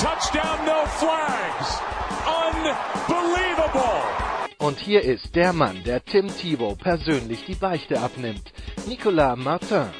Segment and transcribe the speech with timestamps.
[0.00, 1.78] touchdown, no flags.
[2.26, 4.00] Unbelievable.
[4.58, 8.52] Und hier ist der Mann, der Tim Thibault persönlich die Beichte abnimmt.
[8.86, 9.90] Nicolas Martin.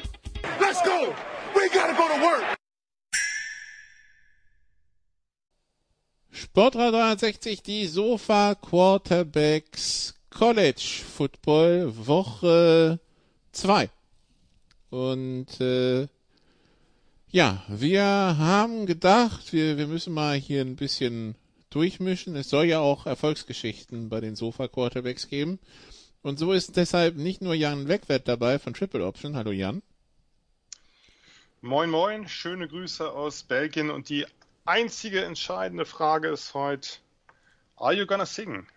[0.59, 1.13] Let's go.
[1.53, 2.57] We gotta go to work.
[6.31, 12.99] Sportrad 360, die Sofa Quarterbacks College Football Woche
[13.51, 13.89] 2.
[14.89, 16.07] Und äh,
[17.31, 21.35] ja, wir haben gedacht, wir, wir müssen mal hier ein bisschen
[21.69, 22.35] durchmischen.
[22.35, 25.57] Es soll ja auch Erfolgsgeschichten bei den Sofa Quarterbacks geben.
[26.23, 29.35] Und so ist deshalb nicht nur Jan Wegwert dabei von Triple Option.
[29.35, 29.81] Hallo Jan.
[31.61, 34.25] Moin Moin, schöne Grüße aus Belgien und die
[34.65, 36.89] einzige entscheidende Frage ist heute,
[37.77, 38.67] are you gonna sing?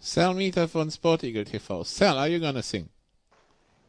[0.00, 1.84] Sal Mieter von Sport Eagle TV.
[1.84, 2.88] Sal, are you gonna sing?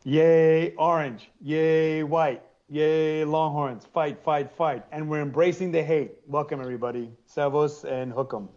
[0.06, 1.28] Yay, orange.
[1.42, 2.42] Yay, white.
[2.74, 3.86] Yay, Longhorns.
[3.94, 4.84] Fight, fight, fight.
[4.92, 6.14] And we're embracing the hate.
[6.26, 7.12] Welcome, everybody.
[7.28, 8.50] Servus and hook 'em.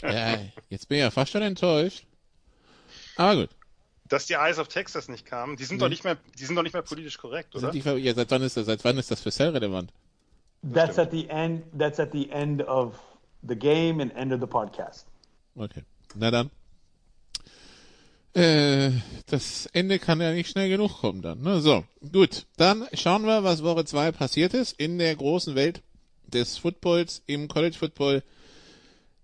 [0.00, 0.38] Ja,
[0.70, 2.06] jetzt bin ich ja fast schon enttäuscht.
[3.16, 3.50] Aber gut.
[4.08, 6.62] Dass die Eyes of Texas nicht kamen, die sind doch nicht mehr, die sind doch
[6.62, 7.72] nicht mehr politisch korrekt, oder?
[7.72, 9.92] Sind die, ja, seit wann ist das, seit wann ist das für Sal relevant?
[10.62, 11.64] That's at the end.
[11.76, 12.94] That's at the end of
[13.42, 15.06] the game and end of the podcast.
[15.56, 15.82] Okay.
[16.14, 16.48] Na dann.
[18.34, 18.90] Äh,
[19.26, 21.40] das Ende kann ja nicht schnell genug kommen dann.
[21.42, 21.60] Ne?
[21.60, 22.46] So, gut.
[22.56, 25.82] Dann schauen wir, was Woche 2 passiert ist in der großen Welt
[26.26, 28.22] des Footballs im College Football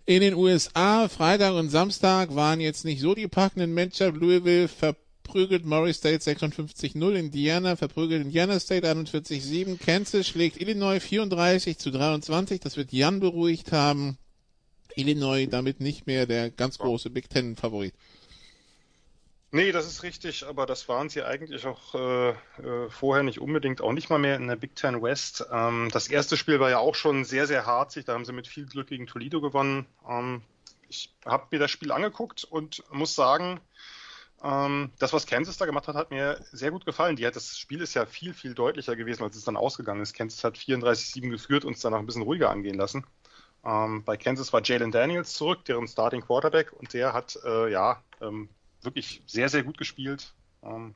[0.07, 1.09] in den USA.
[1.09, 4.17] Freitag und Samstag waren jetzt nicht so die packenden Matchup.
[4.17, 11.91] Louisville verprügelt Murray State 56-0, Indiana verprügelt Indiana State 41-7, Kansas schlägt Illinois 34 zu
[11.91, 12.61] 23.
[12.61, 14.19] Das wird Jan beruhigt haben.
[14.97, 17.95] Illinois damit nicht mehr der ganz große Big Ten Favorit.
[19.53, 23.81] Nee, das ist richtig, aber das waren sie eigentlich auch äh, äh, vorher nicht unbedingt,
[23.81, 25.45] auch nicht mal mehr in der Big Ten West.
[25.51, 28.47] Ähm, das erste Spiel war ja auch schon sehr, sehr harzig, da haben sie mit
[28.47, 29.87] viel Glück gegen Toledo gewonnen.
[30.09, 30.43] Ähm,
[30.89, 33.61] ich habe mir das Spiel angeguckt und muss sagen,
[34.43, 37.17] ähm, das, was Kansas da gemacht hat, hat mir sehr gut gefallen.
[37.17, 40.15] Die hat, das Spiel ist ja viel, viel deutlicher gewesen, als es dann ausgegangen ist.
[40.15, 43.05] Kansas hat 34-7 geführt und es danach ein bisschen ruhiger angehen lassen.
[43.65, 48.03] Ähm, bei Kansas war Jalen Daniels zurück, deren Starting Quarterback, und der hat äh, ja
[48.21, 48.49] ähm,
[48.83, 50.35] wirklich sehr, sehr gut gespielt.
[50.63, 50.95] Ähm,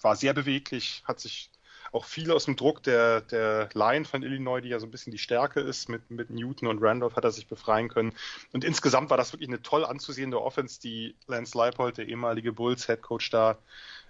[0.00, 1.50] war sehr beweglich, hat sich
[1.92, 5.10] auch viel aus dem Druck der, der Line von Illinois, die ja so ein bisschen
[5.10, 8.12] die Stärke ist, mit, mit Newton und Randolph hat er sich befreien können.
[8.52, 12.86] Und insgesamt war das wirklich eine toll anzusehende Offense, die Lance Leipold, der ehemalige Bulls
[12.86, 13.58] Head Coach da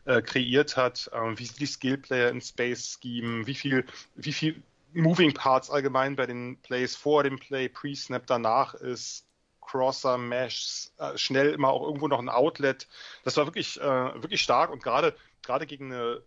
[0.05, 4.63] äh, kreiert hat, ähm, wie die Skillplayer in Space Scheme, wie viel, wie viel
[4.93, 9.25] Moving Parts allgemein bei den Plays vor dem Play, Pre-Snap danach ist,
[9.71, 12.89] Crosser, Mesh, äh, schnell immer auch irgendwo noch ein Outlet.
[13.25, 13.85] Das war wirklich, äh,
[14.23, 16.23] wirklich stark und gerade, gerade gegen eine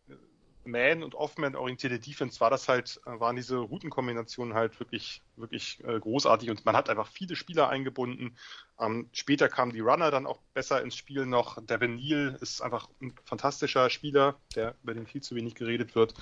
[0.65, 5.83] Man- und Off-Man orientierte Defense war das halt, äh, waren diese Routenkombinationen halt wirklich, wirklich
[5.83, 8.37] äh, großartig und man hat einfach viele Spieler eingebunden.
[8.79, 11.61] Ähm, später kamen die Runner dann auch besser ins Spiel noch.
[11.65, 16.13] Devin Neal ist einfach ein fantastischer Spieler, der über den viel zu wenig geredet wird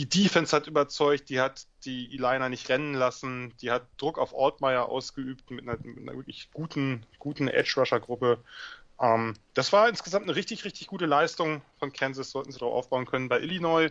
[0.00, 4.34] die Defense hat überzeugt, die hat die Eliner nicht rennen lassen, die hat Druck auf
[4.34, 8.42] Altmaier ausgeübt mit einer, mit einer wirklich guten, guten Edge-Rusher-Gruppe.
[8.98, 13.04] Ähm, das war insgesamt eine richtig, richtig gute Leistung von Kansas, sollten sie darauf aufbauen
[13.04, 13.28] können.
[13.28, 13.90] Bei Illinois,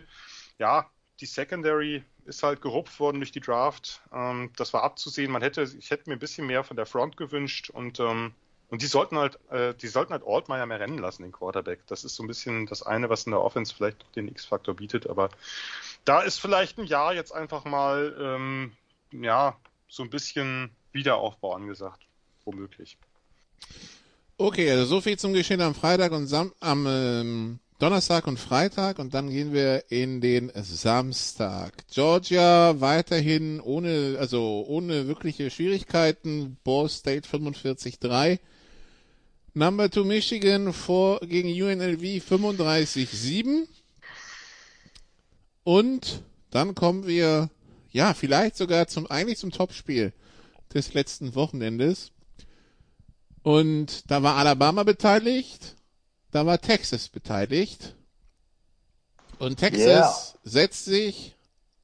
[0.58, 0.90] ja,
[1.20, 4.02] die Secondary ist halt gerupft worden durch die Draft.
[4.12, 5.30] Ähm, das war abzusehen.
[5.30, 8.34] Man hätte, ich hätte mir ein bisschen mehr von der Front gewünscht und ähm,
[8.70, 11.80] und die sollten halt, äh, die sollten halt Altmaier mehr rennen lassen, den Quarterback.
[11.88, 15.08] Das ist so ein bisschen das eine, was in der Offense vielleicht den X-Faktor bietet.
[15.08, 15.28] Aber
[16.04, 18.72] da ist vielleicht ein Jahr jetzt einfach mal, ähm,
[19.10, 19.56] ja,
[19.88, 22.06] so ein bisschen Wiederaufbau angesagt.
[22.44, 22.96] Womöglich.
[24.38, 28.98] Okay, also so viel zum Geschehen am Freitag und Sam am ähm, Donnerstag und Freitag
[28.98, 31.72] und dann gehen wir in den Samstag.
[31.90, 36.56] Georgia weiterhin ohne, also ohne wirkliche Schwierigkeiten.
[36.62, 38.38] Ball State 45-3.
[39.54, 43.66] Number 2 Michigan vor gegen UNLV 35-7.
[45.64, 47.50] Und dann kommen wir,
[47.90, 50.12] ja, vielleicht sogar zum, eigentlich zum Topspiel
[50.72, 52.12] des letzten Wochenendes.
[53.42, 55.76] Und da war Alabama beteiligt,
[56.30, 57.94] da war Texas beteiligt.
[59.38, 60.14] Und Texas Yeah.
[60.44, 61.34] setzt sich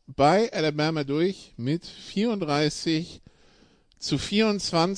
[0.07, 3.23] bei Alabama durch mit 34
[4.07, 4.95] zu 24.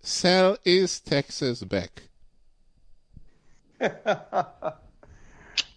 [0.00, 2.02] Sell is Texas back.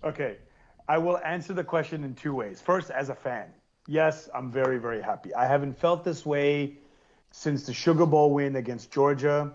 [0.05, 0.35] Okay.
[0.89, 2.59] I will answer the question in two ways.
[2.59, 3.47] First, as a fan,
[3.87, 5.33] yes, I'm very, very happy.
[5.33, 6.73] I haven't felt this way
[7.31, 9.53] since the Sugar Bowl win against Georgia.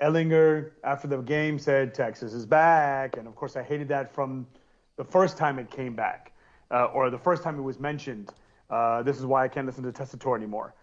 [0.00, 3.16] Ellinger, after the game, said Texas is back.
[3.16, 4.48] And of course, I hated that from
[4.96, 6.32] the first time it came back,
[6.72, 8.32] uh, or the first time it was mentioned.
[8.68, 10.74] Uh, this is why I can't listen to Testator anymore.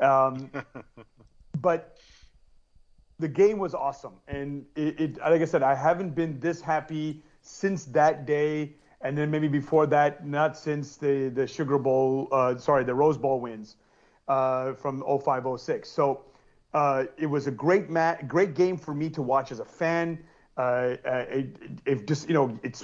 [0.00, 0.50] Um,
[1.60, 1.98] but
[3.18, 4.14] the game was awesome.
[4.28, 9.16] And it, it, like I said, I haven't been this happy since that day and
[9.16, 13.40] then maybe before that, not since the the Sugar Bowl, uh, sorry, the Rose Bowl
[13.40, 13.76] wins
[14.28, 15.88] uh, from 0506.
[15.88, 16.24] So
[16.74, 20.24] uh, it was a great mat, great game for me to watch as a fan.
[20.56, 22.80] Uh, it, it just you know, it's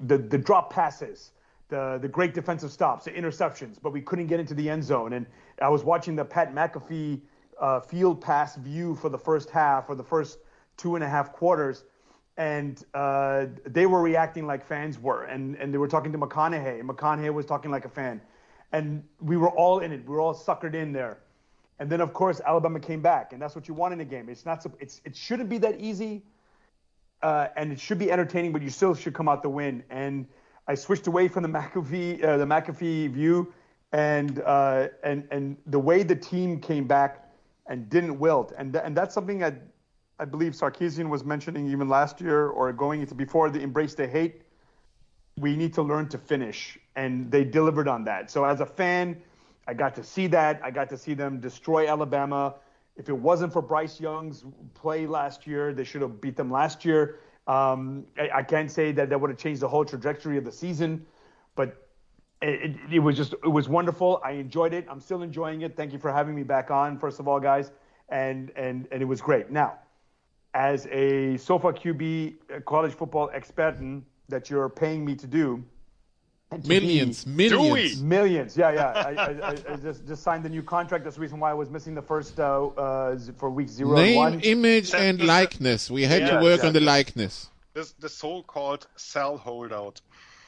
[0.00, 1.32] the the drop passes,
[1.68, 5.14] the the great defensive stops, the interceptions, but we couldn't get into the end zone.
[5.14, 5.26] And
[5.60, 7.20] I was watching the Pat McAfee
[7.60, 10.38] uh, field pass view for the first half or the first
[10.76, 11.84] two and a half quarters
[12.36, 16.82] and uh, they were reacting like fans were, and and they were talking to McConaughey.
[16.82, 18.20] McConaughey was talking like a fan,
[18.72, 20.04] and we were all in it.
[20.04, 21.18] We were all suckered in there,
[21.78, 24.28] and then of course Alabama came back, and that's what you want in a game.
[24.28, 26.22] It's not it's it shouldn't be that easy,
[27.22, 29.84] uh, and it should be entertaining, but you still should come out the win.
[29.88, 30.26] And
[30.66, 33.52] I switched away from the McAfee uh, the McAfee view,
[33.92, 37.30] and uh, and and the way the team came back
[37.66, 39.62] and didn't wilt, and th- and that's something that
[40.18, 44.06] I believe Sarkeesian was mentioning even last year or going into before the embrace the
[44.06, 44.42] hate.
[45.38, 48.30] We need to learn to finish, and they delivered on that.
[48.30, 49.20] So as a fan,
[49.66, 50.60] I got to see that.
[50.62, 52.54] I got to see them destroy Alabama.
[52.96, 54.44] If it wasn't for Bryce Young's
[54.74, 57.18] play last year, they should have beat them last year.
[57.46, 60.52] Um, I, I, can't say that that would have changed the whole trajectory of the
[60.52, 61.04] season,
[61.54, 61.88] but
[62.40, 64.22] it, it, it was just it was wonderful.
[64.24, 64.86] I enjoyed it.
[64.88, 65.76] I'm still enjoying it.
[65.76, 66.98] Thank you for having me back on.
[66.98, 67.70] First of all, guys,
[68.08, 69.50] and and and it was great.
[69.50, 69.78] Now
[70.54, 73.76] as a Sofa QB uh, college football expert
[74.28, 75.62] that you're paying me to do.
[76.50, 78.56] To millions, be, millions, millions.
[78.56, 78.92] Yeah, yeah.
[78.94, 81.02] I, I, I, just just signed the new contract.
[81.04, 83.96] That's the reason why I was missing the first uh, uh, for week zero.
[83.96, 84.40] Name, one.
[84.40, 85.90] image, and likeness.
[85.90, 86.68] We had yeah, to work yeah.
[86.68, 87.50] on the likeness.
[87.72, 90.00] This the so-called cell holdout.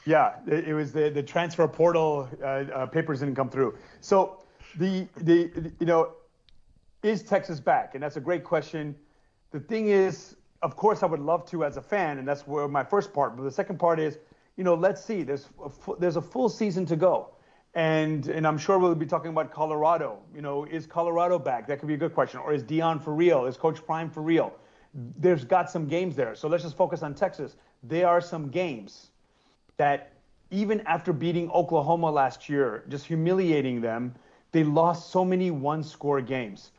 [0.05, 3.77] Yeah, it, it was the the transfer portal uh, uh, papers didn't come through.
[4.01, 4.45] So
[4.77, 6.13] the, the the you know
[7.03, 7.95] is Texas back?
[7.95, 8.95] And that's a great question
[9.57, 12.69] the thing is, of course, I would love to as a fan, and that's where
[12.69, 13.37] my first part.
[13.37, 14.19] But the second part is,
[14.57, 15.23] you know, let's see.
[15.23, 17.31] There's a, there's a full season to go,
[17.75, 20.19] and and I'm sure we'll be talking about Colorado.
[20.35, 21.67] You know, is Colorado back?
[21.67, 22.41] That could be a good question.
[22.41, 23.47] Or is Dion for real?
[23.47, 24.55] Is Coach Prime for real?
[24.95, 26.35] There's got some games there.
[26.35, 27.57] So let's just focus on Texas.
[27.83, 29.11] There are some games
[29.77, 30.13] that
[30.51, 34.15] even after beating Oklahoma last year, just humiliating them,
[34.53, 36.71] they lost so many one-score games.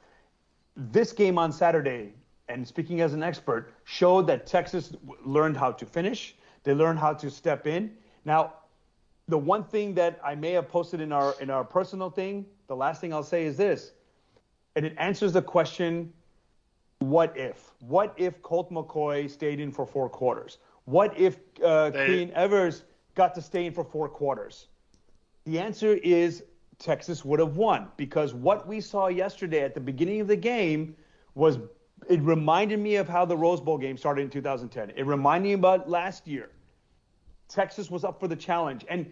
[0.76, 2.14] This game on Saturday
[2.50, 4.94] and speaking as an expert, showed that Texas
[5.26, 6.36] learned how to finish.
[6.68, 7.94] They learn how to step in.
[8.25, 8.56] Now,
[9.30, 12.75] the one thing that I may have posted in our in our personal thing, the
[12.75, 13.94] last thing I'll say is this,
[14.75, 16.12] and it answers the question,
[17.00, 17.72] what if?
[17.80, 20.58] What if Colt McCoy stayed in for four quarters?
[20.84, 22.84] What if uh, Evers
[23.16, 24.68] got to stay in for four quarters?
[25.46, 26.44] The answer is
[26.80, 30.97] Texas would have won because what we saw yesterday at the beginning of the game
[31.33, 31.59] was
[32.09, 34.92] it reminded me of how the Rose Bowl game started in 2010.
[34.97, 36.50] It reminded me about last year.
[37.47, 38.85] Texas was up for the challenge.
[38.89, 39.11] And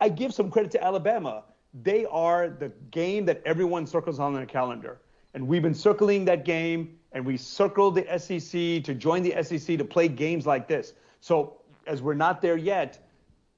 [0.00, 1.44] I give some credit to Alabama.
[1.82, 5.00] They are the game that everyone circles on their calendar.
[5.34, 9.78] And we've been circling that game, and we circled the SEC to join the SEC
[9.78, 10.94] to play games like this.
[11.20, 13.06] So, as we're not there yet,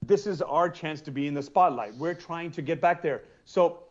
[0.02, 1.94] this is our chance to be in the spotlight.
[1.96, 3.22] We're trying to get back there.
[3.44, 3.84] So,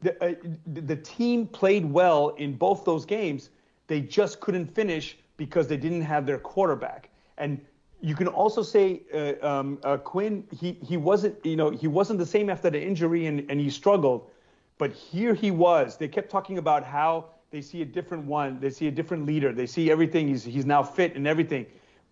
[0.00, 0.34] the, uh,
[0.66, 3.50] the team played well in both those games
[3.86, 7.10] they just couldn't finish because they didn't have their quarterback.
[7.38, 7.60] And
[8.00, 12.18] you can also say uh, um, uh, Quinn, he, he wasn't, you know, he wasn't
[12.18, 14.30] the same after the injury and, and he struggled.
[14.78, 15.96] But here he was.
[15.96, 18.60] They kept talking about how they see a different one.
[18.60, 19.52] They see a different leader.
[19.52, 20.28] They see everything.
[20.28, 21.66] He's, he's now fit and everything.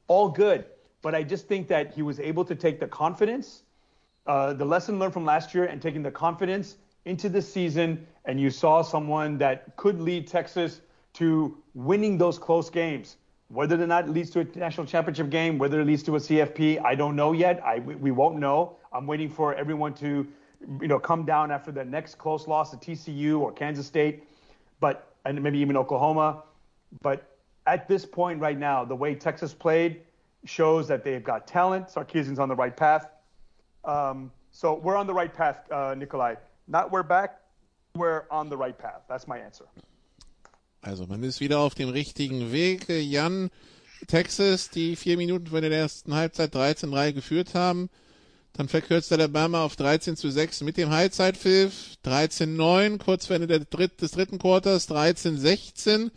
[0.07, 0.65] All good.
[1.03, 3.63] But I just think that he was able to take the confidence,
[4.27, 8.07] uh, the lesson learned from last year, and taking the confidence into the season.
[8.25, 10.81] And you saw someone that could lead Texas
[11.15, 13.17] to winning those close games.
[13.49, 16.19] Whether or not it leads to a national championship game, whether it leads to a
[16.19, 17.63] CFP, I don't know yet.
[17.65, 18.77] I, we won't know.
[18.93, 20.27] I'm waiting for everyone to,
[20.81, 24.25] you know, come down after the next close loss to TCU or Kansas State,
[24.81, 26.43] but and maybe even Oklahoma.
[27.03, 27.37] But
[27.67, 30.03] at this point right now, the way Texas played
[30.45, 31.89] shows that they've got talent.
[31.89, 33.09] Sarkisian's on the right path.
[33.85, 36.37] Um, So we're on the right path, uh, Nikolai.
[36.69, 37.41] Not we're back,
[37.97, 39.03] we're on the right path.
[39.09, 39.65] That's my answer.
[40.85, 42.89] Also man ist wieder auf dem richtigen Weg.
[42.89, 43.51] Jan,
[44.07, 47.89] Texas, die vier Minuten vor der ersten Halbzeit 13-3 geführt haben.
[48.53, 51.97] Dann verkürzt Alabama auf 13 zu 6 mit dem Halbzeitpfiff.
[52.05, 55.85] 13-9, kurz vor Ende der Dritt, des dritten Quarters, 13-16.
[55.85, 56.11] Dann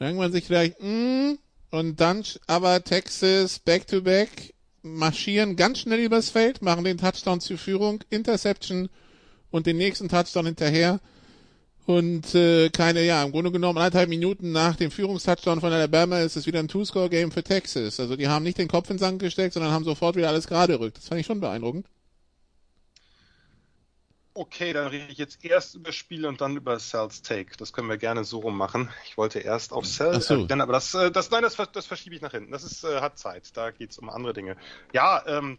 [0.00, 1.34] denkt man sich vielleicht, mh,
[1.70, 8.02] und dann aber Texas back-to-back marschieren ganz schnell übers Feld, machen den Touchdown zur Führung,
[8.08, 8.88] Interception
[9.50, 11.00] und den nächsten Touchdown hinterher.
[11.86, 16.36] Und äh, keine, ja, im Grunde genommen anderthalb Minuten nach dem Führungstouchdown von Alabama ist
[16.36, 18.00] es wieder ein Two-Score-Game für Texas.
[18.00, 20.46] Also die haben nicht den Kopf in den Sand gesteckt, sondern haben sofort wieder alles
[20.46, 20.96] gerade rückt.
[20.96, 21.86] Das fand ich schon beeindruckend.
[24.36, 27.56] Okay, dann rede ich jetzt erst über Spiel und dann über Cells Take.
[27.56, 28.88] Das können wir gerne so rum machen.
[29.06, 30.48] Ich wollte erst auf Cell, so.
[30.48, 32.50] äh, aber das, äh, das, nein, das, das verschiebe ich nach hinten.
[32.50, 33.56] Das ist, äh, hat Zeit.
[33.56, 34.56] Da geht es um andere Dinge.
[34.92, 35.58] Ja, ähm,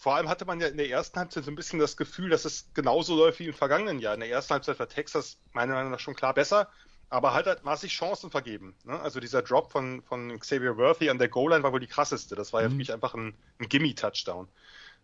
[0.00, 2.46] vor allem hatte man ja in der ersten Halbzeit so ein bisschen das Gefühl, dass
[2.46, 4.14] es genauso läuft wie im vergangenen Jahr.
[4.14, 6.70] In der ersten Halbzeit war Texas meiner Meinung nach schon klar besser,
[7.10, 8.74] aber halt hat maßig Chancen vergeben.
[8.84, 8.98] Ne?
[8.98, 12.34] Also dieser Drop von, von Xavier Worthy an der Goal-Line war wohl die krasseste.
[12.34, 14.48] Das war ja wirklich einfach ein, ein Gimme-Touchdown.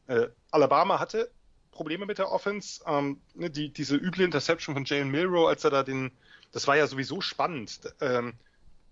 [0.06, 1.30] Äh, Alabama hatte
[1.72, 2.82] Probleme mit der Offense.
[2.86, 6.10] Ähm, ne, die, diese üble Interception von Jalen Milrow, als er da den,
[6.52, 7.80] das war ja sowieso spannend.
[8.00, 8.32] Ähm,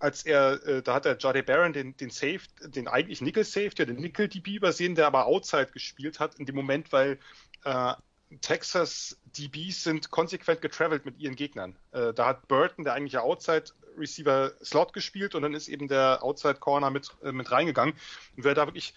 [0.04, 3.86] als er, äh, da hat der Jade Barron den, den Safe, den eigentlich Nickel Safety,
[3.86, 7.18] den Nickel DB übersehen, der aber Outside gespielt hat in dem Moment, weil
[7.64, 7.94] äh,
[8.42, 11.74] Texas DBs sind konsequent getravelt mit ihren Gegnern.
[11.92, 13.64] Äh, da hat Burton, der eigentliche Outside
[13.96, 17.94] Receiver, Slot gespielt und dann ist eben der Outside Corner mit, äh, mit reingegangen.
[18.36, 18.92] Und wer da wirklich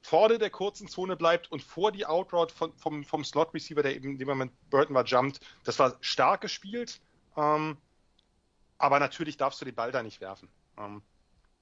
[0.00, 3.94] vorne der kurzen Zone bleibt und vor die Outroute von, vom, vom Slot Receiver, der
[3.94, 5.40] eben in dem Moment Burton war, jumpt.
[5.64, 7.00] Das war stark gespielt,
[7.36, 7.76] ähm,
[8.78, 10.48] aber natürlich darfst du den Ball da nicht werfen.
[10.78, 11.02] Ähm,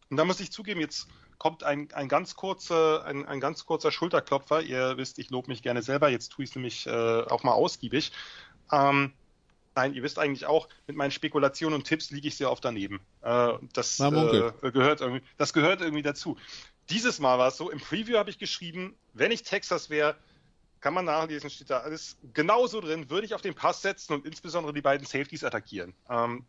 [0.08, 1.08] und da muss ich zugeben, jetzt
[1.38, 4.62] kommt ein, ein, ganz, kurzer, ein, ein ganz kurzer Schulterklopfer.
[4.62, 7.52] Ihr wisst, ich lobe mich gerne selber, jetzt tue ich es nämlich äh, auch mal
[7.52, 8.12] ausgiebig.
[8.70, 9.12] Ähm,
[9.76, 12.98] Nein, ihr wisst eigentlich auch, mit meinen Spekulationen und Tipps liege ich sehr oft daneben.
[13.20, 13.98] Äh, das,
[14.62, 16.38] äh, gehört irgendwie, das gehört irgendwie dazu.
[16.88, 20.16] Dieses Mal war es so, im Preview habe ich geschrieben, wenn ich Texas wäre,
[20.80, 24.24] kann man nachlesen, steht da alles genauso drin, würde ich auf den Pass setzen und
[24.24, 25.92] insbesondere die beiden Safeties attackieren.
[26.08, 26.46] Ähm,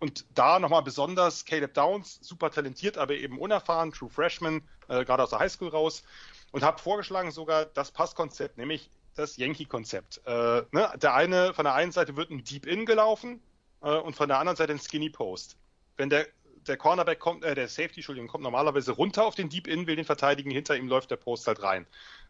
[0.00, 5.22] und da nochmal besonders Caleb Downs, super talentiert, aber eben unerfahren, True Freshman, äh, gerade
[5.22, 6.04] aus der Highschool raus.
[6.50, 10.22] Und habe vorgeschlagen sogar das Passkonzept, nämlich das Yankee-Konzept.
[10.24, 10.92] Äh, ne?
[11.02, 13.42] Der eine, von der einen Seite wird ein Deep In gelaufen
[13.82, 15.56] äh, und von der anderen Seite ein Skinny Post.
[15.96, 16.26] Wenn der,
[16.66, 19.96] der Cornerback kommt, äh, der Safety, Entschuldigung, kommt normalerweise runter auf den Deep In, will
[19.96, 21.86] den verteidigen, hinter ihm läuft der Post halt rein.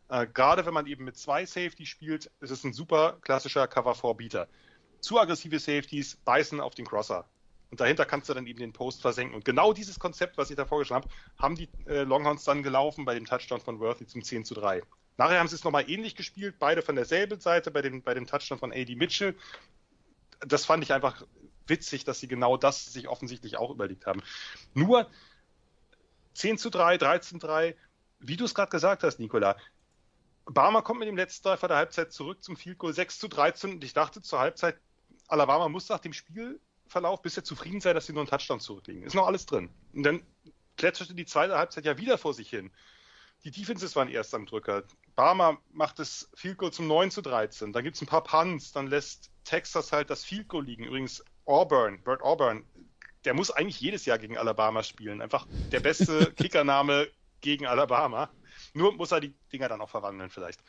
[0.09, 4.49] Äh, Gerade wenn man eben mit zwei Safety spielt, ist es ein super klassischer Cover-4-Beater.
[5.01, 7.29] Zu aggressive Safeties beißen auf den Crosser.
[7.71, 9.35] Und dahinter kannst du dann eben den Post versenken.
[9.35, 13.05] Und genau dieses Konzept, was ich da vorgeschlagen habe, haben die äh, Longhorns dann gelaufen
[13.05, 14.83] bei dem Touchdown von Worthy zum 10 zu 3.
[15.19, 18.27] Nachher haben sie es nochmal ähnlich gespielt, beide von derselben Seite bei dem, bei dem
[18.27, 19.37] Touchdown von AD Mitchell.
[20.41, 21.27] Das fand ich einfach
[21.67, 24.23] witzig, dass sie genau das sich offensichtlich auch überlegt haben.
[24.75, 25.11] Nur
[26.35, 27.77] 10 zu 3, 13 zu 3,
[28.21, 29.57] wie du es gerade gesagt hast, Nicola,
[30.47, 33.73] Barmer kommt mit dem letzten Drive der Halbzeit zurück zum Field Goal 6 zu 13
[33.73, 34.79] und ich dachte zur Halbzeit,
[35.27, 36.15] Alabama muss nach dem
[36.89, 39.03] Spielverlauf bisher zufrieden sein, dass sie nur einen Touchdown zurücklegen.
[39.03, 39.69] Ist noch alles drin.
[39.93, 40.23] Und dann
[40.77, 42.71] plätscherte die zweite Halbzeit ja wieder vor sich hin.
[43.45, 44.85] Die Defenses waren erst am Drücker.
[45.15, 47.73] Barmer macht das Field Goal zum 9 zu 13.
[47.73, 50.85] Dann gibt es ein paar Punts, dann lässt Texas halt das Field Goal liegen.
[50.85, 52.65] Übrigens Auburn, Bert Auburn,
[53.25, 55.21] der muss eigentlich jedes Jahr gegen Alabama spielen.
[55.21, 57.09] Einfach der beste Kickername
[57.43, 58.31] gegen Alabama.
[58.73, 60.61] Nur muss er die Dinger dann auch verwandeln vielleicht.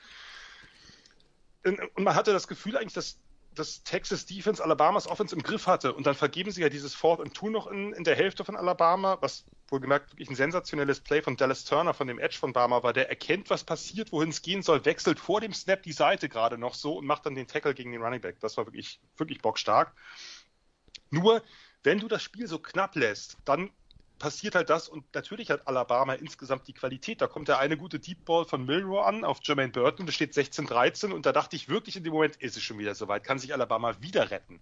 [1.64, 3.20] Und man hatte das Gefühl eigentlich, dass,
[3.60, 5.94] dass Texas Defense Alabamas Offense im Griff hatte.
[5.94, 8.56] Und dann vergeben sie ja dieses Fourth and Two noch in, in der Hälfte von
[8.56, 12.82] Alabama, was wohlgemerkt wirklich ein sensationelles Play von Dallas Turner von dem Edge von Barmer
[12.84, 12.94] war.
[12.94, 16.58] Der erkennt, was passiert, wohin es gehen soll, wechselt vor dem Snap die Seite gerade
[16.58, 18.40] noch so und macht dann den Tackle gegen den Running Back.
[18.40, 19.94] Das war wirklich, wirklich bockstark.
[21.12, 21.44] Nur,
[21.84, 23.72] wenn du das Spiel so knapp lässt, dann
[24.20, 27.22] passiert halt das und natürlich hat Alabama insgesamt die Qualität.
[27.22, 30.34] Da kommt der eine gute Deep Ball von Milrow an auf Jermaine Burton, da steht
[30.34, 33.40] 16-13 und da dachte ich wirklich in dem Moment, ist es schon wieder soweit, kann
[33.40, 34.60] sich Alabama wieder retten.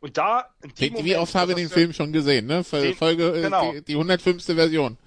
[0.00, 2.64] Und da, wie, Moment, wie oft habe ich den Film schon gesehen, ne?
[2.64, 3.70] Folge, äh, genau.
[3.70, 4.44] die, die 105.
[4.44, 4.98] Version.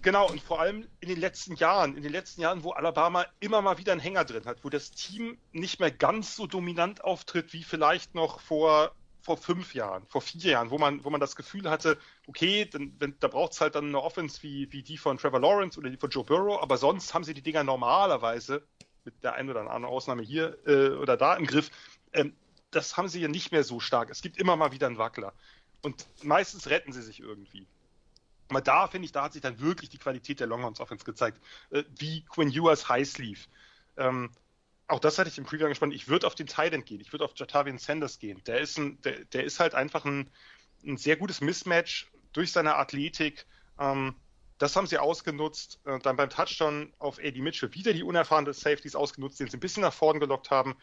[0.00, 3.62] Genau, und vor allem in den letzten Jahren, in den letzten Jahren, wo Alabama immer
[3.62, 7.52] mal wieder einen Hänger drin hat, wo das Team nicht mehr ganz so dominant auftritt
[7.52, 8.92] wie vielleicht noch vor
[9.22, 12.94] vor fünf Jahren, vor vier Jahren, wo man, wo man das Gefühl hatte, okay, dann,
[12.98, 15.90] wenn, da braucht es halt dann eine Offense wie, wie die von Trevor Lawrence oder
[15.90, 18.66] die von Joe Burrow, aber sonst haben sie die Dinger normalerweise,
[19.04, 21.70] mit der einen oder anderen Ausnahme hier äh, oder da im Griff,
[22.12, 22.34] ähm,
[22.70, 24.10] das haben sie ja nicht mehr so stark.
[24.10, 25.32] Es gibt immer mal wieder einen Wackler.
[25.82, 27.66] Und meistens retten sie sich irgendwie.
[28.48, 31.40] Aber da, finde ich, da hat sich dann wirklich die Qualität der Longhorns Offense gezeigt.
[31.70, 33.48] Äh, wie Quinn Ewers heiß lief.
[33.96, 34.30] Ähm,
[34.88, 37.24] auch das hatte ich im Preview angesprochen, ich würde auf den Thailand gehen, ich würde
[37.24, 38.42] auf Jatavian Sanders gehen.
[38.46, 40.30] Der ist, ein, der, der ist halt einfach ein,
[40.84, 43.46] ein sehr gutes Mismatch durch seine Athletik.
[43.78, 44.14] Ähm,
[44.58, 45.80] das haben sie ausgenutzt.
[45.84, 49.60] Äh, dann beim Touchdown auf AD Mitchell wieder die unerfahrenen Safeties ausgenutzt, den sie ein
[49.60, 50.76] bisschen nach vorn gelockt haben.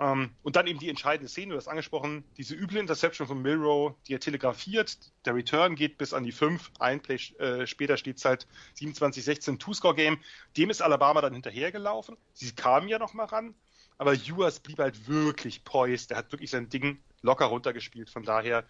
[0.00, 3.94] Ähm, und dann eben die entscheidende Szene, du hast angesprochen, diese üble Interception von Milrow,
[4.06, 4.96] die er telegrafiert.
[5.24, 6.70] Der Return geht bis an die 5.
[6.78, 8.46] Ein Play äh, später steht es halt
[8.78, 10.18] 27-16 Two-Score-Game.
[10.56, 12.16] Dem ist Alabama dann hinterhergelaufen.
[12.32, 13.54] Sie kamen ja noch mal ran,
[13.96, 16.10] aber Ewers blieb halt wirklich poised.
[16.10, 18.08] Der hat wirklich sein Ding locker runtergespielt.
[18.08, 18.64] Von daher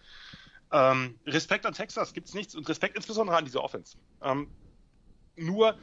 [0.71, 3.97] ähm, Respekt an Texas gibt es nichts und Respekt insbesondere an diese Offense.
[4.23, 4.49] Ähm,
[5.35, 5.77] nur,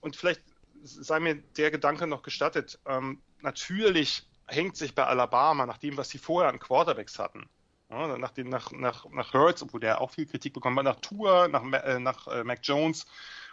[0.00, 0.42] und vielleicht
[0.84, 6.10] sei mir der Gedanke noch gestattet, ähm, natürlich hängt sich bei Alabama, nach dem, was
[6.10, 7.48] sie vorher an Quarterbacks hatten,
[7.90, 11.00] ja, nach, den, nach, nach, nach Hurts, obwohl der auch viel Kritik bekommen hat, nach
[11.00, 13.06] Tour, nach, äh, nach äh, Mac Jones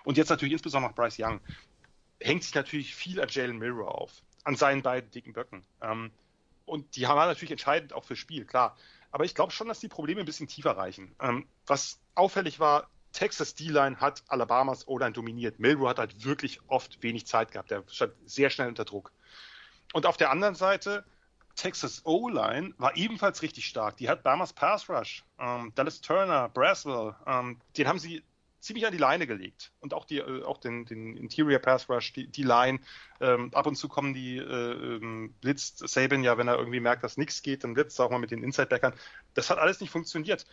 [0.04, 1.40] und jetzt natürlich insbesondere nach Bryce Young,
[2.20, 4.12] hängt sich natürlich viel an Jalen Milrow auf,
[4.44, 5.64] an seinen beiden dicken Böcken.
[5.82, 6.12] Ähm,
[6.66, 8.78] und die haben natürlich entscheidend auch fürs Spiel, klar.
[9.12, 11.16] Aber ich glaube schon, dass die Probleme ein bisschen tiefer reichen.
[11.20, 15.60] Ähm, was auffällig war, Texas D-Line hat Alabamas O-Line dominiert.
[15.60, 17.72] Milrow hat halt wirklich oft wenig Zeit gehabt.
[17.72, 19.12] Der stand sehr schnell unter Druck.
[19.94, 21.04] Und auf der anderen Seite,
[21.56, 23.98] Texas O-Line war ebenfalls richtig stark.
[23.98, 28.24] Die hat Bamas Pass Rush, ähm, Dallas Turner, Braswell, ähm, den haben sie
[28.60, 29.72] ziemlich an die Leine gelegt.
[29.80, 32.80] Und auch, die, äh, auch den, den Interior Pass Rush, die, die Line.
[33.20, 37.04] Ähm, ab und zu kommen die, äh, ähm, blitzt Saban ja, wenn er irgendwie merkt,
[37.04, 38.94] dass nichts geht, dann blitzt er auch mal mit den Inside-Backern.
[39.34, 40.46] Das hat alles nicht funktioniert.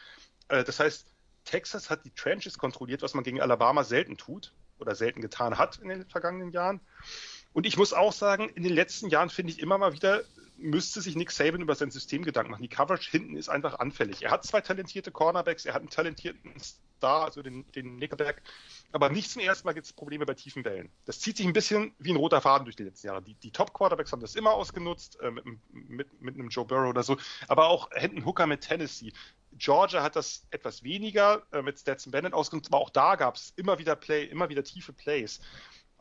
[0.49, 1.07] Äh, das heißt,
[1.45, 5.79] Texas hat die Trenches kontrolliert, was man gegen Alabama selten tut oder selten getan hat
[5.79, 6.81] in den vergangenen Jahren.
[7.57, 10.25] Und ich muss auch sagen, in den letzten Jahren finde ich immer mal wieder,
[10.59, 12.63] müsste sich Nick Saban über sein System Gedanken machen.
[12.63, 14.23] Die Coverage hinten ist einfach anfällig.
[14.23, 18.43] Er hat zwei talentierte Cornerbacks, er hat einen talentierten Star, also den, den Nickelback,
[18.93, 20.91] aber nicht zum ersten Mal gibt es Probleme bei tiefen Bällen.
[21.07, 23.23] Das zieht sich ein bisschen wie ein roter Faden durch die letzten Jahre.
[23.23, 27.05] Die, die Top-Quarterbacks haben das immer ausgenutzt, äh, mit, mit, mit, einem Joe Burrow oder
[27.05, 27.17] so,
[27.49, 29.15] aber auch Hendon Hooker mit Tennessee.
[29.53, 33.55] Georgia hat das etwas weniger äh, mit Stetson Bennett ausgenutzt, aber auch da gab es
[33.57, 35.41] immer wieder Play, immer wieder tiefe Plays.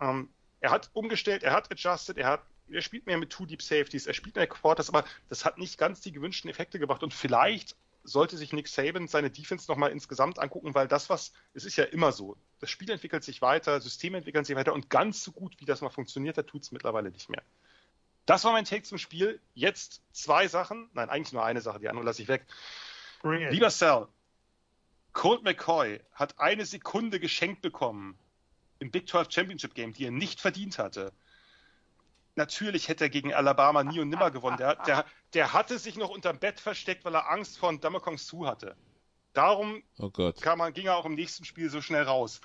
[0.01, 0.27] Ähm,
[0.65, 4.07] er hat umgestellt, er hat adjusted, er hat er spielt mehr mit Two Deep Safeties,
[4.07, 7.03] er spielt mehr Quarters, aber das hat nicht ganz die gewünschten Effekte gebracht.
[7.03, 11.63] Und vielleicht sollte sich Nick Saban seine Defense nochmal insgesamt angucken, weil das, was, es
[11.63, 12.37] ist ja immer so.
[12.61, 15.81] Das Spiel entwickelt sich weiter, Systeme entwickeln sich weiter und ganz so gut, wie das
[15.81, 17.43] mal funktioniert hat, tut es mittlerweile nicht mehr.
[18.25, 19.39] Das war mein Take zum Spiel.
[19.53, 22.47] Jetzt zwei Sachen, nein, eigentlich nur eine Sache, die andere lasse ich weg.
[23.21, 24.07] Lieber Sal,
[25.13, 28.17] Colt McCoy hat eine Sekunde geschenkt bekommen
[28.79, 31.13] im Big 12 Championship Game, die er nicht verdient hatte.
[32.35, 34.57] Natürlich hätte er gegen Alabama nie und nimmer gewonnen.
[34.57, 38.45] Der, der, der hatte sich noch unterm Bett versteckt, weil er Angst vor Damakong Su
[38.45, 38.75] hatte.
[39.33, 40.11] Darum oh
[40.55, 42.41] man, ging er auch im nächsten Spiel so schnell raus.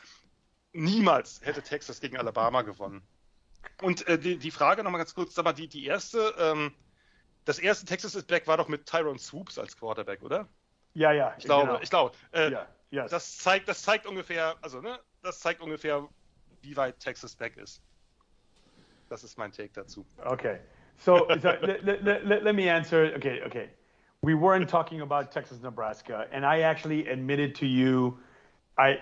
[0.72, 3.02] Niemals hätte Texas gegen Alabama gewonnen.
[3.82, 6.72] Und äh, die, die Frage nochmal ganz kurz, aber die, die erste, ähm,
[7.44, 10.48] das erste Texas ist Back war doch mit Tyrone Swoops als Quarterback, oder?
[10.94, 11.34] Ja, ja.
[11.38, 11.80] Ich glaube, genau.
[11.80, 12.16] ich glaube.
[12.32, 13.10] Äh, ja, yes.
[13.10, 16.08] Das zeigt, das zeigt ungefähr, also ne, das zeigt ungefähr,
[16.62, 17.80] wie weit Texas back ist.
[19.08, 20.04] Das ist mein Take dazu.
[20.24, 20.58] Okay.
[20.98, 23.12] So, so let, let, let, me answer.
[23.16, 23.70] Okay, okay.
[24.22, 28.18] We weren't talking about Texas, Nebraska, and I actually admitted to you,
[28.78, 28.98] I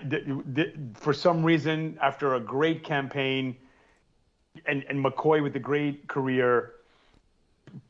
[0.93, 3.55] for some reason after a great campaign,
[4.65, 6.75] and and McCoy with a great career,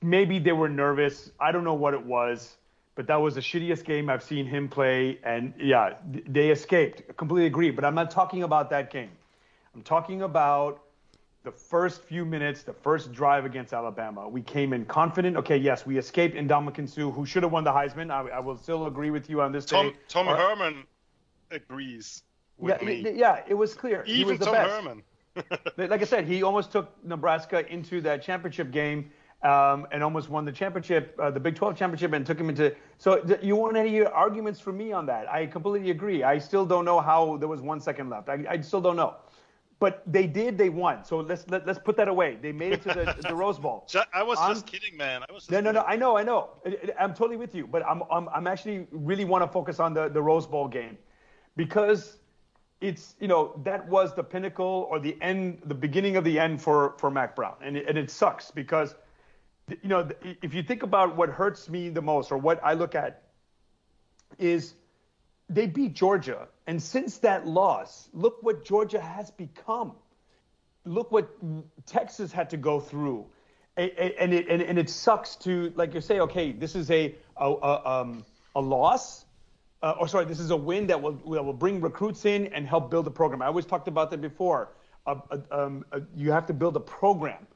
[0.02, 1.32] maybe they were nervous.
[1.40, 2.58] I don't know what it was,
[2.96, 5.20] but that was the shittiest game I've seen him play.
[5.24, 5.94] And yeah,
[6.28, 7.04] they escaped.
[7.10, 7.70] I completely agree.
[7.70, 9.12] But I'm not talking about that game.
[9.76, 10.82] I'm talking about
[11.44, 14.28] the first few minutes, the first drive against Alabama.
[14.28, 15.38] We came in confident.
[15.38, 18.12] Okay, yes, we escaped Ndamukong Suh, who should have won the Heisman.
[18.12, 19.66] I, I, will still agree with you on this.
[19.66, 19.96] Tom, day.
[20.08, 20.84] Tom Or, Herman
[21.52, 22.24] agrees
[22.58, 23.12] with yeah, me.
[23.16, 24.04] Yeah, it was clear.
[24.06, 24.72] Even he was the Tom best.
[24.72, 25.04] Herman.
[25.90, 29.12] like I said, he almost took Nebraska into that championship game
[29.44, 32.76] um, and almost won the championship, uh, the Big 12 championship, and took him into.
[32.98, 35.32] So th- you want any arguments from me on that?
[35.32, 36.24] I completely agree.
[36.24, 38.28] I still don't know how there was one second left.
[38.28, 39.16] I, I still don't know.
[39.80, 40.58] But they did.
[40.58, 41.06] They won.
[41.06, 42.38] So let's let, us let us put that away.
[42.42, 43.88] They made it to the, the Rose Bowl.
[44.14, 45.24] I was I'm, just kidding, man.
[45.28, 45.50] I was.
[45.50, 45.82] no, no, kidding.
[45.82, 45.88] no.
[45.88, 46.50] I know, I know.
[47.00, 47.66] I'm totally with you.
[47.66, 50.98] But I'm, I'm, I'm actually really want to focus on the, the Rose Bowl game
[51.56, 52.18] because
[52.82, 56.62] it's you know that was the pinnacle or the end, the beginning of the end
[56.62, 58.96] for for Mac Brown, and it, and it sucks because
[59.82, 60.08] you know,
[60.42, 63.24] if you think about what hurts me the most or what I look at
[64.38, 64.76] is
[65.50, 66.48] they beat Georgia.
[66.68, 69.94] And since that loss, look what Georgia has become.
[70.86, 71.30] Look what
[71.86, 73.26] Texas had to go through.
[73.78, 78.02] And it, and, it sucks to, like you say, okay, this is a, a, a,
[78.02, 79.26] um, a loss,
[79.82, 82.68] uh, or sorry, this is a win that will, that will bring recruits in and
[82.68, 83.42] help build a program.
[83.42, 84.70] I always talked about that before.
[85.08, 85.86] Uh, uh, um,
[86.16, 87.48] you have to build a program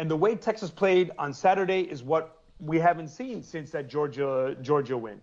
[0.00, 4.56] And the way Texas played on Saturday is what we haven't seen since that Georgia
[4.62, 5.20] Georgia win.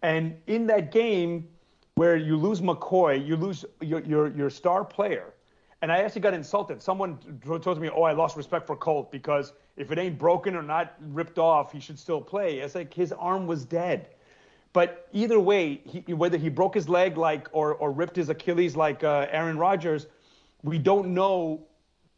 [0.00, 1.48] And in that game
[1.96, 5.34] where you lose McCoy, you lose your your, your star player.
[5.82, 6.80] And I actually got insulted.
[6.80, 7.18] Someone
[7.60, 10.94] told me, "Oh, I lost respect for Colt because if it ain't broken or not
[11.00, 14.08] ripped off, he should still play." It's like his arm was dead.
[14.72, 18.76] But either way, he, whether he broke his leg like or or ripped his Achilles
[18.76, 20.06] like uh, Aaron Rodgers,
[20.62, 21.60] we don't know.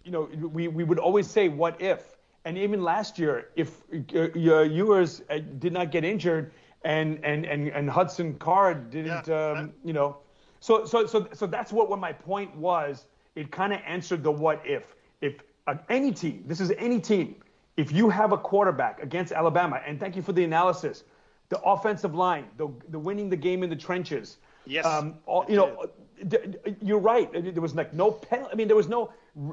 [0.04, 3.80] You know, we we would always say, "What if?" And even last year, if
[4.14, 6.52] uh, Ewers uh, did not get injured
[6.84, 9.50] and and and, and Hudson Card didn't, yeah.
[9.50, 10.18] um, you know,
[10.60, 13.06] so so so so that's what what my point was.
[13.34, 14.94] It kind of answered the what if.
[15.20, 15.34] If
[15.66, 17.36] uh, any team, this is any team,
[17.76, 21.04] if you have a quarterback against Alabama, and thank you for the analysis,
[21.48, 24.38] the offensive line, the the winning the game in the trenches.
[24.66, 24.86] Yes.
[24.86, 25.90] Um, all, you know,
[26.80, 27.30] you're right.
[27.32, 28.46] There was like no pen.
[28.50, 29.12] I mean, there was no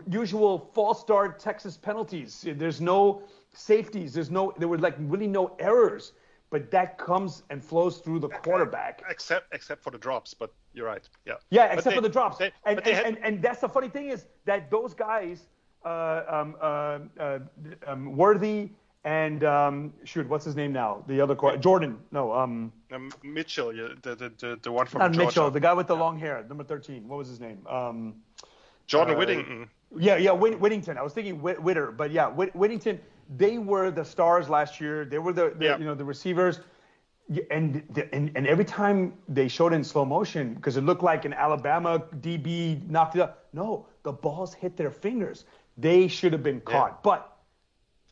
[0.10, 2.46] usual false start Texas penalties.
[2.46, 4.14] There's no safeties.
[4.14, 4.54] There's no.
[4.58, 6.14] There were like really no errors.
[6.52, 9.02] But that comes and flows through the quarterback.
[9.10, 11.08] Except except for the drops, but you're right.
[11.26, 11.36] Yeah.
[11.50, 12.38] Yeah, except they, for the drops.
[12.38, 13.06] They, and, and, had...
[13.06, 15.48] and, and that's the funny thing is that those guys,
[15.86, 17.40] uh, um, uh, uh,
[17.88, 18.70] um, Worthy
[19.06, 21.04] and um, shoot, what's his name now?
[21.08, 21.98] The other quarterback, Jordan.
[22.12, 25.26] No, um, um Mitchell, yeah, the, the the the one from not Georgia.
[25.26, 27.08] Mitchell, the guy with the long hair, number thirteen.
[27.08, 27.66] What was his name?
[27.68, 28.16] Um,
[28.88, 29.70] Jordan uh, Whittington.
[29.98, 30.98] Yeah, yeah, Whittington.
[30.98, 33.00] I was thinking Whit- Witter, but yeah, Whit- Whittington.
[33.36, 35.06] They were the stars last year.
[35.06, 35.78] They were the, the yeah.
[35.78, 36.60] you know the receivers.
[37.50, 41.34] And, and and every time they showed in slow motion because it looked like an
[41.34, 43.48] Alabama DB knocked it up.
[43.54, 45.46] No, the balls hit their fingers.
[45.78, 46.92] They should have been caught.
[46.92, 46.98] Yeah.
[47.04, 47.32] But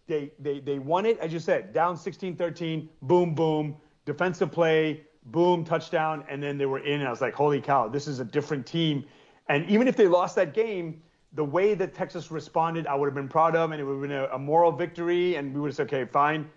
[0.09, 5.03] they, they, they won it, as you said, down 16 13, boom, boom, defensive play,
[5.25, 6.99] boom, touchdown, and then they were in.
[6.99, 9.05] And I was like, holy cow, this is a different team.
[9.47, 11.01] And even if they lost that game,
[11.33, 14.01] the way that Texas responded, I would have been proud of, and it would have
[14.01, 16.49] been a, a moral victory, and we would have said, okay, fine.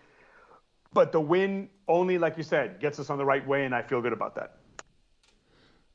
[0.92, 3.82] But the win only, like you said, gets us on the right way, and I
[3.82, 4.58] feel good about that.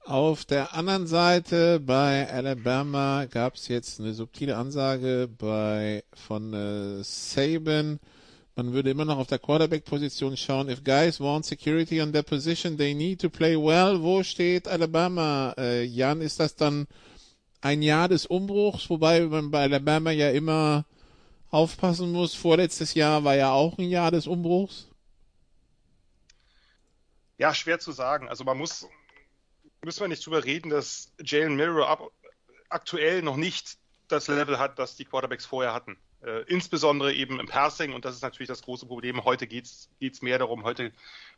[0.06, 7.04] Auf der anderen Seite bei Alabama gab es jetzt eine subtile Ansage bei von äh,
[7.04, 8.00] Saban.
[8.56, 10.70] Man würde immer noch auf der Quarterback-Position schauen.
[10.70, 14.02] If guys want security on their position, they need to play well.
[14.02, 15.54] Wo steht Alabama?
[15.58, 16.88] Äh, Jan, ist das dann
[17.62, 20.86] ein Jahr des Umbruchs, wobei man bei Alabama ja immer
[21.50, 22.36] aufpassen muss.
[22.36, 24.90] Vorletztes Jahr war ja auch ein Jahr des Umbruchs.
[27.38, 28.30] Ja, schwer zu sagen.
[28.30, 28.88] Also man muss
[29.84, 32.12] müssen wir nicht drüber reden, dass Jalen Milrow ab,
[32.70, 35.98] aktuell noch nicht das Level hat, das die Quarterbacks vorher hatten.
[36.22, 39.24] Äh, insbesondere eben im Passing und das ist natürlich das große Problem.
[39.24, 40.92] Heute geht es mehr darum, heute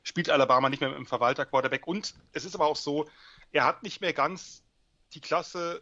[0.03, 3.07] spielt Alabama nicht mehr mit dem Verwalter-Quarterback und es ist aber auch so,
[3.51, 4.63] er hat nicht mehr ganz
[5.13, 5.81] die Klasse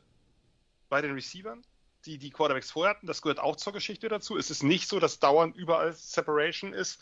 [0.89, 1.63] bei den Receivern,
[2.05, 3.07] die die Quarterbacks vorher hatten.
[3.07, 4.37] Das gehört auch zur Geschichte dazu.
[4.37, 6.99] Es ist nicht so, dass dauernd überall Separation ist.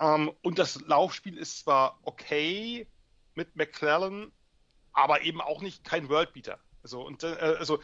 [0.00, 2.86] Ähm, und das Laufspiel ist zwar okay
[3.34, 4.32] mit McClellan,
[4.92, 6.58] aber eben auch nicht kein Worldbeater.
[6.82, 7.80] Also, und, äh, also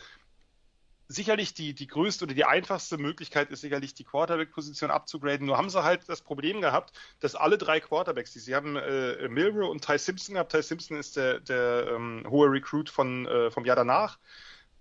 [1.08, 5.46] sicherlich die, die größte oder die einfachste Möglichkeit ist sicherlich die Quarterback-Position abzugraden.
[5.46, 9.26] Nur haben sie halt das Problem gehabt, dass alle drei Quarterbacks, die sie haben äh,
[9.28, 10.52] Milrow und Ty Simpson gehabt.
[10.52, 14.18] Ty Simpson ist der, der ähm, hohe Recruit von, äh, vom Jahr danach,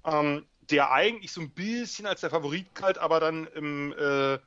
[0.08, 4.40] ähm, der eigentlich so ein bisschen als der Favorit galt, aber dann im, äh,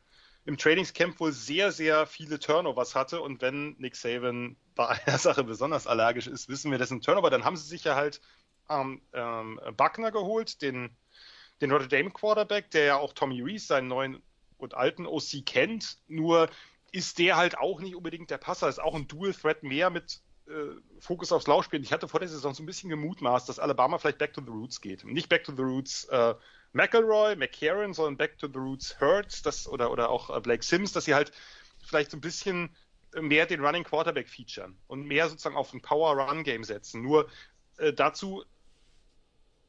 [0.47, 3.21] im Trainingscamp wohl sehr, sehr viele Turnovers hatte.
[3.21, 7.31] Und wenn Nick Saban bei einer Sache besonders allergisch ist, wissen wir, das ein Turnover.
[7.31, 8.21] Dann haben sie sich ja halt
[8.69, 10.97] ähm, ähm, Buckner geholt, den,
[11.61, 14.23] den Notre Dame Quarterback, der ja auch Tommy Reese, seinen neuen
[14.57, 15.99] und alten OC kennt.
[16.09, 16.49] Nur
[16.93, 20.21] ist der halt auch nicht unbedingt der Passer, ist auch ein Dual Threat mehr mit
[20.99, 21.83] Fokus aufs Laufspiel.
[21.83, 24.51] Ich hatte vor der Saison so ein bisschen gemutmaßt, dass Alabama vielleicht back to the
[24.51, 25.05] roots geht.
[25.05, 26.35] Nicht back to the roots äh,
[26.73, 30.93] McElroy, McCarron, sondern back to the roots Hurts das, oder, oder auch äh, Blake Sims,
[30.93, 31.33] dass sie halt
[31.85, 32.75] vielleicht so ein bisschen
[33.21, 37.03] mehr den Running Quarterback featuren und mehr sozusagen auf ein Power-Run-Game setzen.
[37.03, 37.29] Nur
[37.79, 38.45] äh, dazu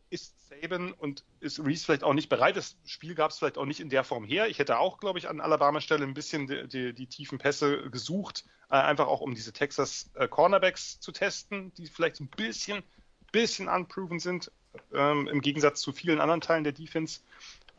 [0.09, 2.57] ist Saban und ist Reese vielleicht auch nicht bereit.
[2.57, 4.47] Das Spiel gab es vielleicht auch nicht in der Form her.
[4.47, 7.89] Ich hätte auch, glaube ich, an Alabama Stelle ein bisschen die, die, die tiefen Pässe
[7.89, 12.83] gesucht, äh, einfach auch um diese Texas äh, Cornerbacks zu testen, die vielleicht ein bisschen,
[13.31, 14.51] bisschen unproven sind,
[14.93, 17.19] ähm, im Gegensatz zu vielen anderen Teilen der Defense.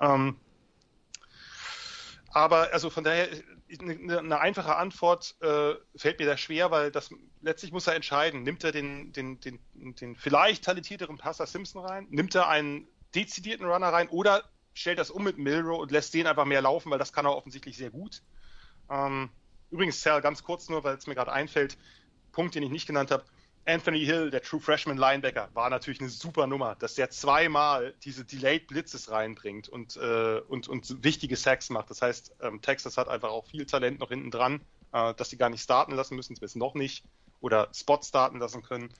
[0.00, 0.36] Ähm,
[2.30, 3.28] aber also von daher,
[3.80, 8.42] eine, eine einfache Antwort äh, fällt mir da schwer, weil das letztlich muss er entscheiden.
[8.42, 12.06] Nimmt er den, den, den, den vielleicht talentierteren Passer Simpson rein?
[12.10, 16.26] Nimmt er einen dezidierten Runner rein oder stellt das um mit Milrow und lässt den
[16.26, 18.22] einfach mehr laufen, weil das kann er offensichtlich sehr gut.
[18.90, 19.30] Ähm,
[19.72, 21.76] übrigens, Sal, ganz kurz nur, weil es mir gerade einfällt,
[22.30, 23.24] Punkt, den ich nicht genannt habe.
[23.64, 28.24] Anthony Hill, der True Freshman Linebacker, war natürlich eine super Nummer, dass der zweimal diese
[28.24, 31.88] Delayed Blitzes reinbringt und, äh, und, und wichtige Sacks macht.
[31.90, 34.60] Das heißt, ähm, Texas hat einfach auch viel Talent noch hinten dran,
[34.92, 37.04] äh, dass sie gar nicht starten lassen müssen, zumindest noch nicht,
[37.40, 38.92] oder Spot starten lassen können.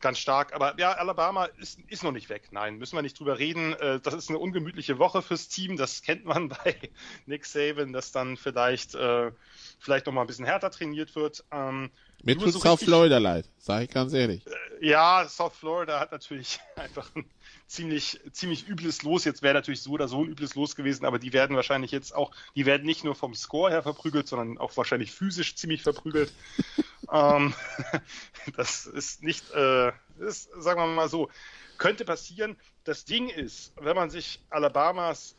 [0.00, 0.52] Ganz stark.
[0.52, 2.48] Aber ja, Alabama ist, ist noch nicht weg.
[2.50, 3.72] Nein, müssen wir nicht drüber reden.
[3.74, 5.78] Äh, das ist eine ungemütliche Woche fürs Team.
[5.78, 6.76] Das kennt man bei
[7.24, 9.32] Nick Saban, dass dann vielleicht, äh,
[9.78, 11.44] vielleicht noch mal ein bisschen härter trainiert wird.
[11.50, 11.90] Ähm,
[12.22, 14.44] Mir tut so South Florida leid, sage ich ganz ehrlich.
[14.80, 17.24] ja, South Florida hat natürlich einfach ein
[17.66, 19.24] ziemlich, ziemlich übles Los.
[19.24, 22.14] Jetzt wäre natürlich so oder so ein übles Los gewesen, aber die werden wahrscheinlich jetzt
[22.14, 26.32] auch, die werden nicht nur vom Score her verprügelt, sondern auch wahrscheinlich physisch ziemlich verprügelt.
[27.12, 27.54] ähm,
[28.56, 31.30] das ist nicht, äh, ist, sagen wir mal so,
[31.78, 32.56] könnte passieren.
[32.84, 35.36] Das Ding ist, wenn man sich Alabamas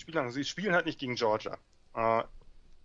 [0.00, 1.58] Spieler, sie spielen halt nicht gegen Georgia.
[1.94, 2.22] Äh,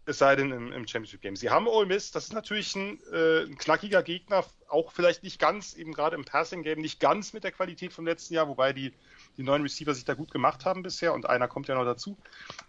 [0.05, 1.35] es sei denn im, im Championship Game.
[1.35, 5.39] Sie haben Ole Miss, das ist natürlich ein, äh, ein knackiger Gegner, auch vielleicht nicht
[5.39, 8.73] ganz, eben gerade im Passing Game, nicht ganz mit der Qualität vom letzten Jahr, wobei
[8.73, 8.93] die,
[9.37, 12.17] die neuen Receiver sich da gut gemacht haben bisher und einer kommt ja noch dazu.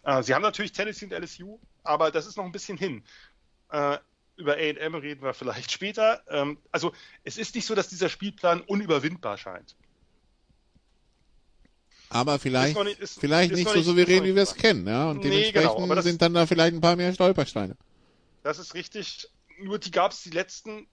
[0.02, 3.04] Äh, sie haben natürlich Tennessee und LSU, aber das ist noch ein bisschen hin.
[3.70, 3.98] Äh,
[4.36, 6.22] über AM reden wir vielleicht später.
[6.28, 6.92] Ähm, also
[7.24, 9.76] es ist nicht so, dass dieser Spielplan unüberwindbar scheint.
[12.08, 14.86] Aber vielleicht, nicht- ist- vielleicht ist nicht so souverän, wie wir es kennen.
[14.86, 15.10] Ja?
[15.10, 17.76] Und Nee, dementsprechend genau, aber das- sind dann da vielleicht ein paar mehr Stolpersteine.
[18.42, 19.28] Das ist richtig.
[19.58, 20.86] Nur die gab es die letzten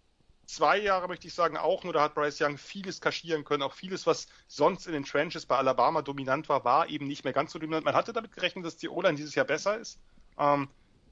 [0.46, 1.84] zwei Jahre, möchte ich sagen, auch.
[1.84, 3.62] Nur da hat Bryce Young vieles kaschieren können.
[3.64, 7.34] Auch vieles, was sonst in den Trenches bei Alabama dominant war, war eben nicht mehr
[7.34, 7.86] ganz so dominant.
[7.86, 10.00] Man hatte damit gerechnet, dass die O-Line dieses Jahr besser ist.
[10.40, 10.68] Ähm,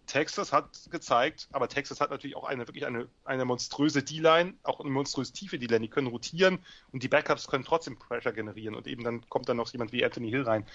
[0.06, 4.80] Texas hat gezeigt, aber Texas hat natürlich auch eine wirklich eine, eine monströse D-Line, auch
[4.80, 5.82] eine monströs tiefe D-Line.
[5.82, 6.60] Die können rotieren
[6.92, 8.76] und die Backups können trotzdem Pressure generieren.
[8.76, 10.66] Und eben dann kommt dann noch jemand wie Anthony Hill rein.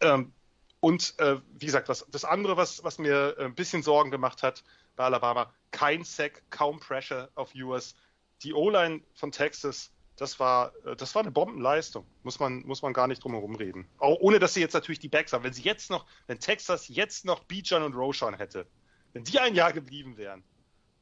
[0.00, 0.32] Ähm,
[0.80, 4.62] und äh, wie gesagt, was, das andere, was, was mir ein bisschen Sorgen gemacht hat
[4.96, 7.94] bei Alabama, kein Sack, kaum Pressure auf US.
[8.42, 12.04] Die O-Line von Texas, das war, äh, das war eine Bombenleistung.
[12.22, 13.86] Muss man, muss man gar nicht drum herum reden.
[13.98, 15.44] Auch ohne, dass sie jetzt natürlich die Backs haben.
[15.44, 18.66] Wenn sie jetzt noch, wenn Texas jetzt noch Bijan und Roshan hätte,
[19.12, 20.42] wenn die ein Jahr geblieben wären,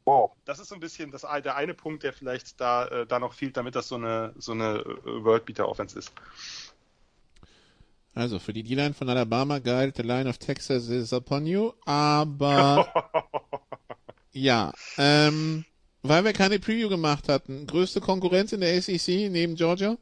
[0.04, 3.18] wow, das ist so ein bisschen das, der eine Punkt, der vielleicht da, äh, da
[3.18, 6.12] noch fehlt, damit das so eine, so eine äh, Worldbeater-Offense ist.
[8.14, 12.86] Also für die D-Line von Alabama galt, the line of Texas is upon you, aber
[14.32, 15.64] ja, ähm,
[16.08, 19.96] weil wir keine Preview gemacht hatten, größte Konkurrenz in der SEC neben Georgia?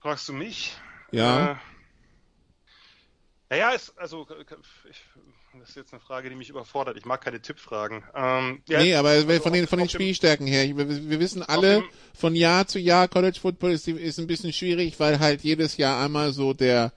[0.00, 0.76] Fragst du mich?
[1.12, 1.52] Ja.
[1.52, 1.56] Äh,
[3.50, 4.26] naja, ist, also,
[4.88, 4.96] ich,
[5.60, 6.96] das ist jetzt eine Frage, die mich überfordert.
[6.96, 8.02] Ich mag keine Tippfragen.
[8.14, 11.84] Ähm, ja, nee, aber also von den, von den Spielstärken her, wir, wir wissen alle,
[12.14, 16.02] von Jahr zu Jahr College Football ist, ist ein bisschen schwierig, weil halt jedes Jahr
[16.02, 16.92] einmal so der,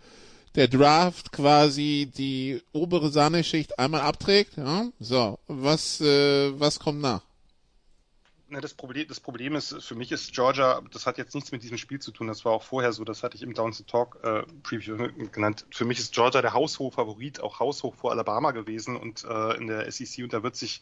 [0.55, 4.57] der Draft quasi die obere Sahneschicht einmal abträgt.
[4.57, 4.87] Ja?
[4.99, 7.21] So, was, äh, was kommt nach?
[8.47, 11.63] Na, das, Problem, das Problem ist, für mich ist Georgia, das hat jetzt nichts mit
[11.63, 13.83] diesem Spiel zu tun, das war auch vorher so, das hatte ich im Down to
[13.83, 15.65] Talk äh, Preview genannt.
[15.71, 19.91] Für mich ist Georgia der Haushoch-Favorit, auch haushoch vor Alabama gewesen und äh, in der
[19.91, 20.81] SEC und da wird sich,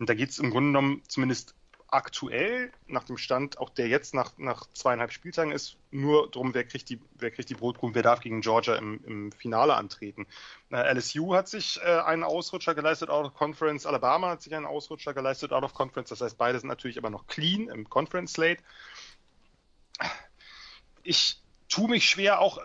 [0.00, 1.54] und da geht es im Grunde genommen zumindest
[1.94, 6.64] aktuell nach dem Stand, auch der jetzt nach, nach zweieinhalb Spieltagen ist, nur darum, wer
[6.64, 10.26] kriegt die, wer kriegt die Brotkrumen, wer darf gegen Georgia im, im Finale antreten.
[10.70, 14.66] Äh, LSU hat sich äh, einen Ausrutscher geleistet out of Conference, Alabama hat sich einen
[14.66, 18.32] Ausrutscher geleistet out of Conference, das heißt, beide sind natürlich aber noch clean im Conference
[18.32, 18.62] Slate.
[21.04, 22.58] Ich tue mich schwer, auch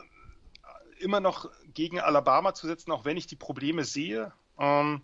[0.98, 4.34] immer noch gegen Alabama zu setzen, auch wenn ich die Probleme sehe.
[4.58, 5.04] Ähm,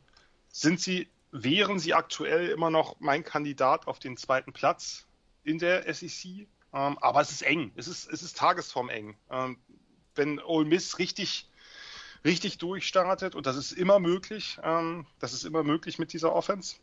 [0.49, 1.09] sind sie
[1.43, 5.05] wären sie aktuell immer noch mein Kandidat auf den zweiten Platz
[5.43, 6.47] in der SEC.
[6.73, 7.71] Ähm, aber es ist eng.
[7.75, 9.17] Es ist, es ist Tagesform eng.
[9.29, 9.57] Ähm,
[10.15, 11.49] wenn Ole Miss richtig,
[12.23, 16.77] richtig durchstartet, und das ist immer möglich, ähm, das ist immer möglich mit dieser Offense,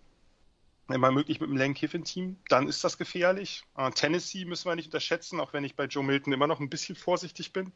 [0.89, 3.65] immer möglich mit dem Lane Kiffin-Team, dann ist das gefährlich.
[3.77, 6.71] Äh, Tennessee müssen wir nicht unterschätzen, auch wenn ich bei Joe Milton immer noch ein
[6.71, 7.73] bisschen vorsichtig bin.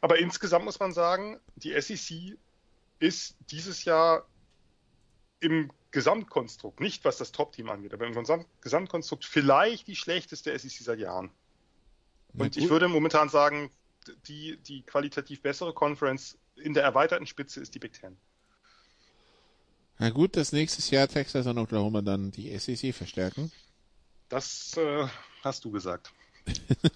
[0.00, 2.36] Aber insgesamt muss man sagen, die SEC
[2.98, 4.26] ist dieses Jahr
[5.40, 10.70] im Gesamtkonstrukt, nicht was das Top-Team angeht, aber im Gesamt Gesamtkonstrukt vielleicht die schlechteste SEC
[10.70, 11.30] seit Jahren.
[12.34, 13.70] Und ich würde momentan sagen,
[14.26, 18.16] die, die qualitativ bessere Conference in der erweiterten Spitze ist die Big Ten.
[19.98, 23.50] Na gut, dass nächstes Jahr Texas und Oklahoma dann die SEC verstärken.
[24.28, 25.06] Das äh,
[25.42, 26.12] hast du gesagt.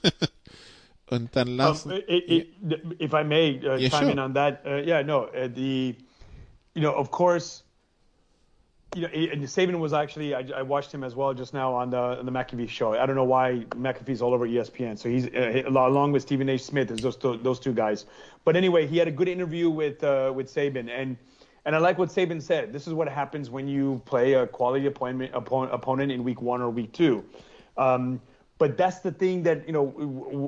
[1.11, 1.90] Und dann Um, lassen.
[1.90, 2.55] it, it,
[2.98, 4.12] if I may uh, Yeah, chime sure.
[4.12, 5.94] in on that, uh, yeah, no, uh, the,
[6.74, 7.64] you know, of course,
[8.94, 11.90] you know, and Saban was actually, I, I watched him as well just now on
[11.90, 12.94] the on the McAfee show.
[12.94, 14.98] I don't know why McAfee's all over ESPN.
[14.98, 16.59] So he's uh, along with Stephen A.
[16.59, 18.07] Smith, is those two, those two guys.
[18.44, 21.16] But anyway, he had a good interview with uh, with Saban, and
[21.64, 22.72] And I like what Saban said.
[22.72, 26.70] This is what happens when you play a quality appointment, opponent in week one or
[26.70, 27.24] week two.
[27.76, 28.20] Um,
[28.59, 29.87] but that's the thing that you know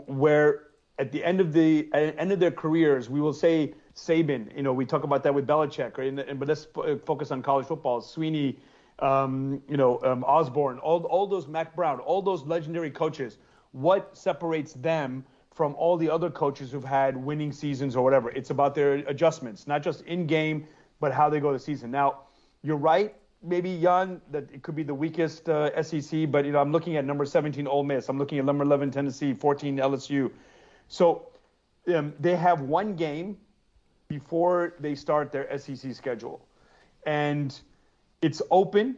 [0.07, 0.65] where
[0.99, 4.55] at the end of the end of their careers, we will say Saban.
[4.57, 6.39] You know, we talk about that with Belichick, right?
[6.39, 6.67] but let's
[7.05, 8.01] focus on college football.
[8.01, 8.59] Sweeney,
[8.99, 13.39] um, you know, um, Osborne, all all those Mac Brown, all those legendary coaches.
[13.73, 18.31] What separates them from all the other coaches who've had winning seasons or whatever?
[18.31, 20.67] It's about their adjustments, not just in game,
[21.01, 21.91] but how they go the season.
[21.91, 22.21] Now,
[22.63, 23.15] you're right.
[23.43, 26.97] Maybe Jan that it could be the weakest uh, SEC, but you know I'm looking
[26.97, 28.09] at number 17 Ole Miss.
[28.09, 30.31] I'm looking at number 11 Tennessee, 14 LSU.
[30.89, 31.29] So
[31.95, 33.37] um, they have one game
[34.09, 36.47] before they start their SEC schedule,
[37.07, 37.61] and
[38.23, 38.97] it's open.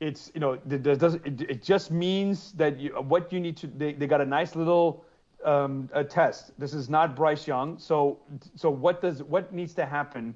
[0.00, 3.66] It's you know it, does, it, it just means that you, what you need to
[3.66, 5.04] they, they got a nice little
[5.44, 6.58] um, a test.
[6.58, 7.78] This is not Bryce Young.
[7.78, 8.18] So
[8.54, 10.34] so what does what needs to happen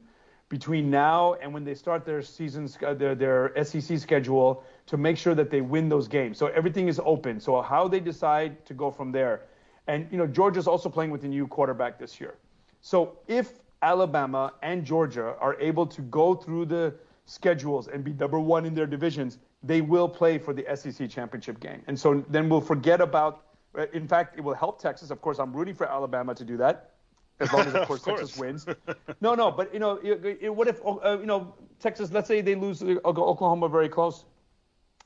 [0.48, 5.34] between now and when they start their season their their SEC schedule to make sure
[5.34, 6.38] that they win those games.
[6.38, 7.40] So everything is open.
[7.40, 9.42] So how they decide to go from there.
[9.86, 12.36] And you know Georgia's also playing with a new quarterback this year.
[12.80, 16.94] So if Alabama and Georgia are able to go through the
[17.26, 21.60] schedules and be number one in their divisions, they will play for the SEC championship
[21.60, 21.82] game.
[21.86, 23.42] And so then we'll forget about.
[23.76, 25.10] Uh, in fact, it will help Texas.
[25.10, 26.92] Of course, I'm rooting for Alabama to do that,
[27.40, 28.20] as long as of course, of course.
[28.20, 28.66] Texas wins.
[29.20, 29.96] No, no, but you know,
[30.52, 32.12] what if uh, you know Texas?
[32.12, 34.24] Let's say they lose Oklahoma very close.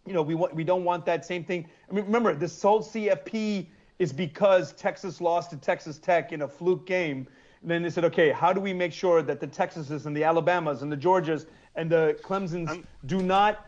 [0.06, 1.66] You know, we want we don't want that same thing.
[1.90, 3.66] I mean, remember this whole CFP
[3.98, 7.26] is because Texas lost to Texas Tech in a fluke game.
[7.62, 10.24] And then they said, okay, how do we make sure that the Texases and the
[10.24, 13.66] Alabamas and the Georgias and the Clemsons I'm, do not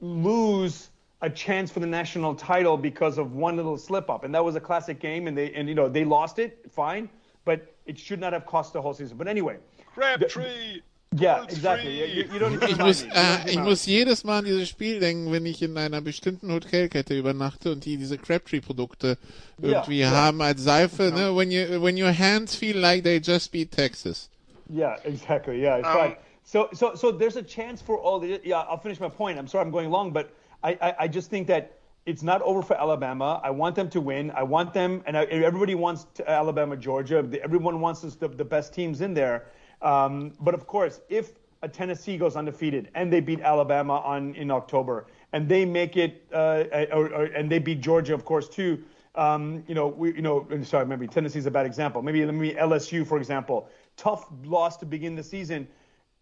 [0.00, 4.24] lose a chance for the national title because of one little slip up?
[4.24, 7.08] And that was a classic game, and they and you know they lost it, fine,
[7.44, 9.16] but it should not have cost the whole season.
[9.16, 10.82] But anyway, Crabtree.
[11.18, 11.90] Ja, exactly.
[11.90, 15.44] You, you don't ich, muss, äh, ich muss jedes Mal an dieses Spiel denken, wenn
[15.44, 19.18] ich in einer bestimmten Hotelkette übernachte und die diese Crabtree-Produkte
[19.60, 20.46] irgendwie yeah, haben yeah.
[20.46, 21.04] als Seife.
[21.04, 21.30] Yeah.
[21.30, 21.36] Ne?
[21.36, 24.30] When, you, when your hands feel like they just beat Texas.
[24.70, 25.60] Yeah, exactly.
[25.60, 26.16] Yeah, it's um, fine.
[26.44, 28.40] So, so, so there's a chance for all the.
[28.42, 29.38] Yeah, I'll finish my point.
[29.38, 32.62] I'm sorry I'm going long, but I, I, I just think that it's not over
[32.62, 33.40] for Alabama.
[33.44, 34.30] I want them to win.
[34.32, 37.26] I want them, and I, everybody wants Alabama, Georgia.
[37.42, 39.46] Everyone wants the, the best teams in there.
[39.82, 44.50] Um, but of course, if a Tennessee goes undefeated and they beat Alabama on in
[44.50, 48.82] October and they make it, uh, or, or, and they beat Georgia, of course, too.
[49.14, 52.00] Um, you know, we, you know, sorry, maybe Tennessee's a bad example.
[52.00, 55.68] Maybe let me LSU, for example, tough loss to begin the season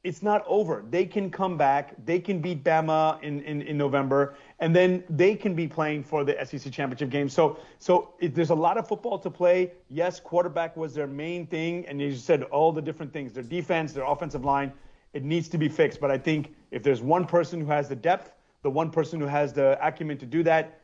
[0.02, 0.84] it's not over.
[0.88, 1.94] They can come back.
[2.06, 6.24] They can beat Bama in, in, in November, and then they can be playing for
[6.24, 7.28] the SEC championship game.
[7.28, 9.72] So, so it, there's a lot of football to play.
[9.88, 13.92] Yes, quarterback was their main thing, and you said all the different things: their defense,
[13.92, 14.72] their offensive line.
[15.12, 16.00] It needs to be fixed.
[16.00, 18.32] But I think if there's one person who has the depth,
[18.62, 20.80] the one person who has the acumen to do that,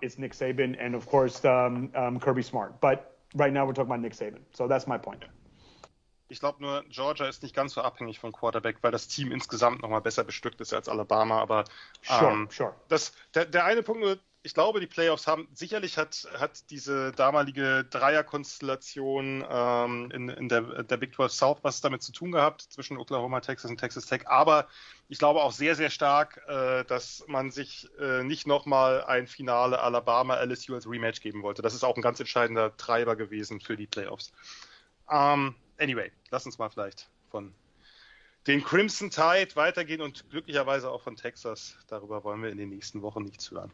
[0.00, 2.80] it's Nick Saban, and of course um, um, Kirby Smart.
[2.80, 4.40] But right now we're talking about Nick Saban.
[4.52, 5.22] So that's my point.
[6.32, 9.82] Ich glaube nur, Georgia ist nicht ganz so abhängig von Quarterback, weil das Team insgesamt
[9.82, 11.40] nochmal besser bestückt ist als Alabama.
[11.42, 11.64] Aber
[12.08, 12.74] ähm, sure, sure.
[12.88, 17.12] Das, der, der eine Punkt nur, ich glaube, die Playoffs haben, sicherlich hat, hat diese
[17.12, 22.62] damalige Dreierkonstellation ähm, in, in der, der Big 12 South was damit zu tun gehabt,
[22.62, 24.26] zwischen Oklahoma, Texas und Texas Tech.
[24.26, 24.68] Aber
[25.10, 29.80] ich glaube auch sehr, sehr stark, äh, dass man sich äh, nicht nochmal ein Finale
[29.80, 31.60] Alabama LSU als Rematch geben wollte.
[31.60, 34.32] Das ist auch ein ganz entscheidender Treiber gewesen für die Playoffs.
[35.10, 37.52] Ähm, anyway, lass uns mal vielleicht von
[38.46, 41.76] den Crimson Tide weitergehen und glücklicherweise auch von Texas.
[41.88, 43.72] Darüber wollen wir in den nächsten Wochen nichts hören.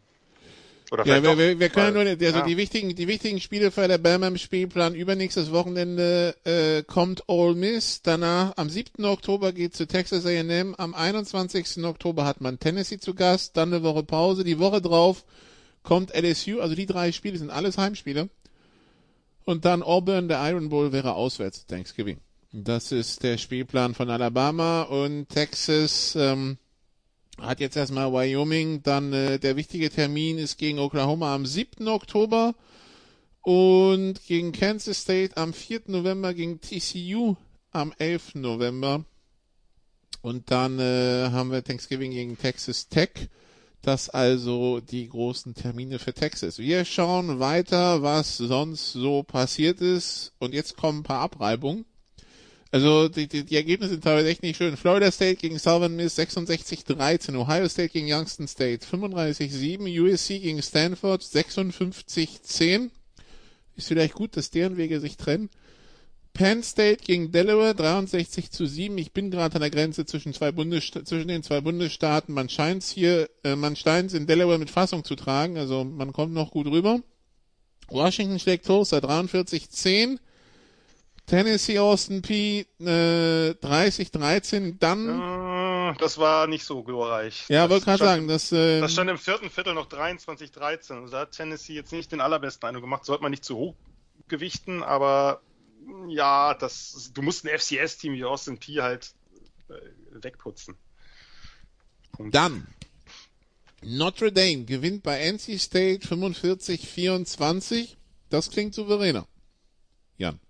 [0.90, 2.42] Oder ja, wir, wir, wir können nur, also ja.
[2.42, 7.54] die wichtigen, die wichtigen Spiele für der Bama im Spielplan übernächstes Wochenende äh, kommt Ole
[7.54, 8.00] Miss.
[8.00, 9.04] Danach am 7.
[9.04, 10.74] Oktober geht zu Texas A&M.
[10.78, 11.84] Am 21.
[11.84, 13.56] Oktober hat man Tennessee zu Gast.
[13.58, 14.44] Dann eine Woche Pause.
[14.44, 15.26] Die Woche drauf
[15.82, 16.60] kommt LSU.
[16.60, 18.30] Also die drei Spiele sind alles Heimspiele.
[19.48, 22.18] Und dann Auburn, der Iron Bowl wäre auswärts Thanksgiving.
[22.52, 26.58] Das ist der Spielplan von Alabama und Texas ähm,
[27.40, 28.82] hat jetzt erstmal Wyoming.
[28.82, 31.88] Dann äh, der wichtige Termin ist gegen Oklahoma am 7.
[31.88, 32.54] Oktober
[33.40, 35.84] und gegen Kansas State am 4.
[35.86, 37.36] November, gegen TCU
[37.70, 38.34] am 11.
[38.34, 39.06] November.
[40.20, 43.30] Und dann äh, haben wir Thanksgiving gegen Texas Tech.
[43.82, 46.58] Das also die großen Termine für Texas.
[46.58, 50.32] Wir schauen weiter, was sonst so passiert ist.
[50.38, 51.84] Und jetzt kommen ein paar Abreibungen.
[52.70, 54.76] Also die, die, die Ergebnisse sind teilweise echt nicht schön.
[54.76, 61.22] Florida State gegen Southern Miss 66-13, Ohio State gegen Youngstown State 35-7, USC gegen Stanford
[61.22, 62.90] 56-10.
[63.76, 65.48] Ist vielleicht gut, dass deren Wege sich trennen.
[66.38, 68.96] Penn State gegen Delaware 63 zu 7.
[68.96, 72.32] Ich bin gerade an der Grenze zwischen zwei Bundessta zwischen den zwei Bundesstaaten.
[72.32, 76.32] Man scheint hier, äh, man scheint in Delaware mit Fassung zu tragen, also man kommt
[76.32, 77.00] noch gut rüber.
[77.88, 80.20] Washington schlägt Tulsa 43 10.
[81.26, 84.78] Tennessee Austin P äh, 30 13.
[84.78, 87.46] Dann Das war nicht so glorreich.
[87.48, 91.00] ja, das wollte gerade stand- sagen, das äh, Das stand im vierten Viertel noch 23-13.
[91.00, 93.04] Also da hat Tennessee jetzt nicht den allerbesten Eindruck gemacht.
[93.04, 93.74] Sollte man nicht zu hoch
[94.28, 95.40] gewichten, aber
[96.08, 99.14] ja, das, du musst ein FCS-Team wie Austin P halt
[99.68, 99.74] äh,
[100.22, 100.76] wegputzen.
[102.12, 102.34] Punkt.
[102.34, 102.66] Dann
[103.82, 107.96] Notre Dame gewinnt bei NC State 45-24.
[108.28, 109.26] Das klingt souveräner.
[110.16, 110.40] Jan.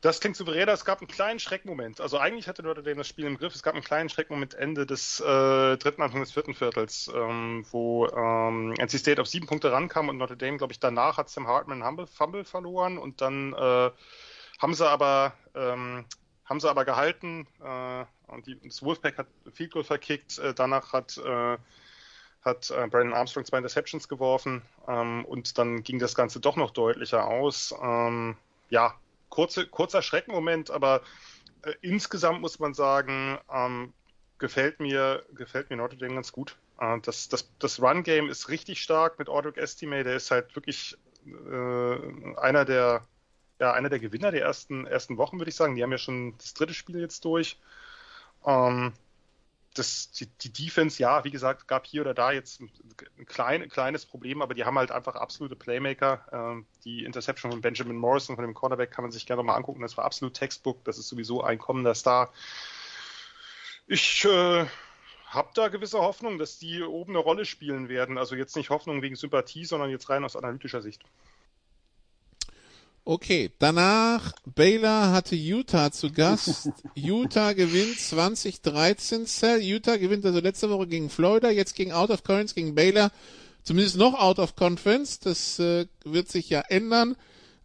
[0.00, 0.72] Das klingt souveräner.
[0.72, 2.00] Es gab einen kleinen Schreckmoment.
[2.00, 3.54] Also eigentlich hatte Notre Dame das Spiel im Griff.
[3.54, 8.06] Es gab einen kleinen Schreckmoment Ende des äh, dritten, Anfang des vierten Viertels, ähm, wo
[8.06, 11.48] ähm, NC State auf sieben Punkte rankam und Notre Dame, glaube ich, danach hat Sam
[11.48, 13.90] Hartman einen Humble, Fumble verloren und dann äh,
[14.58, 16.04] haben sie aber ähm,
[16.44, 20.38] haben sie aber gehalten äh, und die, das Wolfpack hat Field Goal verkickt.
[20.38, 21.58] Äh, danach hat äh,
[22.44, 26.70] hat äh, Brandon Armstrong zwei Interceptions geworfen ähm, und dann ging das Ganze doch noch
[26.70, 27.74] deutlicher aus.
[27.82, 28.36] Ähm,
[28.70, 28.94] ja,
[29.28, 31.02] kurze, kurzer Schreckenmoment, aber
[31.62, 33.92] äh, insgesamt muss man sagen, ähm,
[34.38, 36.56] gefällt mir, gefällt mir Notre Dame ganz gut.
[36.80, 40.96] Äh, das das, das Run-Game ist richtig stark mit Audric Estime, der ist halt wirklich
[41.26, 43.06] äh, einer der
[43.60, 45.74] ja, einer der Gewinner der ersten, ersten Wochen, würde ich sagen.
[45.74, 47.58] Die haben ja schon das dritte Spiel jetzt durch.
[48.46, 48.92] Ähm,
[49.78, 52.70] das, die, die Defense, ja, wie gesagt, gab hier oder da jetzt ein,
[53.18, 56.26] ein klein, kleines Problem, aber die haben halt einfach absolute Playmaker.
[56.32, 59.82] Ähm, die Interception von Benjamin Morrison, von dem Cornerback, kann man sich gerne mal angucken.
[59.82, 60.84] Das war absolut Textbook.
[60.84, 62.32] Das ist sowieso ein kommender Star.
[63.86, 64.66] Ich äh,
[65.26, 68.18] habe da gewisse Hoffnung, dass die oben eine Rolle spielen werden.
[68.18, 71.02] Also jetzt nicht Hoffnung wegen Sympathie, sondern jetzt rein aus analytischer Sicht.
[73.08, 76.68] Okay, danach Baylor hatte Utah zu Gast.
[76.94, 79.26] Utah gewinnt 2013.
[79.26, 79.62] Cell.
[79.62, 83.10] Utah gewinnt also letzte Woche gegen Florida, jetzt gegen Out of Conference gegen Baylor.
[83.62, 85.20] Zumindest noch Out of Conference.
[85.20, 87.16] Das äh, wird sich ja ändern.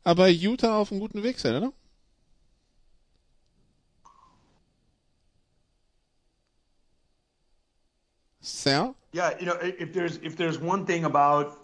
[0.06, 1.74] Aber Utah auf einem guten Weg sein, oder?
[8.40, 8.96] Sal?
[9.14, 11.58] Yeah, you know, if there's if there's one thing about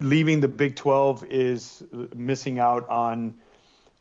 [0.00, 1.82] leaving the Big 12 is
[2.14, 3.34] missing out on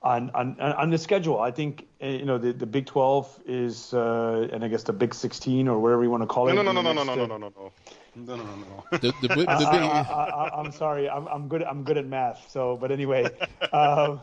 [0.02, 1.40] on on, on the schedule.
[1.40, 4.94] I think uh, you know the, the Big 12 is uh, and I guess the
[4.94, 6.54] Big 16 or whatever you want to call it.
[6.54, 7.72] No, no, no, no, the no, no, next, no, uh, no, no, no.
[8.18, 8.84] No, no, no, no.
[9.00, 11.10] The, the, the, I, big, I, I, I'm sorry.
[11.10, 11.64] I'm, I'm good.
[11.64, 12.50] I'm good at math.
[12.50, 13.26] So, but anyway,
[13.74, 14.22] um,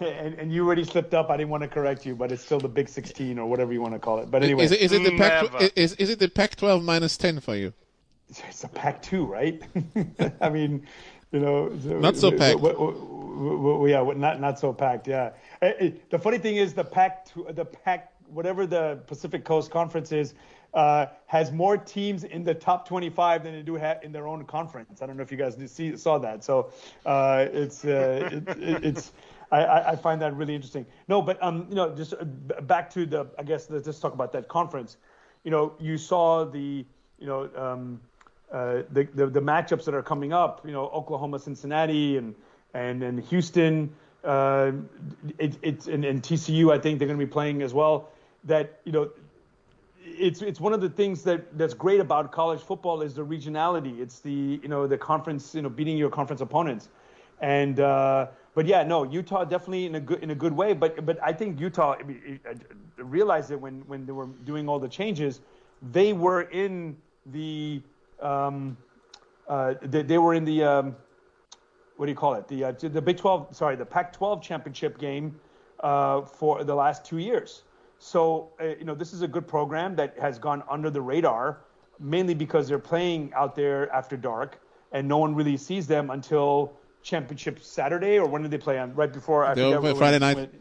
[0.00, 1.30] and, and you already slipped up.
[1.30, 3.80] I didn't want to correct you, but it's still the Big 16 or whatever you
[3.80, 4.30] want to call it.
[4.30, 7.40] But anyway, is, it, is it the Pac is, is it the Pac-12 minus 10
[7.40, 7.72] for you?
[8.28, 9.62] It's a pack two, right?
[10.40, 10.86] I mean,
[11.32, 12.60] you know, Not so packed.
[12.60, 15.06] w- w- w- yeah, not not so packed.
[15.08, 15.30] Yeah.
[15.62, 19.70] Eh, eh, The funny thing is, the pack, two, the pack, whatever the Pacific Coast
[19.70, 20.34] Conference is,
[20.74, 24.44] uh, has more teams in the top 25 than they do have in their own
[24.44, 25.02] conference.
[25.02, 26.42] I don't know if you guys see saw that.
[26.44, 26.70] So
[27.06, 29.12] uh, it's uh, it, it, it's.
[29.52, 30.86] I, I I find that really interesting.
[31.08, 32.24] No, but um, you know, just uh,
[32.62, 33.26] back to the.
[33.38, 34.96] I guess let's just talk about that conference.
[35.44, 36.84] You know, you saw the.
[37.20, 38.00] You know, um,
[38.52, 40.64] uh, the, the the matchups that are coming up.
[40.64, 42.34] You know, Oklahoma, Cincinnati, and
[42.74, 43.92] and and Houston.
[44.22, 44.72] Uh,
[45.38, 46.72] it, it's and, and TCU.
[46.72, 48.08] I think they're going to be playing as well.
[48.44, 49.10] That you know,
[50.04, 54.00] it's it's one of the things that that's great about college football is the regionality.
[54.00, 56.88] It's the you know the conference you know beating your conference opponents,
[57.40, 60.72] and uh, but yeah no Utah definitely in a good in a good way.
[60.72, 62.54] But but I think Utah I mean, I
[63.02, 65.40] realized it when when they were doing all the changes,
[65.92, 67.82] they were in the
[68.20, 68.76] um,
[69.48, 70.96] uh, they, they were in the um,
[71.96, 75.38] what do you call it the uh, the Big 12 sorry the Pac-12 championship game
[75.80, 77.62] uh, for the last two years.
[77.98, 81.60] So uh, you know this is a good program that has gone under the radar,
[82.00, 84.60] mainly because they're playing out there after dark,
[84.92, 88.94] and no one really sees them until championship Saturday or when did they play on?
[88.94, 90.36] Right before I forget play when- Friday night.
[90.36, 90.60] when-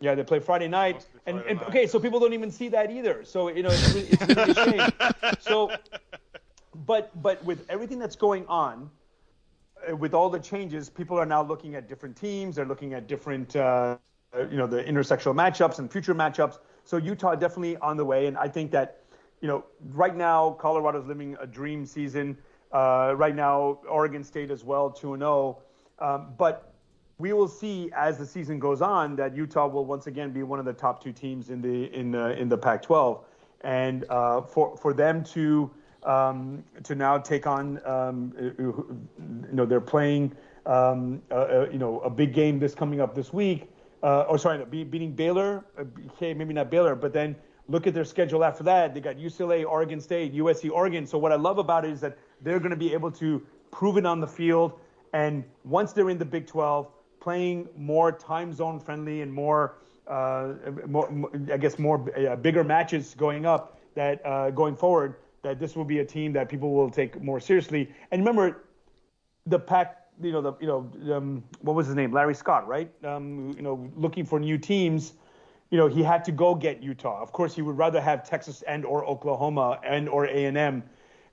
[0.00, 1.68] yeah, they play Friday night, Must and, Friday and night.
[1.68, 3.22] okay, so people don't even see that either.
[3.24, 4.54] So you know, it's really, it's really a
[4.90, 5.34] shame.
[5.40, 5.70] So,
[6.74, 8.90] but but with everything that's going on,
[9.88, 12.56] uh, with all the changes, people are now looking at different teams.
[12.56, 13.98] They're looking at different, uh,
[14.34, 16.58] uh, you know, the intersectional matchups and future matchups.
[16.84, 19.02] So Utah definitely on the way, and I think that,
[19.40, 22.36] you know, right now Colorado's living a dream season.
[22.72, 25.58] Uh, right now, Oregon State as well, two and zero.
[25.98, 26.72] Um, but
[27.18, 30.58] we will see as the season goes on that Utah will once again be one
[30.58, 33.20] of the top two teams in the in the in the Pac-12,
[33.60, 35.70] and uh, for for them to
[36.04, 40.34] um, to now take on um, you know they're playing
[40.66, 43.70] um, uh, uh, you know, a big game this coming up this week.
[44.02, 45.64] Uh, or sorry, be, beating Baylor.
[46.16, 47.36] Okay, maybe not Baylor, but then
[47.68, 48.94] look at their schedule after that.
[48.94, 51.06] They got UCLA, Oregon State, USC, Oregon.
[51.06, 53.96] So what I love about it is that they're going to be able to prove
[53.96, 54.72] it on the field.
[55.12, 56.88] And once they're in the Big 12,
[57.20, 59.76] playing more time zone friendly and more,
[60.08, 60.54] uh,
[60.86, 65.76] more I guess, more uh, bigger matches going up that uh, going forward, that this
[65.76, 67.90] will be a team that people will take more seriously.
[68.10, 68.64] And remember,
[69.46, 69.98] the pack.
[70.20, 72.90] you know, the you know, um, what was his name, Larry Scott, right?
[73.04, 75.14] Um, you know, looking for new teams.
[75.70, 77.22] You know, he had to go get Utah.
[77.22, 80.82] Of course, he would rather have Texas and or Oklahoma and or A and M.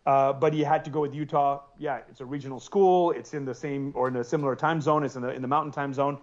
[0.06, 1.62] Uh, but he had to go with Utah.
[1.78, 3.12] Yeah, it's a regional school.
[3.12, 5.04] It's in the same or in a similar time zone.
[5.04, 6.18] It's in the in the mountain time zone.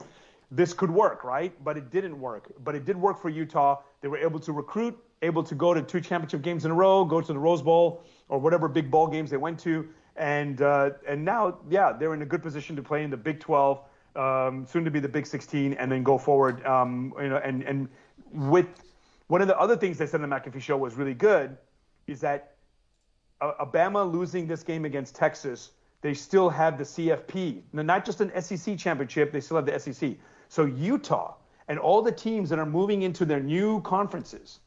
[0.50, 1.52] This could work, right?
[1.62, 2.50] But it didn't work.
[2.64, 3.82] But it did work for Utah.
[4.00, 7.04] They were able to recruit, able to go to two championship games in a row,
[7.04, 10.90] go to the Rose Bowl or whatever big bowl games they went to, and uh,
[11.06, 13.80] and now, yeah, they're in a good position to play in the Big 12,
[14.16, 16.64] um, soon to be the Big 16, and then go forward.
[16.64, 17.88] Um, you know, and and
[18.32, 18.66] with
[19.28, 21.56] one of the other things they said in the McAfee show was really good
[22.06, 22.56] is that
[23.40, 27.62] Alabama losing this game against Texas, they still have the CFP.
[27.72, 30.14] not just an SEC championship, they still have the SEC.
[30.48, 31.34] So Utah
[31.68, 34.60] and all the teams that are moving into their new conferences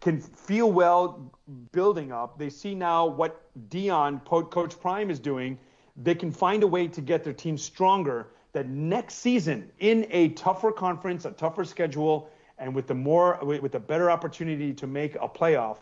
[0.00, 1.30] can feel well
[1.72, 2.38] building up.
[2.38, 5.58] They see now what Dion, Coach Prime, is doing.
[5.96, 8.28] They can find a way to get their team stronger.
[8.52, 13.74] That next season, in a tougher conference, a tougher schedule, and with the more with
[13.74, 15.78] a better opportunity to make a playoff,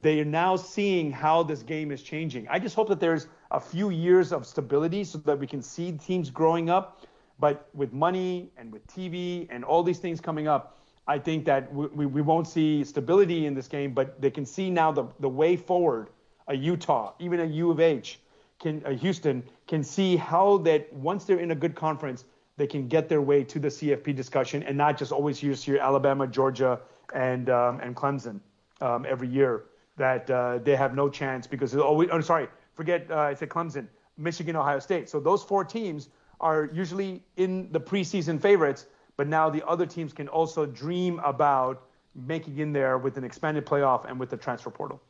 [0.00, 2.48] they are now seeing how this game is changing.
[2.48, 5.92] I just hope that there's a few years of stability so that we can see
[5.92, 7.06] teams growing up.
[7.38, 11.72] But with money and with TV and all these things coming up, I think that
[11.74, 15.28] we, we won't see stability in this game, but they can see now the, the
[15.28, 16.08] way forward.
[16.48, 18.18] A Utah, even a U of H,
[18.58, 22.24] can a Houston can see how that once they're in a good conference,
[22.56, 25.78] they can get their way to the CFP discussion and not just always use your
[25.78, 26.80] Alabama, Georgia,
[27.14, 28.40] and um, and Clemson
[28.80, 29.64] um, every year
[29.96, 32.08] that uh, they have no chance because always.
[32.12, 33.86] Oh, sorry, forget uh, I said Clemson,
[34.16, 35.08] Michigan, Ohio State.
[35.08, 36.08] So those four teams
[36.40, 38.86] are usually in the preseason favorites,
[39.16, 41.82] but now the other teams can also dream about
[42.14, 45.00] making in there with an expanded playoff and with the transfer portal.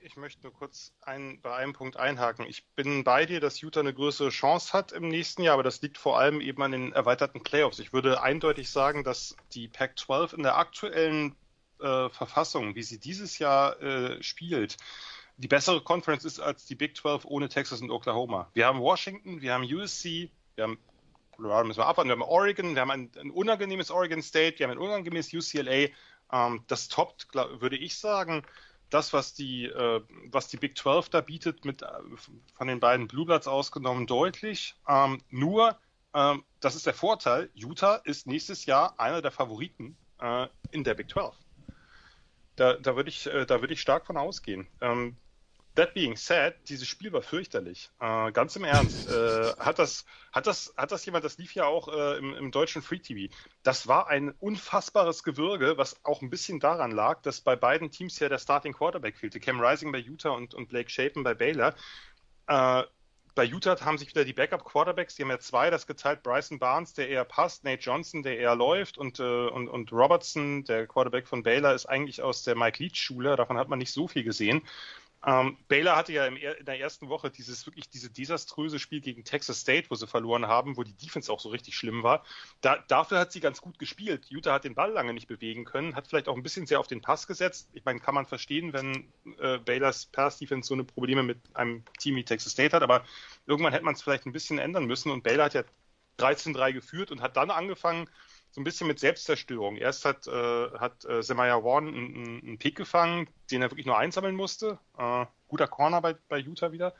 [0.00, 2.46] Ich möchte nur kurz ein, bei einem Punkt einhaken.
[2.46, 5.82] Ich bin bei dir, dass Utah eine größere Chance hat im nächsten Jahr, aber das
[5.82, 7.78] liegt vor allem eben an den erweiterten Playoffs.
[7.78, 11.34] Ich würde eindeutig sagen, dass die Pac-12 in der aktuellen
[11.80, 14.76] äh, Verfassung, wie sie dieses Jahr äh, spielt,
[15.36, 18.50] die bessere Conference ist als die Big 12 ohne Texas und Oklahoma.
[18.54, 20.78] Wir haben Washington, wir haben USC, wir haben
[21.38, 24.66] Colorado müssen wir abwarten, wir haben Oregon, wir haben ein, ein unangenehmes Oregon State, wir
[24.66, 25.88] haben ein unangenehmes UCLA.
[26.32, 28.42] Ähm, das toppt, glaub, würde ich sagen,
[28.90, 31.86] das, was die, äh, was die Big 12 da bietet, mit, äh,
[32.54, 34.74] von den beiden Blue Bloods ausgenommen, deutlich.
[34.88, 35.78] Ähm, nur,
[36.12, 40.94] ähm, das ist der Vorteil, Utah ist nächstes Jahr einer der Favoriten äh, in der
[40.94, 41.36] Big 12.
[42.56, 44.66] Da, da würde ich, äh, da ich stark von ausgehen.
[44.80, 45.16] Ähm,
[45.78, 47.90] that being said, dieses Spiel war fürchterlich.
[48.00, 49.08] Äh, ganz im Ernst.
[49.10, 52.50] äh, hat, das, hat, das, hat das jemand, das lief ja auch äh, im, im,
[52.50, 53.32] deutschen Free TV.
[53.62, 58.18] Das war ein unfassbares Gewürge, was auch ein bisschen daran lag, dass bei beiden Teams
[58.18, 59.40] ja der Starting Quarterback fehlte.
[59.40, 61.74] Cam Rising bei Utah und, und Blake Shapen bei Baylor.
[62.48, 62.82] Äh,
[63.34, 66.94] bei Utah haben sich wieder die Backup-Quarterbacks, die haben ja zwei, das geteilt, Bryson Barnes,
[66.94, 71.28] der eher passt, Nate Johnson, der eher läuft und, äh, und, und Robertson, der Quarterback
[71.28, 74.62] von Baylor, ist eigentlich aus der Mike Leach-Schule, davon hat man nicht so viel gesehen.
[75.26, 79.60] Ähm, Baylor hatte ja in der ersten Woche dieses wirklich diese desaströse Spiel gegen Texas
[79.60, 82.24] State, wo sie verloren haben, wo die Defense auch so richtig schlimm war.
[82.60, 84.26] Da, dafür hat sie ganz gut gespielt.
[84.28, 86.86] Utah hat den Ball lange nicht bewegen können, hat vielleicht auch ein bisschen sehr auf
[86.86, 87.68] den Pass gesetzt.
[87.72, 92.14] Ich meine, kann man verstehen, wenn äh, Baylors Pass-Defense so eine Probleme mit einem Team
[92.14, 93.04] wie Texas State hat, aber
[93.46, 95.64] irgendwann hätte man es vielleicht ein bisschen ändern müssen und Baylor hat ja
[96.18, 98.08] 13-3 geführt und hat dann angefangen,
[98.50, 99.76] so ein bisschen mit Selbstzerstörung.
[99.76, 103.98] Erst hat, äh, hat äh, Semaya Warren einen, einen Pick gefangen, den er wirklich nur
[103.98, 104.78] einsammeln musste.
[104.96, 106.94] Äh, guter Corner bei, bei Utah wieder.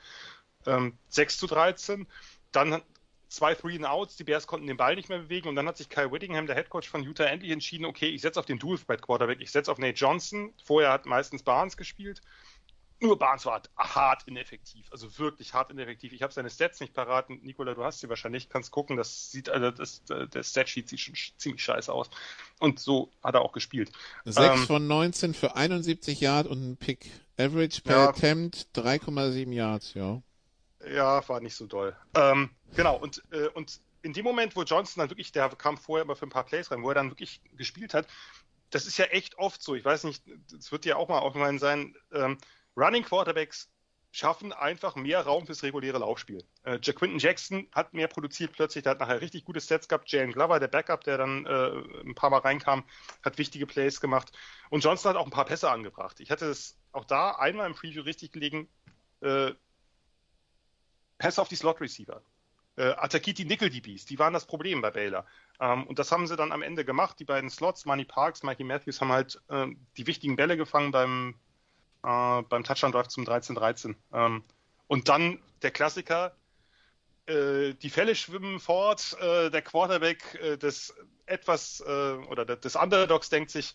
[0.67, 2.07] Ähm, 6 zu 13.
[2.53, 2.83] Dann
[3.29, 5.77] zwei Three and Outs, die Bears konnten den Ball nicht mehr bewegen und dann hat
[5.77, 8.79] sich Kyle Whittingham, der Headcoach von Utah, endlich entschieden, okay, ich setze auf den Dual
[8.79, 10.55] Threat Quarterback, ich setze auf Nate Johnson.
[10.65, 12.23] Vorher hat meistens Barnes gespielt
[13.01, 16.13] nur Barnes war hart ineffektiv, also wirklich hart ineffektiv.
[16.13, 17.31] Ich habe seine Stats nicht parat.
[17.31, 18.97] Nikola, du hast sie wahrscheinlich, kannst gucken.
[18.97, 22.11] Das sieht, also das, der Statsheet sieht schon ziemlich scheiße aus.
[22.59, 23.93] Und so hat er auch gespielt.
[24.25, 27.11] 6 ähm, von 19 für 71 Yards und ein Pick.
[27.39, 30.21] Average per ja, Attempt 3,7 Yards, ja.
[30.93, 31.97] Ja, war nicht so doll.
[32.15, 36.05] Ähm, genau, und, äh, und in dem Moment, wo Johnson dann wirklich, der kam vorher
[36.05, 38.09] immer für ein paar Plays rein, wo er dann wirklich gespielt hat,
[38.71, 39.75] das ist ja echt oft so.
[39.75, 40.23] Ich weiß nicht,
[40.59, 42.39] es wird ja auch mal aufgefallen sein, ähm,
[42.79, 43.69] Running Quarterbacks
[44.11, 46.45] schaffen einfach mehr Raum fürs reguläre Laufspiel.
[46.63, 50.11] Äh, Jaquinton Jackson hat mehr produziert plötzlich, der hat nachher richtig gute Sets gehabt.
[50.11, 52.85] Jalen Glover, der Backup, der dann äh, ein paar Mal reinkam,
[53.23, 54.33] hat wichtige Plays gemacht.
[54.71, 56.21] Und Johnson hat auch ein paar Pässe angebracht.
[56.21, 58.69] Ich hatte es auch da einmal im Preview richtig gelegen.
[59.21, 59.53] Äh,
[61.19, 62.23] Pässe auf die Slot Receiver.
[62.77, 65.27] Äh, attackiert die Nickel DBs, die waren das Problem bei Baylor.
[65.59, 67.19] Ähm, und das haben sie dann am Ende gemacht.
[67.19, 69.67] Die beiden Slots, Money Parks, Mikey Matthews, haben halt äh,
[69.97, 71.35] die wichtigen Bälle gefangen beim,
[72.03, 73.95] äh, beim Touchdown-Drive zum 13-13.
[74.13, 74.45] Ähm,
[74.87, 76.35] und dann der Klassiker,
[77.27, 80.95] äh, die Fälle schwimmen fort, äh, der Quarterback äh, des
[81.27, 83.75] etwas äh, oder des Underdogs denkt sich,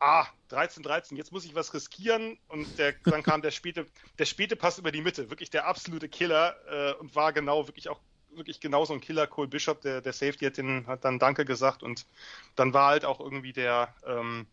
[0.00, 3.86] ah, 13-13, jetzt muss ich was riskieren und der, dann kam der späte,
[4.18, 7.88] der späte Pass über die Mitte, wirklich der absolute Killer äh, und war genau wirklich
[7.88, 8.00] auch
[8.30, 9.26] wirklich genau so ein Killer.
[9.26, 12.06] Cole Bishop, der, der Safety, hat, den, hat dann Danke gesagt und
[12.56, 14.46] dann war halt auch irgendwie der, ähm,